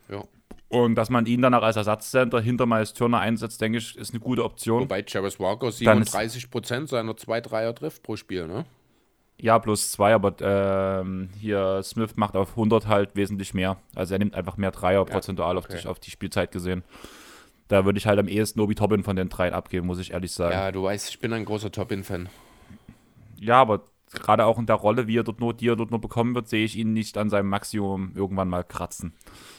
[0.08, 0.24] Ja.
[0.68, 4.12] Und dass man ihn dann auch als Ersatzcenter hinter Miles Turner einsetzt, denke ich, ist
[4.12, 4.82] eine gute Option.
[4.82, 8.64] Wobei Jarvis Walker 37% seiner 2-3er trifft pro Spiel, ne?
[9.42, 13.76] Ja, plus zwei, aber ähm, hier Smith macht auf 100 halt wesentlich mehr.
[13.96, 15.74] Also er nimmt einfach mehr Dreier ja, prozentual okay.
[15.74, 16.84] auf, die, auf die Spielzeit gesehen.
[17.66, 20.30] da würde ich halt am ehesten Obi Toppin von den dreien abgeben, muss ich ehrlich
[20.30, 20.52] sagen.
[20.52, 22.28] Ja, du weißt, ich bin ein großer Toppin-Fan.
[23.40, 23.82] Ja, aber
[24.12, 26.48] gerade auch in der Rolle, wie er dort nur, die er dort nur bekommen wird,
[26.48, 29.12] sehe ich ihn nicht an seinem Maximum irgendwann mal kratzen.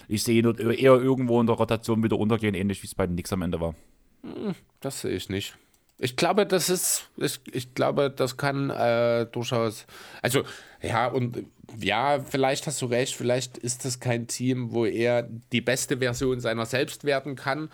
[0.07, 3.05] Ich sehe ihn dort eher irgendwo in der Rotation wieder untergehen, ähnlich wie es bei
[3.05, 3.75] den Knicks am Ende war.
[4.21, 5.57] Hm, das sehe ich nicht.
[5.99, 9.85] Ich glaube, das ist, ich, ich glaube, das kann äh, durchaus,
[10.21, 10.43] also
[10.81, 11.45] ja, und
[11.79, 16.39] ja, vielleicht hast du recht, vielleicht ist das kein Team, wo er die beste Version
[16.39, 17.69] seiner selbst werden kann.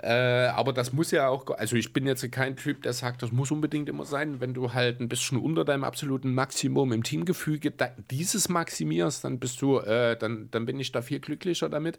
[0.00, 3.32] Äh, aber das muss ja auch, also ich bin jetzt kein Typ, der sagt, das
[3.32, 4.40] muss unbedingt immer sein.
[4.40, 7.72] Wenn du halt ein bisschen unter deinem absoluten Maximum im Teamgefüge
[8.10, 11.98] dieses maximierst, dann bist du, äh, dann, dann bin ich da viel glücklicher damit.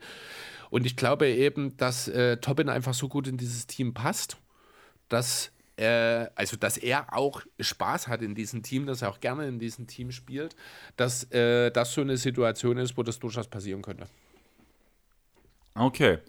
[0.70, 4.38] Und ich glaube eben, dass äh, Tobin einfach so gut in dieses Team passt,
[5.10, 9.48] dass äh, also dass er auch Spaß hat in diesem Team, dass er auch gerne
[9.48, 10.56] in diesem Team spielt,
[10.98, 14.08] dass äh, das so eine Situation ist, wo das durchaus passieren könnte.
[15.76, 16.20] Okay.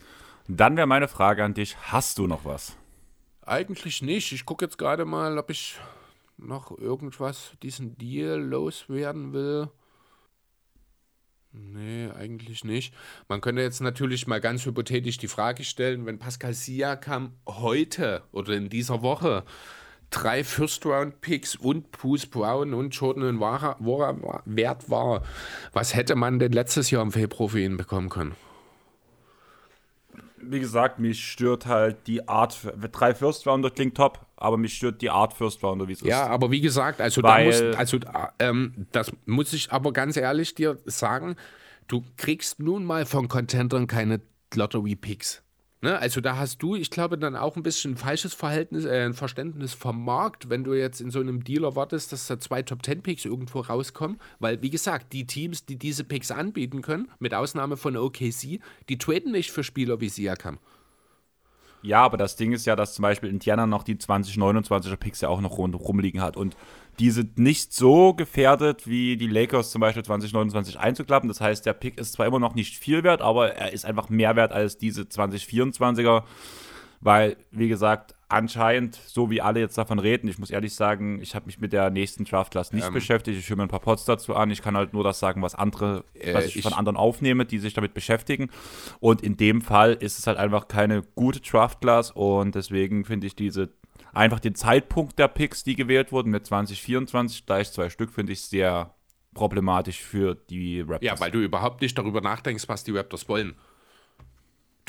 [0.47, 2.77] Dann wäre meine Frage an dich: Hast du noch was?
[3.43, 4.31] Eigentlich nicht.
[4.33, 5.77] Ich gucke jetzt gerade mal, ob ich
[6.37, 9.69] noch irgendwas diesen Deal loswerden will.
[11.53, 12.95] Nee, eigentlich nicht.
[13.29, 18.53] Man könnte jetzt natürlich mal ganz hypothetisch die Frage stellen, wenn Pascal Siakam heute oder
[18.55, 19.45] in dieser Woche
[20.11, 25.25] drei First-Round-Picks und Bruce Brown und Jordan Wara, wert war,
[25.73, 28.35] was hätte man denn letztes Jahr im Februar für ihn bekommen können?
[30.43, 32.59] wie gesagt, mich stört halt die Art.
[32.93, 36.09] Drei First Rounder klingt top, aber mich stört die Art First Rounder, wie es ist.
[36.09, 37.99] Ja, aber wie gesagt, also, Weil, da muss, also
[38.39, 41.37] ähm, das muss ich aber ganz ehrlich dir sagen,
[41.87, 44.21] du kriegst nun mal von Contendern keine
[44.55, 45.43] Lottery Picks.
[45.83, 45.99] Ne?
[45.99, 49.15] Also da hast du, ich glaube, dann auch ein bisschen ein falsches Verhältnis, äh, ein
[49.15, 52.83] Verständnis vom Markt, wenn du jetzt in so einem Deal erwartest, dass da zwei Top
[52.83, 57.35] Ten Picks irgendwo rauskommen, weil wie gesagt, die Teams, die diese Picks anbieten können, mit
[57.35, 60.59] Ausnahme von OKC, die traden nicht für Spieler wie Siakam.
[61.83, 65.29] Ja, aber das Ding ist ja, dass zum Beispiel Indiana noch die 2029er Picks ja
[65.29, 66.57] auch noch rum, rumliegen hat und
[66.99, 71.29] die sind nicht so gefährdet, wie die Lakers zum Beispiel 2029 einzuklappen.
[71.29, 74.11] Das heißt, der Pick ist zwar immer noch nicht viel wert, aber er ist einfach
[74.11, 76.25] mehr wert als diese 2024er,
[77.01, 81.35] weil, wie gesagt, anscheinend, so wie alle jetzt davon reden, ich muss ehrlich sagen, ich
[81.35, 83.39] habe mich mit der nächsten Draft-Class nicht ähm, beschäftigt.
[83.39, 84.51] Ich höre mir ein paar Pots dazu an.
[84.51, 87.45] Ich kann halt nur das sagen, was andere, äh, was ich, ich, von anderen aufnehme,
[87.45, 88.51] die sich damit beschäftigen.
[89.01, 93.35] Und in dem Fall ist es halt einfach keine gute Draft-Class und deswegen finde ich
[93.35, 93.71] diese
[94.13, 98.43] einfach den Zeitpunkt der Picks, die gewählt wurden, mit 2024, gleich zwei Stück, finde ich
[98.43, 98.95] sehr
[99.35, 101.03] problematisch für die Raptors.
[101.03, 103.55] Ja, weil du überhaupt nicht darüber nachdenkst, was die Raptors wollen.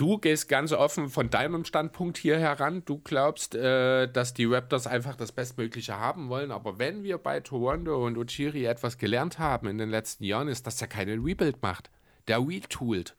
[0.02, 2.82] Du gehst ganz offen von deinem Standpunkt hier heran.
[2.86, 6.50] Du glaubst, äh, dass die Raptors einfach das Bestmögliche haben wollen.
[6.50, 10.66] Aber wenn wir bei Toronto und Uchiri etwas gelernt haben in den letzten Jahren, ist,
[10.66, 11.92] dass er keinen Rebuild macht.
[12.28, 13.16] Der retoolt.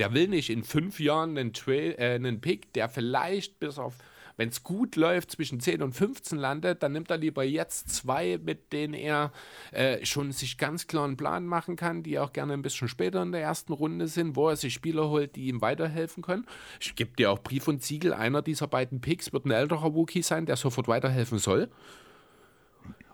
[0.00, 3.94] Der will nicht in fünf Jahren einen, Trail, äh, einen Pick, der vielleicht bis auf
[4.36, 8.38] wenn es gut läuft, zwischen 10 und 15 landet, dann nimmt er lieber jetzt zwei,
[8.42, 9.32] mit denen er
[9.72, 13.22] äh, schon sich ganz klar einen Plan machen kann, die auch gerne ein bisschen später
[13.22, 16.46] in der ersten Runde sind, wo er sich Spieler holt, die ihm weiterhelfen können.
[16.80, 20.22] Ich gebe dir auch Brief und Siegel, einer dieser beiden Picks wird ein älterer Wookie
[20.22, 21.70] sein, der sofort weiterhelfen soll.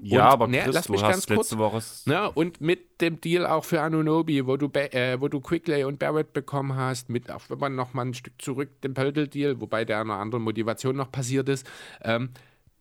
[0.04, 1.56] Ja, und, aber ne, Chris, lass mich ganz kurz.
[1.56, 5.84] Woche ne, und mit dem Deal auch für Anunobi, wo du, äh, wo du Quickley
[5.84, 9.60] und Barrett bekommen hast, mit, auch wenn man noch mal ein Stück zurück, den Pöltl-Deal,
[9.60, 11.66] wobei der eine andere Motivation noch passiert ist.
[12.02, 12.30] Ähm,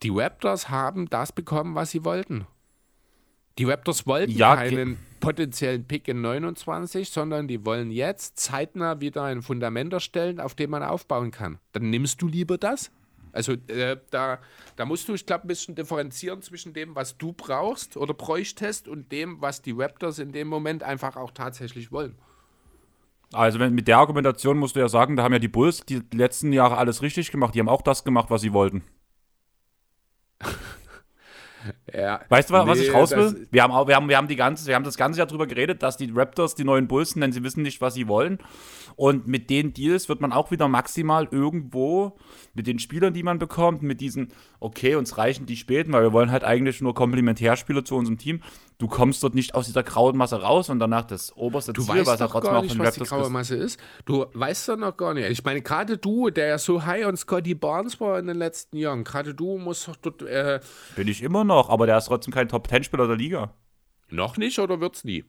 [0.02, 2.48] die Raptors haben das bekommen, was sie wollten.
[3.60, 9.24] Die Raptors wollten ja, keinen potenziellen Pick in 29, sondern die wollen jetzt zeitnah wieder
[9.26, 11.60] ein Fundament erstellen, auf dem man aufbauen kann.
[11.74, 12.90] Dann nimmst du lieber das,
[13.32, 14.40] also äh, da,
[14.76, 18.88] da musst du, ich glaube, ein bisschen differenzieren zwischen dem, was du brauchst oder bräuchtest
[18.88, 22.16] und dem, was die Raptors in dem Moment einfach auch tatsächlich wollen.
[23.34, 26.02] Also wenn, mit der Argumentation musst du ja sagen, da haben ja die Bulls die
[26.14, 27.56] letzten Jahre alles richtig gemacht.
[27.56, 28.84] Die haben auch das gemacht, was sie wollten.
[31.94, 33.48] ja, weißt du, was nee, ich raus will?
[33.52, 35.48] Wir haben, auch, wir, haben, wir, haben die ganze, wir haben das ganze Jahr darüber
[35.48, 38.40] geredet, dass die Raptors die neuen Bulls sind, denn sie wissen nicht, was sie wollen.
[38.96, 42.18] Und mit den Deals wird man auch wieder maximal irgendwo
[42.54, 46.14] mit den Spielern, die man bekommt, mit diesen, okay, uns reichen die späten, weil wir
[46.14, 48.42] wollen halt eigentlich nur Komplementärspieler zu unserem Team.
[48.78, 51.98] Du kommst dort nicht aus dieser grauen Masse raus und danach das oberste du Ziel,
[51.98, 53.80] weißt was doch trotzdem gar nicht, was die graue Masse ist.
[54.06, 55.30] Du weißt doch noch gar nicht.
[55.30, 58.78] Ich meine, gerade du, der ja so high on Scotty Barnes war in den letzten
[58.78, 60.24] Jahren, gerade du musst doch dort.
[60.24, 60.60] Äh
[60.96, 63.54] Bin ich immer noch, aber der ist trotzdem kein Top-10-Spieler der Liga.
[64.10, 65.24] Noch nicht oder wird's nie?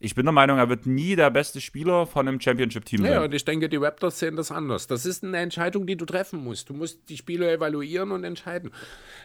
[0.00, 3.22] Ich bin der Meinung, er wird nie der beste Spieler von einem Championship-Team Ja, sein.
[3.22, 4.86] und ich denke, die Raptors sehen das anders.
[4.86, 6.68] Das ist eine Entscheidung, die du treffen musst.
[6.68, 8.70] Du musst die Spieler evaluieren und entscheiden.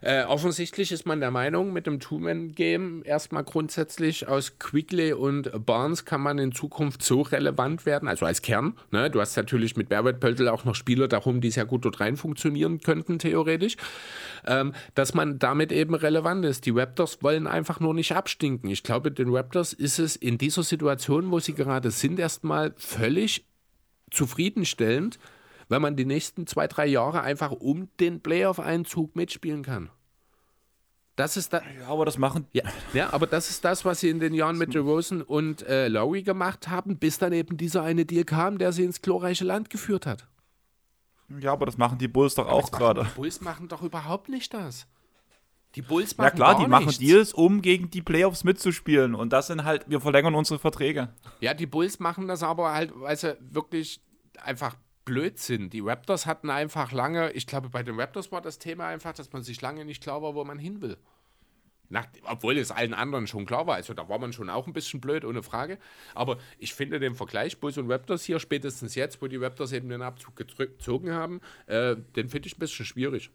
[0.02, 6.06] Äh, offensichtlich ist man der Meinung, mit dem Two-Man-Game erstmal grundsätzlich aus Quigley und Barnes
[6.06, 8.76] kann man in Zukunft so relevant werden, also als Kern.
[8.91, 9.10] Ne?
[9.10, 12.16] Du hast natürlich mit Berbert Pöltl auch noch Spieler darum, die sehr gut dort rein
[12.16, 13.76] funktionieren könnten, theoretisch,
[14.46, 16.66] ähm, dass man damit eben relevant ist.
[16.66, 18.70] Die Raptors wollen einfach nur nicht abstinken.
[18.70, 23.45] Ich glaube, den Raptors ist es in dieser Situation, wo sie gerade sind, erstmal völlig
[24.11, 25.19] zufriedenstellend,
[25.68, 29.90] wenn man die nächsten zwei, drei Jahre einfach um den Playoff-Einzug mitspielen kann.
[31.15, 32.48] Das ist da, Ja, aber das machen.
[32.53, 32.64] ja,
[32.94, 36.23] ja, aber das ist das, was sie in den Jahren mit DeRozan und äh, Lowry
[36.23, 40.06] gemacht haben, bis dann eben dieser eine Deal kam, der sie ins glorreiche Land geführt
[40.06, 40.27] hat.
[41.41, 43.03] Ja, aber das machen die Bulls doch auch gerade.
[43.03, 44.88] Die Bulls machen doch überhaupt nicht das.
[45.80, 47.00] Die Bulls machen Ja klar, gar die machen nichts.
[47.00, 49.16] Deals, um gegen die Playoffs mitzuspielen.
[49.16, 51.08] Und das sind halt, wir verlängern unsere Verträge.
[51.40, 54.02] Ja, die Bulls machen das aber halt, weil sie wirklich
[54.42, 54.76] einfach
[55.06, 55.72] blöd sind.
[55.72, 59.32] Die Raptors hatten einfach lange, ich glaube, bei den Raptors war das Thema einfach, dass
[59.32, 60.98] man sich lange nicht klar war, wo man hin will.
[61.88, 63.76] Nach, obwohl es allen anderen schon klar war.
[63.76, 65.78] Also da war man schon auch ein bisschen blöd, ohne Frage.
[66.14, 69.88] Aber ich finde den Vergleich Bulls und Raptors hier, spätestens jetzt, wo die Raptors eben
[69.88, 73.32] den Abzug gezogen haben, äh, den finde ich ein bisschen schwierig.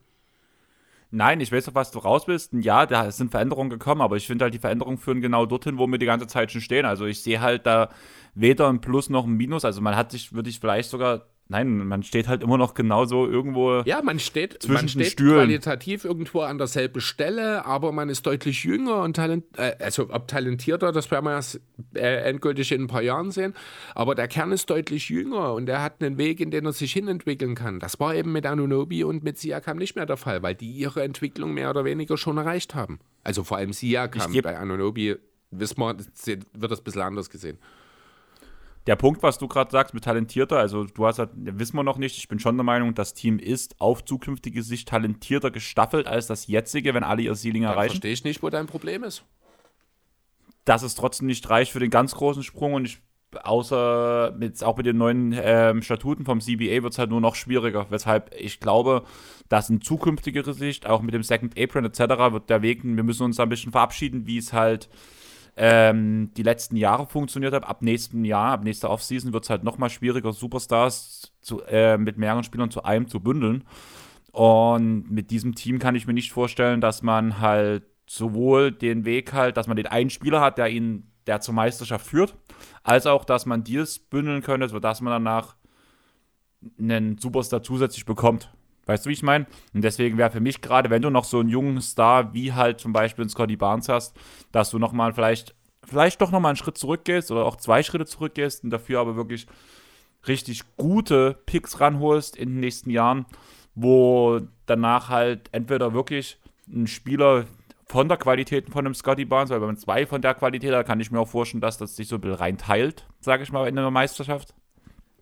[1.14, 2.26] Nein, ich weiß doch, was du raus.
[2.26, 5.78] Und Ja, da sind Veränderungen gekommen, aber ich finde halt, die Veränderungen führen genau dorthin,
[5.78, 6.84] wo wir die ganze Zeit schon stehen.
[6.84, 7.90] Also ich sehe halt da
[8.34, 9.64] weder ein Plus noch ein Minus.
[9.64, 13.26] Also man hat sich, würde ich vielleicht sogar, nein, man steht halt immer noch genauso
[13.26, 13.82] irgendwo.
[13.84, 15.34] Ja, man steht, Zwischen man steht Stühlen.
[15.36, 20.28] qualitativ irgendwo an derselben Stelle, aber man ist deutlich jünger und talent, äh, also ob
[20.28, 21.60] talentierter, das werden wir erst
[21.94, 23.54] äh, endgültig in ein paar Jahren sehen.
[23.94, 26.92] Aber der Kern ist deutlich jünger und er hat einen Weg, in den er sich
[26.92, 27.80] hinentwickeln kann.
[27.80, 31.02] Das war eben mit Anunobi und mit Siakam nicht mehr der Fall, weil die ihre
[31.02, 32.98] Entwicklung mehr oder weniger schon erreicht haben.
[33.22, 34.32] Also vor allem Siakam.
[34.42, 35.16] Bei Anunobi
[35.50, 37.58] wissen wir, wird das ein bisschen anders gesehen.
[38.86, 41.96] Der Punkt, was du gerade sagst mit talentierter, also du hast halt, wissen wir noch
[41.96, 46.26] nicht, ich bin schon der Meinung, das Team ist auf zukünftige Sicht talentierter gestaffelt als
[46.26, 47.92] das jetzige, wenn alle ihr Ceiling Da erreichen.
[47.92, 49.24] verstehe ich nicht, wo dein Problem ist.
[50.66, 53.00] dass es trotzdem nicht reicht für den ganz großen Sprung und ich,
[53.42, 57.34] außer mit, auch mit den neuen ähm, Statuten vom CBA wird es halt nur noch
[57.34, 59.04] schwieriger, weshalb ich glaube,
[59.48, 61.98] dass in zukünftigerer Sicht, auch mit dem Second Apron etc.,
[62.32, 64.88] wird der Weg, wir müssen uns da ein bisschen verabschieden, wie es halt
[65.56, 67.64] ähm, die letzten Jahre funktioniert hat.
[67.64, 72.18] Ab nächstem Jahr, ab nächster Offseason wird es halt nochmal schwieriger, Superstars zu, äh, mit
[72.18, 73.64] mehreren Spielern zu einem zu bündeln.
[74.32, 79.32] Und mit diesem Team kann ich mir nicht vorstellen, dass man halt sowohl den Weg
[79.32, 82.34] halt, dass man den einen Spieler hat, der ihn, der zur Meisterschaft führt,
[82.82, 85.56] als auch, dass man Deals bündeln könnte, sodass man danach
[86.78, 88.52] einen Superstar zusätzlich bekommt.
[88.86, 89.46] Weißt du, wie ich meine?
[89.72, 92.80] Und deswegen wäre für mich gerade, wenn du noch so einen jungen Star wie halt
[92.80, 94.16] zum Beispiel einen Scotty Barnes hast,
[94.52, 95.54] dass du nochmal vielleicht,
[95.84, 99.46] vielleicht doch nochmal einen Schritt zurückgehst oder auch zwei Schritte zurückgehst und dafür aber wirklich
[100.26, 103.26] richtig gute Picks ranholst in den nächsten Jahren,
[103.74, 106.38] wo danach halt entweder wirklich
[106.68, 107.44] ein Spieler
[107.86, 110.86] von der Qualität von einem Scotty Barnes, weil wenn man zwei von der Qualität hat,
[110.86, 113.68] kann ich mir auch vorstellen, dass das sich so ein bisschen reinteilt, sage ich mal,
[113.68, 114.54] in einer Meisterschaft.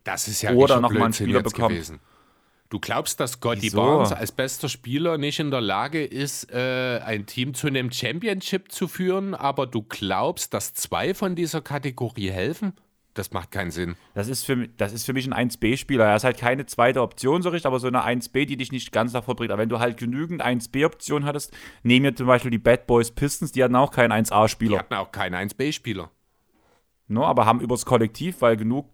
[0.04, 1.70] Das ist ja Oder richtig noch mal einen Spieler bekommt.
[1.70, 2.00] gewesen.
[2.72, 3.76] Du glaubst, dass Wieso?
[3.76, 8.72] Barnes als bester Spieler nicht in der Lage ist, äh, ein Team zu einem Championship
[8.72, 12.72] zu führen, aber du glaubst, dass zwei von dieser Kategorie helfen?
[13.12, 13.94] Das macht keinen Sinn.
[14.14, 16.06] Das ist für, das ist für mich ein 1B-Spieler.
[16.06, 18.90] Er ist halt keine zweite Option so richtig, aber so eine 1B, die dich nicht
[18.90, 19.50] ganz davor bringt.
[19.52, 23.52] Aber wenn du halt genügend 1B-Optionen hattest, nehmen wir zum Beispiel die Bad Boys Pistons,
[23.52, 24.78] die hatten auch keinen Die 1A-Spieler.
[24.78, 26.10] hatten auch keinen 1B-Spieler.
[27.08, 28.88] Ne, aber haben übers Kollektiv, weil genug.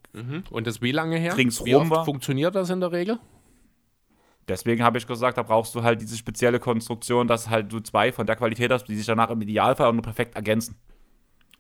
[0.51, 1.37] Und das wie lange her?
[1.37, 3.21] Ringsrum wie oft war- funktioniert das in der Regel?
[4.49, 8.13] Deswegen habe ich gesagt, da brauchst du halt diese spezielle Konstruktion, dass halt du zwei
[8.13, 10.77] von der Qualität hast, die sich danach im Idealfall auch nur perfekt ergänzen.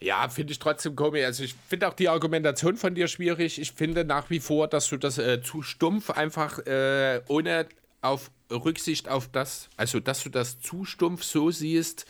[0.00, 1.24] Ja, finde ich trotzdem komisch.
[1.24, 3.60] Also ich finde auch die Argumentation von dir schwierig.
[3.60, 7.66] Ich finde nach wie vor, dass du das äh, zu stumpf einfach äh, ohne
[8.00, 12.06] auf Rücksicht auf das, also dass du das zu stumpf so siehst,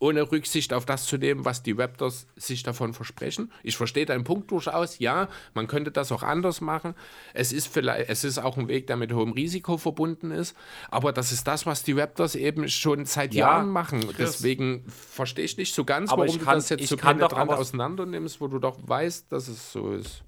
[0.00, 3.52] ohne Rücksicht auf das zu nehmen, was die Raptors sich davon versprechen.
[3.62, 4.98] Ich verstehe deinen Punkt durchaus.
[4.98, 6.94] Ja, man könnte das auch anders machen.
[7.34, 10.56] Es ist vielleicht, es ist auch ein Weg, der mit hohem Risiko verbunden ist.
[10.90, 14.00] Aber das ist das, was die Raptors eben schon seit Ja, Jahren machen.
[14.00, 14.16] Chris.
[14.16, 17.18] Deswegen verstehe ich nicht so ganz, Aber warum ich du kann- das jetzt so kann
[17.18, 20.22] penetrant auseinander nimmst, wo du doch weißt, dass es so ist.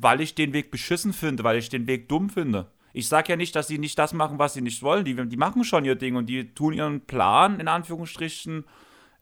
[0.00, 2.66] Weil ich den Weg beschissen finde, weil ich den Weg dumm finde.
[2.92, 5.04] Ich sage ja nicht, dass sie nicht das machen, was sie nicht wollen.
[5.04, 8.64] Die, die machen schon ihr Ding und die tun ihren Plan, in Anführungsstrichen,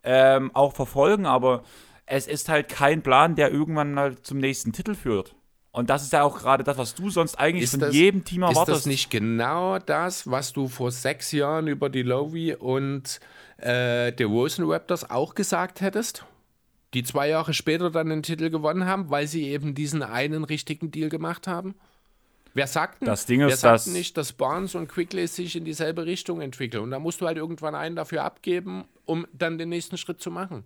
[0.03, 1.63] ähm, auch verfolgen, aber
[2.07, 5.35] es ist halt kein Plan, der irgendwann mal zum nächsten Titel führt.
[5.73, 8.25] Und das ist ja auch gerade das, was du sonst eigentlich Ist von das- jedem
[8.25, 8.79] Team Ist erwartest.
[8.79, 13.21] das nicht genau das, was du vor sechs Jahren über die Lowry und
[13.59, 16.25] äh, die Rosen Raptors auch gesagt hättest?
[16.93, 20.91] die zwei Jahre später dann den Titel gewonnen haben, weil sie eben diesen einen richtigen
[20.91, 21.77] Deal gemacht haben?
[22.55, 25.55] Wer sagt, denn, Das Ding wer ist, sagt dass- nicht, dass Barnes und Quigley sich
[25.57, 26.83] in dieselbe Richtung entwickeln?
[26.83, 30.31] Und da musst du halt irgendwann einen dafür abgeben, um dann den nächsten Schritt zu
[30.31, 30.65] machen.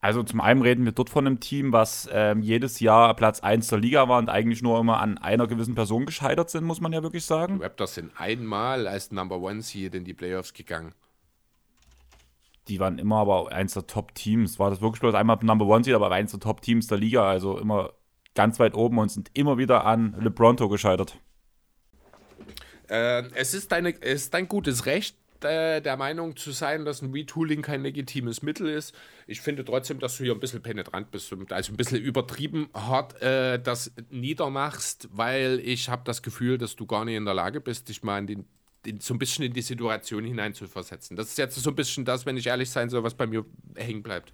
[0.00, 3.68] Also zum einen reden wir dort von einem Team, was ähm, jedes Jahr Platz 1
[3.68, 6.92] der Liga war und eigentlich nur immer an einer gewissen Person gescheitert sind, muss man
[6.92, 7.58] ja wirklich sagen.
[7.58, 10.92] Die Raptors sind einmal als Number One Seed in die Playoffs gegangen.
[12.68, 14.58] Die waren immer aber eins der Top-Teams.
[14.58, 17.58] War das wirklich bloß einmal Number One Seed, aber eins der Top-Teams der Liga, also
[17.58, 17.92] immer
[18.36, 21.18] ganz weit oben und sind immer wieder an LeBronto gescheitert.
[22.88, 27.02] Äh, es, ist deine, es ist dein gutes Recht, äh, der Meinung zu sein, dass
[27.02, 28.94] ein Retooling kein legitimes Mittel ist.
[29.26, 32.68] Ich finde trotzdem, dass du hier ein bisschen penetrant bist und also ein bisschen übertrieben
[32.72, 37.34] hart äh, das niedermachst, weil ich habe das Gefühl, dass du gar nicht in der
[37.34, 38.26] Lage bist, dich mal in
[38.84, 41.16] den, so ein bisschen in die Situation hineinzuversetzen.
[41.16, 43.44] Das ist jetzt so ein bisschen das, wenn ich ehrlich sein soll, was bei mir
[43.74, 44.32] hängen bleibt.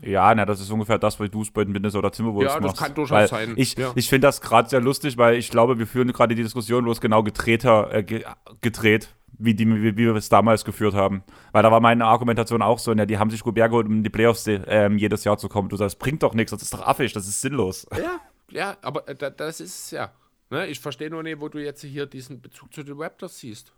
[0.00, 2.70] Ja, na, das ist ungefähr das, was du es bei den Minnesota Timberwolves Ja, das
[2.72, 2.82] machst.
[2.82, 3.92] kann durchaus sein, Ich, ja.
[3.96, 7.00] ich finde das gerade sehr lustig, weil ich glaube, wir führen gerade die Diskussion bloß
[7.00, 8.24] genau gedrehter, äh, ge
[8.60, 9.08] gedreht,
[9.38, 11.24] wie, die, wie, wie wir es damals geführt haben.
[11.52, 14.02] Weil da war meine Argumentation auch so, ja, die haben sich Gobert geholt, um in
[14.04, 15.68] die Playoffs ähm, jedes Jahr zu kommen.
[15.68, 17.86] Du sagst, das bringt doch nichts, das ist doch affig, das ist sinnlos.
[17.96, 18.20] Ja,
[18.50, 20.12] ja, aber äh, da, das ist es ja.
[20.50, 20.66] Ne?
[20.68, 23.72] Ich verstehe nur nicht, wo du jetzt hier diesen Bezug zu den Raptors siehst.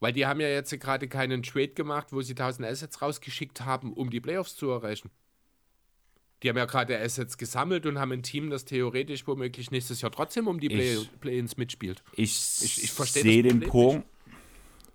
[0.00, 3.92] Weil die haben ja jetzt gerade keinen Trade gemacht, wo sie 1000 Assets rausgeschickt haben,
[3.92, 5.10] um die Playoffs zu erreichen.
[6.42, 10.10] Die haben ja gerade Assets gesammelt und haben ein Team, das theoretisch womöglich nächstes Jahr
[10.10, 10.68] trotzdem um die
[11.20, 12.02] Play-Ins mitspielt.
[12.12, 12.30] Ich,
[12.62, 14.06] Ich- ich sehe den Punkt.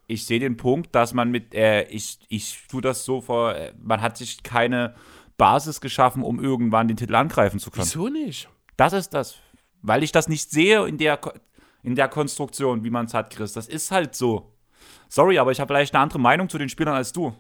[0.08, 3.74] Ich sehe den Punkt, dass man mit, äh, ich, ich tue das so vor, äh,
[3.82, 4.96] man hat sich keine
[5.38, 7.86] Basis geschaffen, um irgendwann den Titel angreifen zu können.
[7.86, 8.48] Wieso nicht?
[8.78, 9.36] Das ist das.
[9.82, 11.20] Weil ich das nicht sehe in der,
[11.84, 13.54] in der Konstruktion, wie man es hat, Chris.
[13.54, 14.52] Das ist halt so.
[15.16, 17.34] Sorry, aber ich habe vielleicht eine andere Meinung zu den Spielern als du.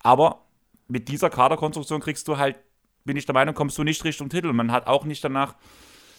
[0.00, 0.44] Aber
[0.86, 2.58] mit dieser Kaderkonstruktion kriegst du halt,
[3.06, 4.52] bin ich der Meinung, kommst du nicht Richtung Titel.
[4.52, 5.56] Man hat auch nicht danach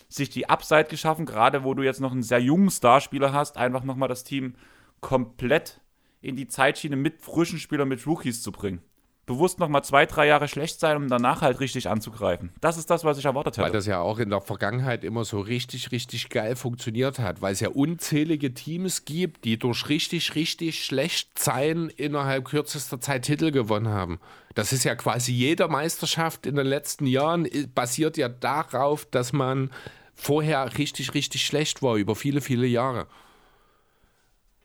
[0.08, 3.84] sich die Upside geschaffen, gerade wo du jetzt noch einen sehr jungen Starspieler hast, einfach
[3.84, 4.56] nochmal das Team
[5.00, 5.80] komplett
[6.22, 8.82] in die Zeitschiene mit frischen Spielern, mit Rookies zu bringen.
[9.30, 12.50] Bewusst nochmal zwei, drei Jahre schlecht sein, um danach halt richtig anzugreifen.
[12.62, 13.64] Das ist das, was ich erwartet hätte.
[13.64, 17.54] Weil das ja auch in der Vergangenheit immer so richtig, richtig geil funktioniert hat, weil
[17.54, 23.52] es ja unzählige Teams gibt, die durch richtig, richtig schlecht sein innerhalb kürzester Zeit Titel
[23.52, 24.20] gewonnen haben.
[24.56, 29.70] Das ist ja quasi jede Meisterschaft in den letzten Jahren basiert ja darauf, dass man
[30.16, 33.06] vorher richtig, richtig schlecht war über viele, viele Jahre.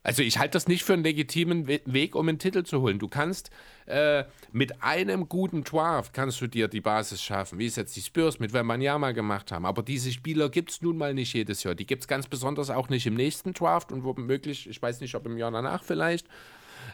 [0.05, 2.99] Also ich halte das nicht für einen legitimen We Weg, um einen Titel zu holen.
[2.99, 3.51] Du kannst
[3.87, 8.03] äh, mit einem guten Draft kannst du dir die Basis schaffen, wie es jetzt die
[8.03, 9.65] Spurs mit Wembanyama gemacht haben.
[9.65, 11.75] Aber diese Spieler gibt es nun mal nicht jedes Jahr.
[11.75, 15.15] Die gibt es ganz besonders auch nicht im nächsten Draft und womöglich, ich weiß nicht,
[15.15, 16.29] ob im Jahr danach vielleicht.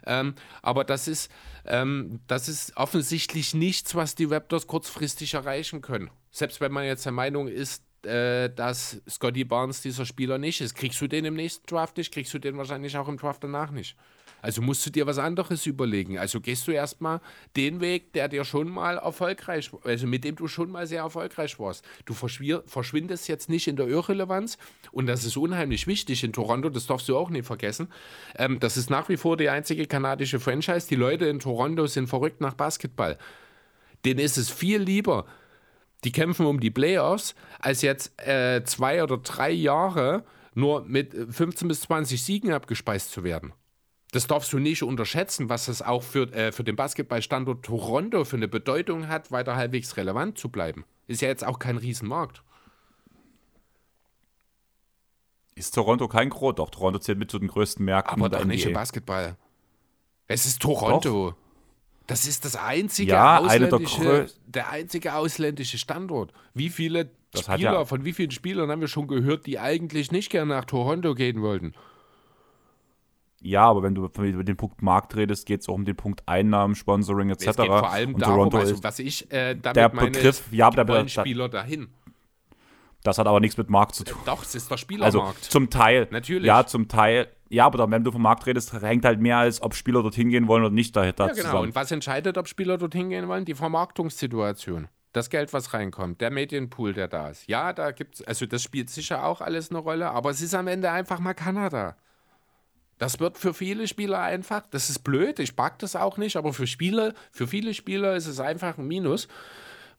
[0.06, 1.32] Ähm, aber das ist,
[1.66, 6.10] ähm, das ist offensichtlich nichts, was die Raptors kurzfristig erreichen können.
[6.30, 10.74] Selbst wenn man jetzt der Meinung ist, äh, dass Scotty Barnes dieser Spieler nicht ist.
[10.74, 13.70] Kriegst du den im nächsten Draft nicht, kriegst du den wahrscheinlich auch im Draft danach
[13.70, 13.96] nicht.
[14.42, 16.18] Also musst du dir was anderes überlegen.
[16.18, 17.20] Also gehst du erstmal
[17.56, 21.58] den Weg, der dir schon mal erfolgreich, also mit dem du schon mal sehr erfolgreich
[21.58, 21.84] warst.
[22.06, 24.58] Du verschwindest jetzt nicht in der Irrelevanz
[24.92, 27.88] und das ist unheimlich wichtig in Toronto, das darfst du auch nicht vergessen.
[28.36, 30.88] Ähm, das ist nach wie vor die einzige kanadische Franchise.
[30.88, 33.18] Die Leute in Toronto sind verrückt nach Basketball.
[34.04, 35.26] Denen ist es viel lieber,
[36.04, 40.24] die kämpfen um die Playoffs, als jetzt äh, zwei oder drei Jahre
[40.54, 43.52] nur mit äh, 15 bis 20 Siegen abgespeist zu werden.
[44.12, 48.36] Das darfst du nicht unterschätzen, was das auch für, äh, für den Basketballstandort Toronto für
[48.36, 50.84] eine Bedeutung hat, weiter halbwegs relevant zu bleiben.
[51.06, 52.42] Ist ja jetzt auch kein Riesenmarkt.
[55.54, 56.54] Ist Toronto kein Gros?
[56.56, 58.72] Doch, Toronto zählt mit zu den größten Märkten Aber der doch nicht im.
[58.72, 59.36] Basketball.
[60.26, 61.34] Es ist Toronto.
[62.10, 66.32] Das ist das einzige Ja, ausländische, der einzige ausländische Standort.
[66.54, 70.10] Wie viele Das Spieler, ja- von wie vielen Spielern haben wir schon gehört, die eigentlich
[70.10, 71.72] nicht gerne nach Toronto gehen wollten?
[73.42, 76.22] Ja, aber wenn du über den Punkt Markt redest, geht es auch um den Punkt
[76.26, 77.46] Einnahmen, Sponsoring etc.
[77.46, 80.42] Es geht vor allem Und darum, Toronto also was ich äh, damit der meine, Begriff-
[80.50, 81.88] ja, die der- wollen Spieler dahin.
[83.04, 84.18] das hat aber nichts mit Markt zu tun.
[84.26, 85.44] Doch, es ist der Also Spielermarkt.
[85.44, 86.08] zum Teil.
[86.10, 86.46] Natürlich.
[86.46, 87.28] Ja, zum Teil.
[87.50, 90.30] Ja, aber dann, wenn du vom Markt redest, hängt halt mehr als, ob Spieler dorthin
[90.30, 91.44] gehen wollen oder nicht dahinter ja, genau.
[91.44, 91.68] zusammen.
[91.68, 93.44] Und was entscheidet, ob Spieler dorthin gehen wollen?
[93.44, 94.88] Die Vermarktungssituation.
[95.12, 97.48] Das Geld, was reinkommt, der Medienpool, der da ist.
[97.48, 100.54] Ja, da gibt es, also das spielt sicher auch alles eine Rolle, aber es ist
[100.54, 101.96] am Ende einfach mal Kanada.
[102.98, 106.52] Das wird für viele Spieler einfach, das ist blöd, ich mag das auch nicht, aber
[106.52, 109.26] für Spieler, für viele Spieler ist es einfach ein Minus.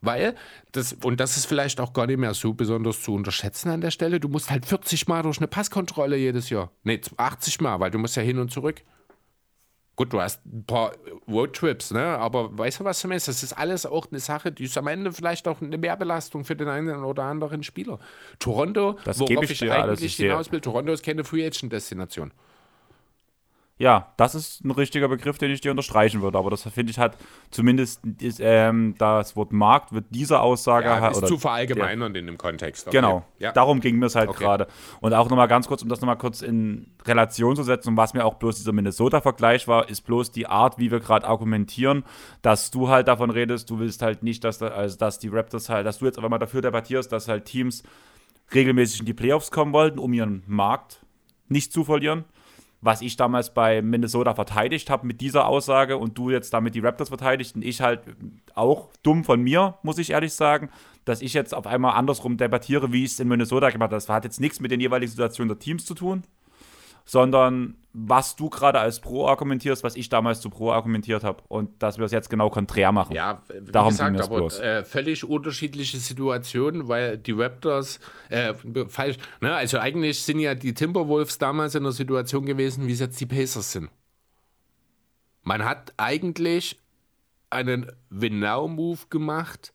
[0.01, 0.35] Weil,
[0.71, 3.91] das, und das ist vielleicht auch gar nicht mehr so besonders zu unterschätzen an der
[3.91, 6.71] Stelle, du musst halt 40 Mal durch eine Passkontrolle jedes Jahr.
[6.83, 8.81] Nee, 80 Mal, weil du musst ja hin und zurück.
[9.95, 10.93] Gut, du hast ein paar
[11.27, 12.01] Roadtrips, ne?
[12.01, 13.27] aber weißt du, was du meinst?
[13.27, 16.55] Das ist alles auch eine Sache, die ist am Ende vielleicht auch eine Mehrbelastung für
[16.55, 17.99] den einen oder anderen Spieler.
[18.39, 21.45] Toronto, Das worauf ich, ich dir alles, eigentlich ich hinaus will, Toronto ist keine Free
[21.45, 22.31] Agent Destination.
[23.81, 26.37] Ja, das ist ein richtiger Begriff, den ich dir unterstreichen würde.
[26.37, 27.13] Aber das finde ich halt
[27.49, 32.13] zumindest ist, ähm, das Wort Markt wird dieser Aussage Ja, halt- ist oder zu verallgemeinern
[32.13, 32.87] in dem Kontext.
[32.87, 32.97] Okay.
[32.97, 33.51] Genau, Ja.
[33.53, 34.43] darum ging mir es halt Okay.
[34.43, 34.67] gerade.
[34.99, 38.23] Und auch nochmal ganz kurz, um das nochmal kurz in Relation zu setzen, was mir
[38.23, 42.03] auch bloß dieser Minnesota-Vergleich war, ist bloß die Art, wie wir gerade argumentieren,
[42.43, 45.69] dass du halt davon redest, du willst halt nicht, dass, da, also dass die Raptors
[45.69, 47.81] halt, dass du jetzt aber mal dafür debattierst, dass halt Teams
[48.53, 50.99] regelmäßig in die Playoffs kommen wollten, um ihren Markt
[51.47, 52.25] nicht zu verlieren.
[52.83, 56.79] Was ich damals bei Minnesota verteidigt habe mit dieser Aussage und du jetzt damit die
[56.79, 58.01] Raptors verteidigt und ich halt
[58.55, 60.69] auch dumm von mir, muss ich ehrlich sagen,
[61.05, 63.95] dass ich jetzt auf einmal andersrum debattiere, wie ich es in Minnesota gemacht habe.
[63.95, 66.23] Das hat jetzt nichts mit den jeweiligen Situationen der Teams zu tun,
[67.11, 71.83] sondern was du gerade als Pro argumentierst, was ich damals zu Pro argumentiert habe und
[71.83, 73.13] dass wir es jetzt genau konträr machen.
[73.13, 74.59] Ja, wie Darum gesagt, es aber bloß.
[74.61, 78.53] äh, völlig unterschiedliche Situationen, weil die Raptors, äh,
[78.87, 83.01] falsch, ne, also eigentlich sind ja die Timberwolves damals in der Situation gewesen, wie es
[83.01, 83.89] jetzt die Pacers sind.
[85.43, 86.79] Man hat eigentlich
[87.49, 89.73] einen Win-Now-Move gemacht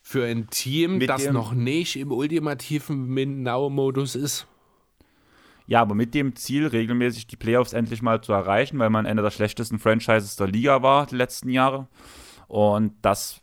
[0.00, 4.46] für ein Team, Mit das noch nicht im ultimativen Win-Now-Modus ist.
[5.66, 9.22] Ja, aber mit dem Ziel, regelmäßig die Playoffs endlich mal zu erreichen, weil man einer
[9.22, 11.88] der schlechtesten Franchises der Liga war die letzten Jahre.
[12.46, 13.42] Und das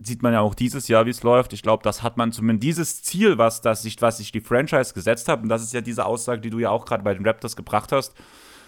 [0.00, 1.52] sieht man ja auch dieses Jahr, wie es läuft.
[1.52, 4.94] Ich glaube, das hat man zumindest dieses Ziel, was, das sich, was sich die Franchise
[4.94, 7.24] gesetzt hat, und das ist ja diese Aussage, die du ja auch gerade bei den
[7.24, 8.14] Raptors gebracht hast.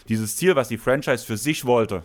[0.08, 2.04] Dieses Ziel, was die Franchise für sich wollte,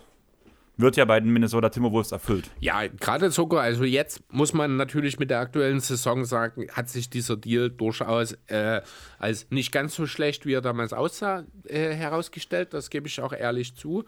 [0.80, 2.50] wird ja bei den Minnesota Timberwolves erfüllt.
[2.60, 7.10] Ja, gerade sogar, also jetzt muss man natürlich mit der aktuellen Saison sagen, hat sich
[7.10, 8.80] dieser Deal durchaus äh,
[9.18, 12.72] als nicht ganz so schlecht, wie er damals aussah, äh, herausgestellt.
[12.74, 14.04] Das gebe ich auch ehrlich zu.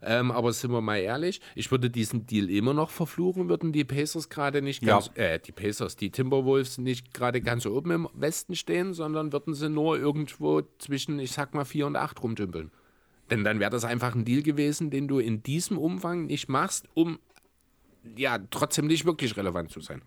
[0.00, 3.82] Ähm, aber sind wir mal ehrlich, ich würde diesen Deal immer noch verfluchen, würden die
[3.84, 4.94] Pacers gerade nicht Ja.
[4.94, 9.54] ganz, äh, die Pacers, die Timberwolves nicht gerade ganz oben im Westen stehen, sondern würden
[9.54, 12.70] sie nur irgendwo zwischen, ich sag mal, 4 und 8 rumdümpeln.
[13.30, 16.88] Denn dann wäre das einfach ein Deal gewesen, den du in diesem Umfang nicht machst,
[16.94, 17.18] um
[18.16, 20.02] ja trotzdem nicht wirklich relevant zu sein.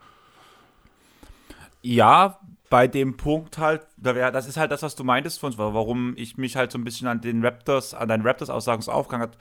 [1.83, 2.39] Ja,
[2.69, 6.37] bei dem Punkt halt, das ist halt das, was du meintest von uns, warum ich
[6.37, 9.37] mich halt so ein bisschen an den Raptors, an deinen Raptors-Aussagen so aufgehangen hat,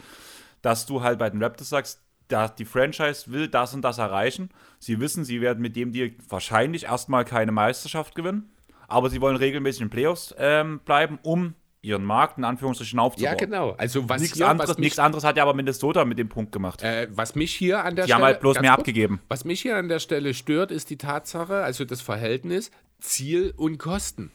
[0.62, 4.50] dass du halt bei den Raptors sagst, da die Franchise will das und das erreichen.
[4.78, 8.50] Sie wissen, sie werden mit dem Deal wahrscheinlich erstmal keine Meisterschaft gewinnen,
[8.88, 13.32] aber sie wollen regelmäßig in Playoffs ähm, bleiben, um ihren Markt in Anführungsstrichen aufzubauen.
[13.32, 13.70] Ja, genau.
[13.72, 16.28] Also was, Nichts hier, anderes, was, mich, nichts anderes hat ja aber Minnesota mit dem
[16.28, 16.82] Punkt gemacht.
[16.82, 19.20] äh, was mich hier an der die Stelle haben halt bloß mehr kurz, abgegeben.
[19.28, 23.78] Was mich hier an der Stelle stört, ist die Tatsache, also das Verhältnis Ziel und
[23.78, 24.30] Kosten.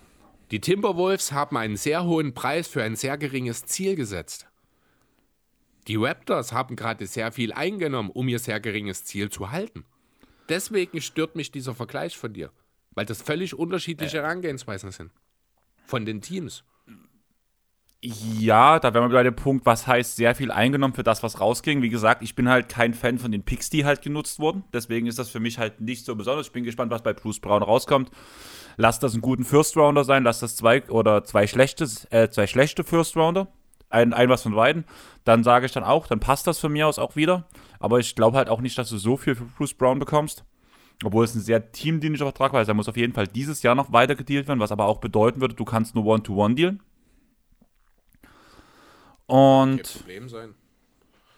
[0.52, 4.48] Die Timberwolves haben einen sehr hohen Preis für ein sehr geringes Ziel gesetzt.
[5.88, 9.86] Die Raptors haben gerade sehr viel eingenommen, um ihr sehr geringes Ziel zu halten.
[10.50, 12.52] Deswegen stört mich dieser Vergleich von dir,
[12.92, 15.12] weil das völlig unterschiedliche Herangehensweisen sind.
[15.86, 16.64] Von den Teams.
[18.08, 21.40] Ja, da wären wir bei dem Punkt, was heißt sehr viel eingenommen für das, was
[21.42, 21.82] rausging.
[21.82, 24.64] Wie gesagt, ich bin halt kein Fan von den Picks, die halt genutzt wurden.
[24.72, 26.46] Deswegen ist das für mich halt nicht so besonders.
[26.46, 28.12] Ich bin gespannt, was bei Bruce Brown rauskommt.
[28.78, 32.46] Lass das einen guten First Rounder sein, lass das zwei oder zwei schlechte, äh, zwei
[32.46, 33.48] schlechte First Rounder.
[33.90, 34.86] Ein, ein was von beiden.
[35.24, 37.48] Dann sage ich dann auch, dann passt das von mir aus auch wieder.
[37.80, 40.44] Aber ich glaube halt auch nicht, dass du so viel für Bruce Brown bekommst.
[41.04, 42.60] Obwohl es ein sehr teamdienlicher Vertrag war.
[42.60, 45.00] Also er muss auf jeden Fall dieses Jahr noch weiter gedealt werden, was aber auch
[45.00, 46.84] bedeuten würde, du kannst nur One-to-One dealen.
[49.28, 50.56] Und Problem sein.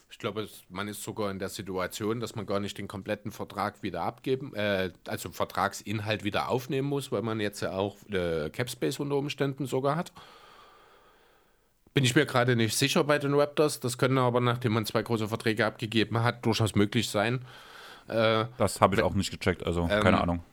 [0.10, 3.84] Ich glaube, man ist sogar in der Situation, dass man gar nicht den kompletten Vertrag
[3.84, 9.00] wieder abgeben, äh, also Vertragsinhalt wieder aufnehmen muss, weil man jetzt ja auch äh, Capspace
[9.00, 10.12] unter Umständen sogar hat.
[11.94, 13.80] Bin ich mir gerade nicht sicher bei den Raptors.
[13.80, 17.46] Das können aber, nachdem man zwei große Verträge abgegeben hat, durchaus möglich sein.
[18.08, 20.44] Äh, Das habe ich auch nicht gecheckt, also Ähm, keine Ahnung.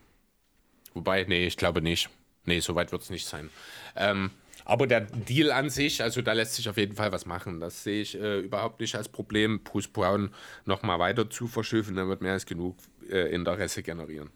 [0.94, 2.10] Wobei, nee, ich glaube nicht.
[2.44, 3.50] Nee, so weit wird es nicht sein.
[3.96, 4.30] Ähm,
[4.64, 7.60] aber der Deal an sich, also da lässt sich auf jeden Fall was machen.
[7.60, 10.30] Das sehe ich äh, überhaupt nicht als Problem, Bruce Brown
[10.64, 11.96] nochmal weiter zu verschiffen.
[11.96, 12.76] Dann wird mehr als genug
[13.10, 14.30] äh, Interesse generieren.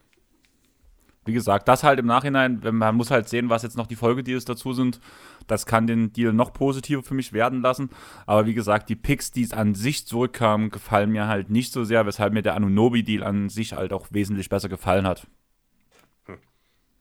[1.24, 3.96] Wie gesagt, das halt im Nachhinein, wenn man muss halt sehen, was jetzt noch die
[3.96, 4.98] Folgedeals dazu sind.
[5.46, 7.90] Das kann den Deal noch positiver für mich werden lassen.
[8.24, 11.84] Aber wie gesagt, die Picks, die es an sich zurückkamen, gefallen mir halt nicht so
[11.84, 15.26] sehr, weshalb mir der Anunobi-Deal an sich halt auch wesentlich besser gefallen hat.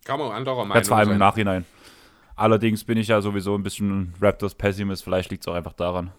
[0.03, 1.17] Kann man anderer Meinung Jetzt vor allem im.
[1.17, 1.65] Nachhinein.
[2.37, 6.11] Allerdings bin ich ja sowieso ein bisschen Raptors-Pessimist, vielleicht liegt es auch einfach daran.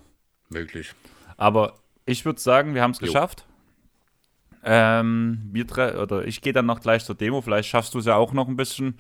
[0.51, 0.93] Wirklich.
[1.39, 3.47] Aber ich würde sagen, wir haben es geschafft.
[4.65, 7.41] Ähm, wir drei, oder ich gehe dann noch gleich zur Demo.
[7.41, 8.99] Vielleicht schaffst du es ja auch noch ein bisschen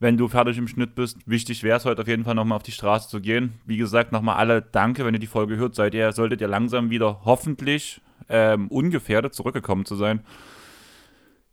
[0.00, 1.18] wenn du fertig im Schnitt bist.
[1.26, 3.60] Wichtig wäre es heute auf jeden Fall nochmal auf die Straße zu gehen.
[3.66, 5.74] Wie gesagt, nochmal alle Danke, wenn ihr die Folge hört.
[5.74, 10.24] Seid ihr, solltet ihr langsam wieder hoffentlich ähm, ungefährdet zurückgekommen zu sein.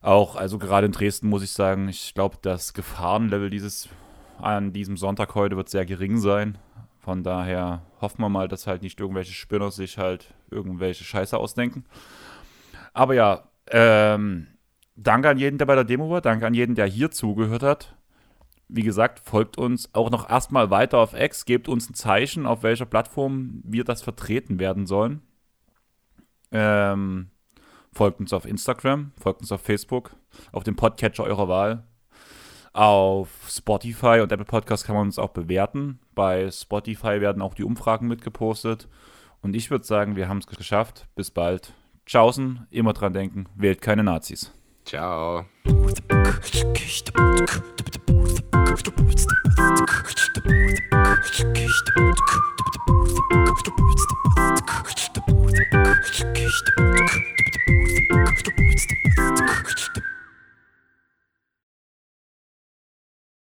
[0.01, 3.89] Auch, also gerade in Dresden muss ich sagen, ich glaube, das Gefahrenlevel dieses
[4.39, 6.57] an diesem Sonntag heute wird sehr gering sein.
[6.99, 11.85] Von daher hoffen wir mal, dass halt nicht irgendwelche Spinner sich halt irgendwelche Scheiße ausdenken.
[12.93, 14.47] Aber ja, ähm,
[14.95, 16.21] danke an jeden, der bei der Demo war.
[16.21, 17.95] Danke an jeden, der hier zugehört hat.
[18.69, 21.45] Wie gesagt, folgt uns auch noch erstmal weiter auf X.
[21.45, 25.21] Gebt uns ein Zeichen, auf welcher Plattform wir das vertreten werden sollen.
[26.51, 27.29] Ähm,
[27.93, 30.11] folgt uns auf Instagram, folgt uns auf Facebook,
[30.51, 31.83] auf dem Podcatcher eurer Wahl.
[32.77, 35.97] Auf Spotify und Apple Podcast kann man uns auch bewerten.
[36.13, 38.87] Bei Spotify werden auch die Umfragen mitgepostet.
[39.41, 41.07] Und ich würde sagen, wir haben es geschafft.
[41.15, 41.73] Bis bald.
[42.05, 44.53] Tschaußen, immer dran denken, wählt keine Nazis.
[44.85, 45.45] Ciao.